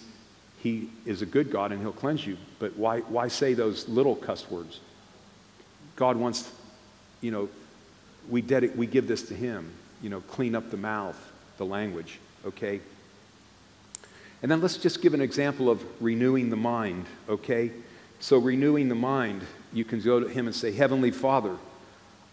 he 0.63 0.91
is 1.07 1.23
a 1.23 1.27
good 1.27 1.51
God 1.51 1.73
and 1.73 1.81
he'll 1.81 1.93
cleanse 1.93 2.27
you. 2.27 2.37
But 2.59 2.77
why, 2.77 3.01
why 3.01 3.29
say 3.29 3.55
those 3.55 3.89
little 3.89 4.17
cuss 4.17 4.51
words? 4.51 4.81
God 5.97 6.17
wants, 6.17 6.51
you 7.21 7.31
know, 7.31 7.49
we, 8.29 8.43
dedic- 8.43 8.75
we 8.77 8.87
give 8.87 9.07
this 9.07 9.23
to 9.29 9.35
him, 9.35 9.71
you 10.03 10.11
know, 10.11 10.21
clean 10.23 10.55
up 10.55 10.71
the 10.71 10.77
mouth, 10.77 11.19
the 11.59 11.65
language, 11.65 12.19
okay? 12.45 12.81
And 14.43 14.51
then 14.51 14.61
let's 14.61 14.77
just 14.77 15.03
give 15.03 15.15
an 15.15 15.21
example 15.21 15.71
of 15.71 15.85
renewing 16.03 16.51
the 16.51 16.57
mind, 16.57 17.07
okay? 17.29 17.71
So, 18.21 18.37
renewing 18.37 18.89
the 18.89 18.95
mind, 18.95 19.43
you 19.73 19.85
can 19.85 20.01
go 20.01 20.21
to 20.21 20.29
him 20.29 20.47
and 20.47 20.55
say, 20.55 20.73
Heavenly 20.73 21.11
Father, 21.11 21.57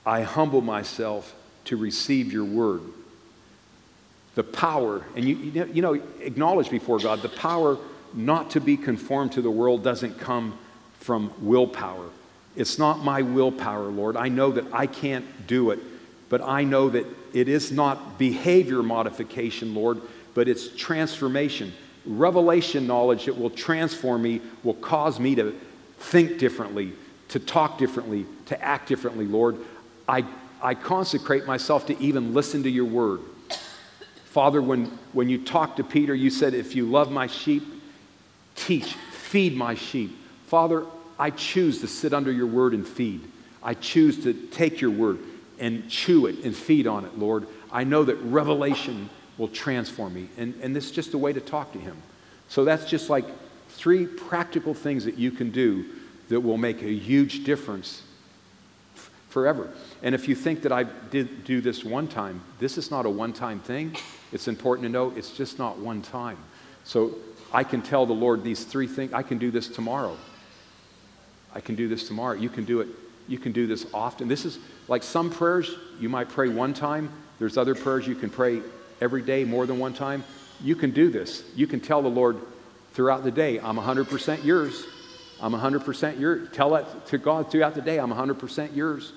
I 0.06 0.22
humble 0.22 0.62
myself 0.62 1.34
to 1.66 1.78
receive 1.78 2.32
your 2.32 2.46
word. 2.46 2.82
The 4.36 4.44
power, 4.44 5.04
and 5.16 5.26
you, 5.26 5.36
you 5.74 5.82
know, 5.82 5.94
acknowledge 6.22 6.70
before 6.70 7.00
God, 7.00 7.22
the 7.22 7.30
power 7.30 7.78
not 8.14 8.52
to 8.52 8.62
be 8.62 8.78
conformed 8.78 9.32
to 9.34 9.42
the 9.42 9.50
world 9.50 9.84
doesn't 9.84 10.20
come 10.20 10.58
from 11.00 11.32
willpower. 11.42 12.10
It's 12.56 12.78
not 12.78 13.00
my 13.00 13.22
willpower, 13.22 13.86
Lord. 13.86 14.18
I 14.18 14.28
know 14.28 14.52
that 14.52 14.66
I 14.74 14.88
can't 14.88 15.48
do 15.48 15.72
it, 15.72 15.80
but 16.28 16.42
I 16.42 16.64
know 16.64 16.90
that 16.90 17.06
it 17.34 17.48
is 17.48 17.72
not 17.72 18.18
behavior 18.18 18.84
modification, 18.84 19.74
Lord, 19.74 20.02
but 20.34 20.48
it's 20.48 20.68
transformation. 20.76 21.74
Revelation 22.06 22.88
knowledge 22.88 23.26
that 23.26 23.38
will 23.38 23.50
transform 23.50 24.22
me, 24.22 24.42
will 24.64 24.74
cause 24.74 25.20
me 25.20 25.36
to 25.36 25.56
think 26.00 26.38
differently, 26.38 26.94
to 27.30 27.40
talk 27.40 27.78
differently, 27.78 28.26
to 28.48 28.62
act 28.62 28.88
differently, 28.88 29.26
Lord. 29.26 29.58
I 30.08 30.26
I 30.62 30.74
consecrate 30.74 31.46
myself 31.46 31.86
to 31.88 32.00
even 32.02 32.34
listen 32.34 32.64
to 32.64 32.70
your 32.70 32.86
word. 32.86 33.22
Father, 34.26 34.62
when, 34.62 34.86
when 35.14 35.30
you 35.30 35.44
talked 35.44 35.78
to 35.78 35.84
Peter, 35.84 36.14
you 36.14 36.30
said, 36.30 36.54
If 36.54 36.76
you 36.76 36.86
love 36.86 37.12
my 37.12 37.28
sheep, 37.28 37.64
teach, 38.56 38.94
feed 39.12 39.56
my 39.56 39.76
sheep. 39.76 40.18
Father, 40.48 40.86
I 41.20 41.32
choose 41.32 41.82
to 41.82 41.88
sit 41.88 42.14
under 42.14 42.32
your 42.32 42.48
word 42.48 42.74
and 42.74 42.88
feed. 42.88 43.22
I 43.62 43.74
choose 43.74 44.24
to 44.24 44.34
take 44.34 44.82
your 44.82 44.92
word 44.92 45.20
and 45.60 45.90
chew 45.90 46.28
it 46.28 46.44
and 46.44 46.56
feed 46.56 46.88
on 46.88 47.06
it, 47.06 47.18
Lord. 47.18 47.48
I 47.72 47.84
know 47.84 48.04
that 48.04 48.16
revelation 48.16 49.10
will 49.38 49.48
transform 49.48 50.14
me. 50.14 50.30
And, 50.38 50.54
and 50.62 50.76
this 50.76 50.86
is 50.86 50.92
just 50.92 51.14
a 51.14 51.18
way 51.18 51.34
to 51.34 51.42
talk 51.42 51.74
to 51.74 51.80
him. 51.80 51.98
So 52.48 52.64
that's 52.64 52.86
just 52.86 53.10
like 53.10 53.26
three 53.78 54.08
practical 54.08 54.74
things 54.74 55.06
that 55.06 55.18
you 55.18 55.32
can 55.32 55.52
do 55.52 55.86
that 56.30 56.42
will 56.42 56.58
make 56.58 56.82
a 56.82 56.92
huge 56.92 57.44
difference 57.44 58.04
forever. 59.30 59.70
And 60.02 60.16
if 60.16 60.28
you 60.28 60.36
think 60.36 60.64
that 60.64 60.72
I 60.72 60.84
did 60.84 61.44
do 61.44 61.62
this 61.62 61.86
one 61.86 62.08
time, 62.08 62.42
this 62.60 62.78
is 62.78 62.90
not 62.90 63.06
a 63.06 63.10
one 63.10 63.34
time 63.34 63.60
thing. 63.60 63.96
It's 64.32 64.48
important 64.48 64.86
to 64.86 64.90
know 64.90 65.14
it's 65.16 65.32
just 65.32 65.60
not 65.60 65.78
one 65.78 66.02
time. 66.02 66.38
So 66.84 67.16
I 67.54 67.64
can 67.64 67.82
tell 67.82 68.06
the 68.06 68.14
Lord 68.14 68.44
these 68.44 68.64
three 68.64 68.88
things. 68.88 69.14
I 69.14 69.22
can 69.22 69.38
do 69.38 69.52
this 69.52 69.68
tomorrow. 69.68 70.18
I 71.54 71.62
can 71.62 71.76
do 71.76 71.88
this 71.88 72.08
tomorrow. 72.08 72.36
You 72.36 72.50
can 72.50 72.66
do 72.66 72.82
it. 72.82 72.88
You 73.28 73.38
can 73.38 73.52
do 73.52 73.68
this 73.68 73.86
often. 73.94 74.28
This 74.28 74.44
is 74.44 74.58
like 74.88 75.04
some 75.04 75.30
prayers 75.30 75.76
you 76.00 76.10
might 76.10 76.30
pray 76.30 76.50
one 76.50 76.74
time. 76.74 77.12
There's 77.40 77.58
other 77.58 77.76
prayers 77.76 78.08
you 78.08 78.16
can 78.16 78.30
pray 78.30 78.62
every 79.02 79.22
day 79.22 79.44
more 79.44 79.66
than 79.66 79.78
one 79.78 79.94
time. 79.94 80.24
You 80.62 80.76
can 80.76 80.92
do 80.92 81.10
this. 81.12 81.44
You 81.56 81.68
can 81.68 81.80
tell 81.80 82.02
the 82.02 82.10
Lord 82.10 82.38
throughout 82.98 83.24
the 83.24 83.30
day, 83.30 83.60
I'm 83.60 83.78
100% 83.78 84.44
yours. 84.44 84.84
I'm 85.40 85.54
100% 85.54 86.20
yours. 86.20 86.50
Tell 86.52 86.72
that 86.72 87.06
to 87.06 87.20
God 87.20 87.52
throughout 87.52 87.76
the 87.76 87.82
day, 87.82 88.00
I'm 88.00 88.12
100% 88.12 88.76
yours. 88.76 89.14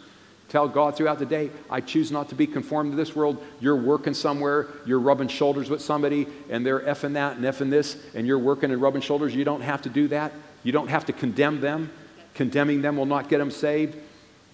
Tell 0.51 0.69
God 0.69 0.99
throughout 0.99 1.19
the 1.19 1.25
day, 1.25 1.49
I 1.71 1.81
choose 1.81 2.13
not 2.13 2.29
to 2.29 2.35
be 2.35 2.47
conformed 2.47 2.93
to 2.93 2.97
this 2.97 3.17
world. 3.17 3.43
You're 3.59 3.77
working 3.77 4.13
somewhere, 4.13 4.69
you're 4.85 5.01
rubbing 5.01 5.29
shoulders 5.29 5.71
with 5.71 5.81
somebody, 5.81 6.27
and 6.51 6.67
they're 6.67 6.81
effing 6.81 7.15
that 7.15 7.39
and 7.39 7.45
effing 7.47 7.71
this, 7.71 7.97
and 8.15 8.27
you're 8.27 8.39
working 8.39 8.71
and 8.71 8.83
rubbing 8.83 9.01
shoulders. 9.01 9.35
You 9.35 9.45
don't 9.45 9.63
have 9.63 9.81
to 9.83 9.89
do 9.89 10.09
that. 10.09 10.35
You 10.63 10.73
don't 10.73 10.89
have 10.89 11.07
to 11.07 11.15
condemn 11.15 11.63
them. 11.63 11.91
Condemning 12.35 12.83
them 12.83 12.99
will 12.99 13.07
not 13.07 13.31
get 13.31 13.39
them 13.39 13.51
saved. 13.51 13.97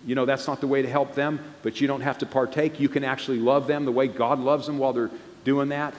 You 0.06 0.14
know, 0.14 0.24
that's 0.24 0.46
not 0.46 0.60
the 0.60 0.68
way 0.68 0.82
to 0.82 0.88
help 0.88 1.16
them, 1.16 1.40
but 1.64 1.80
you 1.80 1.88
don't 1.88 2.02
have 2.02 2.18
to 2.18 2.26
partake. 2.26 2.78
You 2.78 2.88
can 2.88 3.02
actually 3.02 3.40
love 3.40 3.66
them 3.66 3.86
the 3.86 3.92
way 3.92 4.06
God 4.06 4.38
loves 4.38 4.68
them 4.68 4.78
while 4.78 4.92
they're 4.92 5.10
doing 5.42 5.70
that. 5.70 5.94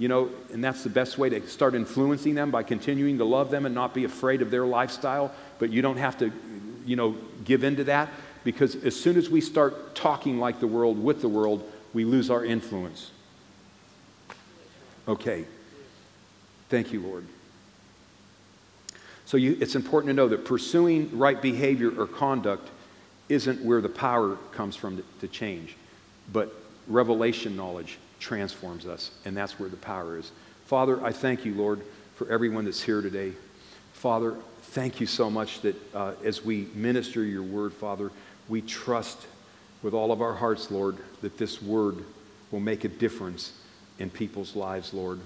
You 0.00 0.08
know, 0.08 0.30
and 0.50 0.64
that's 0.64 0.82
the 0.82 0.88
best 0.88 1.18
way 1.18 1.28
to 1.28 1.46
start 1.46 1.74
influencing 1.74 2.34
them 2.34 2.50
by 2.50 2.62
continuing 2.62 3.18
to 3.18 3.24
love 3.24 3.50
them 3.50 3.66
and 3.66 3.74
not 3.74 3.92
be 3.92 4.04
afraid 4.04 4.40
of 4.40 4.50
their 4.50 4.64
lifestyle. 4.64 5.30
But 5.58 5.68
you 5.68 5.82
don't 5.82 5.98
have 5.98 6.16
to, 6.20 6.32
you 6.86 6.96
know, 6.96 7.18
give 7.44 7.64
in 7.64 7.76
to 7.76 7.84
that 7.84 8.08
because 8.42 8.76
as 8.76 8.98
soon 8.98 9.18
as 9.18 9.28
we 9.28 9.42
start 9.42 9.94
talking 9.94 10.38
like 10.38 10.58
the 10.58 10.66
world 10.66 10.98
with 10.98 11.20
the 11.20 11.28
world, 11.28 11.70
we 11.92 12.06
lose 12.06 12.30
our 12.30 12.42
influence. 12.42 13.10
Okay. 15.06 15.44
Thank 16.70 16.94
you, 16.94 17.02
Lord. 17.02 17.26
So 19.26 19.36
you, 19.36 19.58
it's 19.60 19.74
important 19.74 20.08
to 20.08 20.14
know 20.14 20.28
that 20.28 20.46
pursuing 20.46 21.18
right 21.18 21.42
behavior 21.42 21.92
or 22.00 22.06
conduct 22.06 22.70
isn't 23.28 23.62
where 23.62 23.82
the 23.82 23.90
power 23.90 24.36
comes 24.52 24.76
from 24.76 24.96
to, 24.96 25.04
to 25.20 25.28
change, 25.28 25.76
but 26.32 26.54
revelation 26.88 27.54
knowledge 27.54 27.98
transforms 28.20 28.86
us, 28.86 29.10
and 29.24 29.36
that's 29.36 29.58
where 29.58 29.68
the 29.68 29.76
power 29.76 30.18
is. 30.18 30.30
Father, 30.66 31.02
I 31.04 31.10
thank 31.10 31.44
you, 31.44 31.54
Lord, 31.54 31.80
for 32.14 32.30
everyone 32.30 32.66
that's 32.66 32.82
here 32.82 33.02
today. 33.02 33.32
Father, 33.92 34.36
thank 34.62 35.00
you 35.00 35.06
so 35.06 35.28
much 35.28 35.62
that 35.62 35.94
uh, 35.94 36.12
as 36.24 36.44
we 36.44 36.68
minister 36.74 37.24
your 37.24 37.42
word, 37.42 37.72
Father, 37.72 38.12
we 38.48 38.62
trust 38.62 39.26
with 39.82 39.94
all 39.94 40.12
of 40.12 40.20
our 40.22 40.34
hearts, 40.34 40.70
Lord, 40.70 40.98
that 41.22 41.38
this 41.38 41.60
word 41.60 42.04
will 42.50 42.60
make 42.60 42.84
a 42.84 42.88
difference 42.88 43.52
in 43.98 44.10
people's 44.10 44.54
lives, 44.54 44.94
Lord. 44.94 45.20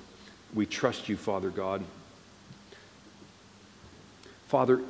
We 0.55 0.67
trust 0.67 1.09
you, 1.09 1.17
Father 1.17 1.51
God. 1.51 1.83
Father, 4.47 4.81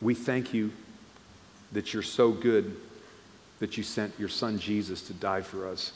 we 0.00 0.14
thank 0.14 0.52
you 0.52 0.72
that 1.72 1.94
you're 1.94 2.02
so 2.02 2.32
good 2.32 2.76
that 3.60 3.76
you 3.76 3.84
sent 3.84 4.12
your 4.18 4.28
son 4.28 4.58
Jesus 4.58 5.02
to 5.02 5.12
die 5.14 5.42
for 5.42 5.68
us. 5.68 5.92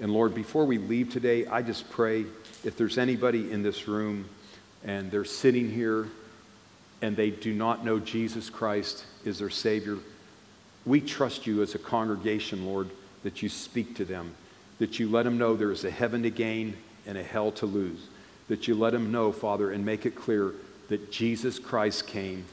And 0.00 0.12
Lord, 0.12 0.34
before 0.34 0.64
we 0.64 0.78
leave 0.78 1.12
today, 1.12 1.46
I 1.46 1.62
just 1.62 1.88
pray 1.90 2.26
if 2.64 2.76
there's 2.76 2.98
anybody 2.98 3.50
in 3.52 3.62
this 3.62 3.86
room 3.86 4.28
and 4.84 5.10
they're 5.10 5.24
sitting 5.24 5.70
here 5.70 6.08
and 7.00 7.16
they 7.16 7.30
do 7.30 7.52
not 7.52 7.84
know 7.84 7.98
Jesus 7.98 8.50
Christ 8.50 9.04
is 9.24 9.38
their 9.38 9.50
Savior, 9.50 9.98
we 10.84 11.00
trust 11.00 11.46
you 11.46 11.62
as 11.62 11.74
a 11.74 11.78
congregation, 11.78 12.66
Lord, 12.66 12.90
that 13.22 13.42
you 13.42 13.48
speak 13.48 13.96
to 13.96 14.04
them, 14.04 14.34
that 14.78 14.98
you 14.98 15.08
let 15.08 15.22
them 15.22 15.38
know 15.38 15.56
there 15.56 15.70
is 15.72 15.84
a 15.84 15.90
heaven 15.90 16.22
to 16.24 16.30
gain 16.30 16.76
and 17.06 17.16
a 17.16 17.22
hell 17.22 17.52
to 17.52 17.66
lose, 17.66 18.08
that 18.48 18.66
you 18.68 18.74
let 18.74 18.92
them 18.92 19.12
know, 19.12 19.32
Father, 19.32 19.70
and 19.70 19.84
make 19.84 20.06
it 20.06 20.14
clear 20.14 20.52
that 20.88 21.10
Jesus 21.10 21.58
Christ 21.58 22.06
came 22.06 22.44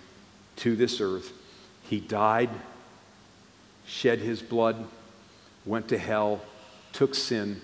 to 0.57 0.75
this 0.75 1.01
earth. 1.01 1.33
He 1.83 1.99
died, 1.99 2.49
shed 3.85 4.19
his 4.19 4.41
blood, 4.41 4.85
went 5.65 5.89
to 5.89 5.97
hell, 5.97 6.41
took 6.93 7.15
sin 7.15 7.59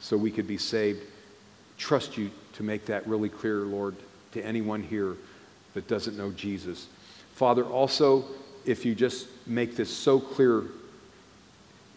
so 0.00 0.16
we 0.16 0.30
could 0.30 0.46
be 0.46 0.58
saved. 0.58 1.02
Trust 1.76 2.16
you 2.16 2.30
to 2.54 2.62
make 2.62 2.86
that 2.86 3.06
really 3.06 3.28
clear, 3.28 3.60
Lord, 3.60 3.96
to 4.32 4.44
anyone 4.44 4.82
here 4.82 5.16
that 5.74 5.88
doesn't 5.88 6.16
know 6.16 6.30
Jesus. 6.32 6.88
Father, 7.34 7.64
also, 7.64 8.24
if 8.64 8.84
you 8.84 8.94
just 8.94 9.28
make 9.46 9.76
this 9.76 9.90
so 9.90 10.18
clear 10.18 10.64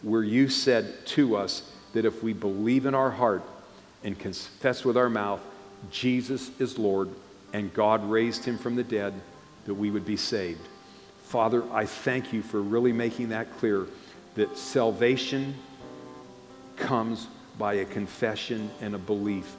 where 0.02 0.22
you 0.22 0.48
said 0.48 1.06
to 1.06 1.36
us 1.36 1.70
that 1.92 2.04
if 2.04 2.22
we 2.22 2.32
believe 2.32 2.86
in 2.86 2.94
our 2.94 3.10
heart 3.10 3.42
and 4.04 4.18
confess 4.18 4.84
with 4.84 4.96
our 4.96 5.10
mouth 5.10 5.40
Jesus 5.90 6.50
is 6.60 6.78
Lord 6.78 7.08
and 7.52 7.72
God 7.74 8.08
raised 8.08 8.44
him 8.44 8.56
from 8.56 8.76
the 8.76 8.84
dead, 8.84 9.12
that 9.66 9.74
we 9.74 9.90
would 9.90 10.06
be 10.06 10.16
saved. 10.16 10.66
Father, 11.24 11.64
I 11.72 11.86
thank 11.86 12.32
you 12.32 12.42
for 12.42 12.60
really 12.60 12.92
making 12.92 13.30
that 13.30 13.56
clear 13.58 13.86
that 14.34 14.56
salvation 14.56 15.54
comes 16.76 17.26
by 17.58 17.74
a 17.74 17.84
confession 17.84 18.70
and 18.80 18.94
a 18.94 18.98
belief 18.98 19.56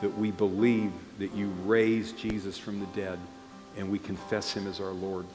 that 0.00 0.16
we 0.18 0.30
believe 0.30 0.92
that 1.18 1.34
you 1.34 1.48
raised 1.64 2.18
Jesus 2.18 2.58
from 2.58 2.80
the 2.80 2.86
dead 2.86 3.18
and 3.76 3.90
we 3.90 3.98
confess 3.98 4.52
him 4.52 4.66
as 4.66 4.80
our 4.80 4.90
Lord. 4.90 5.26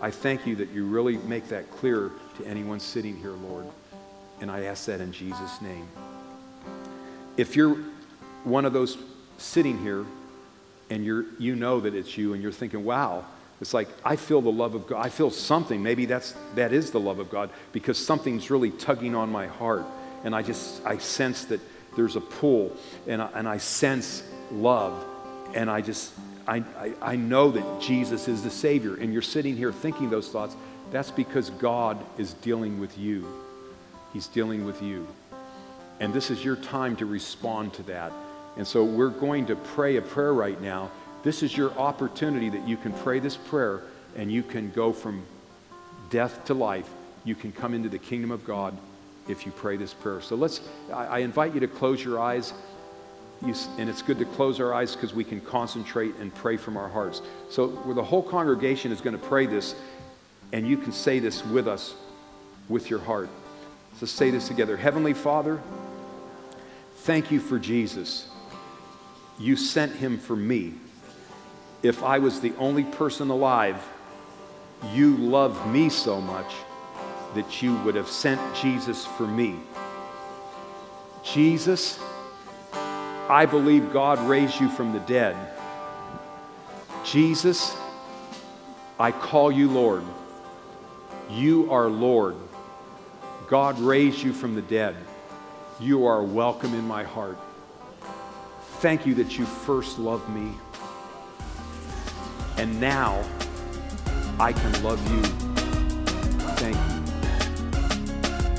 I 0.00 0.10
thank 0.10 0.46
you 0.46 0.56
that 0.56 0.70
you 0.70 0.86
really 0.86 1.18
make 1.18 1.48
that 1.48 1.70
clear 1.70 2.10
to 2.38 2.46
anyone 2.46 2.80
sitting 2.80 3.16
here, 3.16 3.32
Lord. 3.32 3.66
And 4.40 4.50
I 4.50 4.64
ask 4.64 4.86
that 4.86 5.00
in 5.00 5.12
Jesus' 5.12 5.60
name. 5.60 5.86
If 7.36 7.56
you're 7.56 7.76
one 8.44 8.64
of 8.64 8.72
those 8.72 8.96
sitting 9.38 9.78
here 9.78 10.04
and 10.88 11.04
you're, 11.04 11.26
you 11.38 11.54
know 11.54 11.80
that 11.80 11.94
it's 11.94 12.16
you 12.16 12.32
and 12.32 12.42
you're 12.42 12.52
thinking, 12.52 12.84
wow, 12.84 13.24
it's 13.60 13.74
like 13.74 13.88
I 14.04 14.16
feel 14.16 14.40
the 14.40 14.50
love 14.52 14.74
of 14.74 14.86
God. 14.86 15.04
I 15.04 15.10
feel 15.10 15.30
something. 15.30 15.82
Maybe 15.82 16.06
that's, 16.06 16.34
that 16.54 16.72
is 16.72 16.90
the 16.90 17.00
love 17.00 17.18
of 17.18 17.30
God 17.30 17.50
because 17.72 17.98
something's 17.98 18.50
really 18.50 18.70
tugging 18.70 19.14
on 19.14 19.30
my 19.30 19.46
heart. 19.46 19.84
And 20.24 20.34
I 20.34 20.42
just, 20.42 20.84
I 20.84 20.98
sense 20.98 21.44
that 21.46 21.60
there's 21.96 22.16
a 22.16 22.20
pull 22.20 22.76
and 23.06 23.22
I, 23.22 23.30
and 23.34 23.48
I 23.48 23.58
sense 23.58 24.22
love. 24.52 25.04
And 25.54 25.70
I 25.70 25.80
just, 25.80 26.12
I, 26.46 26.58
I, 26.78 26.92
I 27.02 27.16
know 27.16 27.50
that 27.50 27.80
Jesus 27.80 28.28
is 28.28 28.42
the 28.42 28.50
Savior, 28.50 28.94
and 28.94 29.12
you're 29.12 29.22
sitting 29.22 29.56
here 29.56 29.72
thinking 29.72 30.10
those 30.10 30.28
thoughts, 30.28 30.54
that's 30.90 31.10
because 31.10 31.50
God 31.50 31.98
is 32.18 32.34
dealing 32.34 32.80
with 32.80 32.96
you. 32.98 33.26
He's 34.12 34.26
dealing 34.26 34.64
with 34.64 34.82
you. 34.82 35.06
And 36.00 36.12
this 36.12 36.30
is 36.30 36.44
your 36.44 36.56
time 36.56 36.96
to 36.96 37.06
respond 37.06 37.74
to 37.74 37.82
that. 37.84 38.12
And 38.56 38.66
so 38.66 38.84
we're 38.84 39.10
going 39.10 39.46
to 39.46 39.56
pray 39.56 39.96
a 39.96 40.02
prayer 40.02 40.32
right 40.32 40.60
now. 40.60 40.90
This 41.22 41.42
is 41.42 41.56
your 41.56 41.72
opportunity 41.72 42.48
that 42.48 42.66
you 42.66 42.76
can 42.76 42.92
pray 42.92 43.18
this 43.18 43.36
prayer 43.36 43.82
and 44.16 44.32
you 44.32 44.42
can 44.42 44.70
go 44.70 44.92
from 44.92 45.22
death 46.08 46.44
to 46.46 46.54
life. 46.54 46.88
You 47.24 47.34
can 47.34 47.52
come 47.52 47.74
into 47.74 47.88
the 47.88 47.98
kingdom 47.98 48.30
of 48.30 48.44
God 48.44 48.76
if 49.30 49.46
you 49.46 49.52
pray 49.52 49.76
this 49.76 49.94
prayer. 49.94 50.20
So 50.20 50.36
let's, 50.36 50.60
I, 50.92 51.06
I 51.06 51.18
invite 51.18 51.54
you 51.54 51.60
to 51.60 51.68
close 51.68 52.02
your 52.02 52.20
eyes. 52.20 52.52
You, 53.44 53.54
and 53.78 53.88
it's 53.88 54.02
good 54.02 54.18
to 54.18 54.24
close 54.24 54.60
our 54.60 54.74
eyes 54.74 54.94
because 54.94 55.14
we 55.14 55.24
can 55.24 55.40
concentrate 55.40 56.14
and 56.16 56.34
pray 56.34 56.56
from 56.56 56.76
our 56.76 56.88
hearts. 56.88 57.22
So 57.48 57.68
the 57.68 58.02
whole 58.02 58.22
congregation 58.22 58.92
is 58.92 59.00
going 59.00 59.18
to 59.18 59.26
pray 59.26 59.46
this, 59.46 59.74
and 60.52 60.68
you 60.68 60.76
can 60.76 60.92
say 60.92 61.20
this 61.20 61.44
with 61.46 61.66
us, 61.66 61.94
with 62.68 62.90
your 62.90 62.98
heart. 62.98 63.30
So 63.98 64.06
say 64.06 64.30
this 64.30 64.46
together 64.48 64.76
Heavenly 64.76 65.14
Father, 65.14 65.60
thank 66.96 67.30
you 67.30 67.40
for 67.40 67.58
Jesus. 67.58 68.28
You 69.38 69.56
sent 69.56 69.92
him 69.96 70.18
for 70.18 70.36
me. 70.36 70.74
If 71.82 72.02
I 72.02 72.18
was 72.18 72.40
the 72.40 72.52
only 72.58 72.84
person 72.84 73.30
alive, 73.30 73.82
you 74.92 75.16
loved 75.16 75.66
me 75.66 75.88
so 75.88 76.20
much 76.20 76.52
that 77.34 77.62
you 77.62 77.76
would 77.78 77.94
have 77.94 78.08
sent 78.08 78.40
Jesus 78.56 79.06
for 79.06 79.26
me. 79.26 79.60
Jesus, 81.22 81.98
I 83.28 83.46
believe 83.46 83.92
God 83.92 84.18
raised 84.28 84.60
you 84.60 84.68
from 84.68 84.92
the 84.92 85.00
dead. 85.00 85.36
Jesus, 87.04 87.76
I 88.98 89.12
call 89.12 89.52
you 89.52 89.70
Lord. 89.70 90.02
You 91.30 91.70
are 91.70 91.88
Lord. 91.88 92.36
God 93.48 93.78
raised 93.78 94.22
you 94.22 94.32
from 94.32 94.54
the 94.54 94.62
dead. 94.62 94.96
You 95.78 96.06
are 96.06 96.22
welcome 96.22 96.74
in 96.74 96.86
my 96.86 97.04
heart. 97.04 97.38
Thank 98.80 99.06
you 99.06 99.14
that 99.14 99.38
you 99.38 99.44
first 99.44 99.98
loved 99.98 100.28
me. 100.30 100.52
And 102.58 102.80
now 102.80 103.24
I 104.38 104.52
can 104.52 104.82
love 104.82 105.00
you. 105.12 105.22
Thank 106.56 106.76
you. 106.94 106.99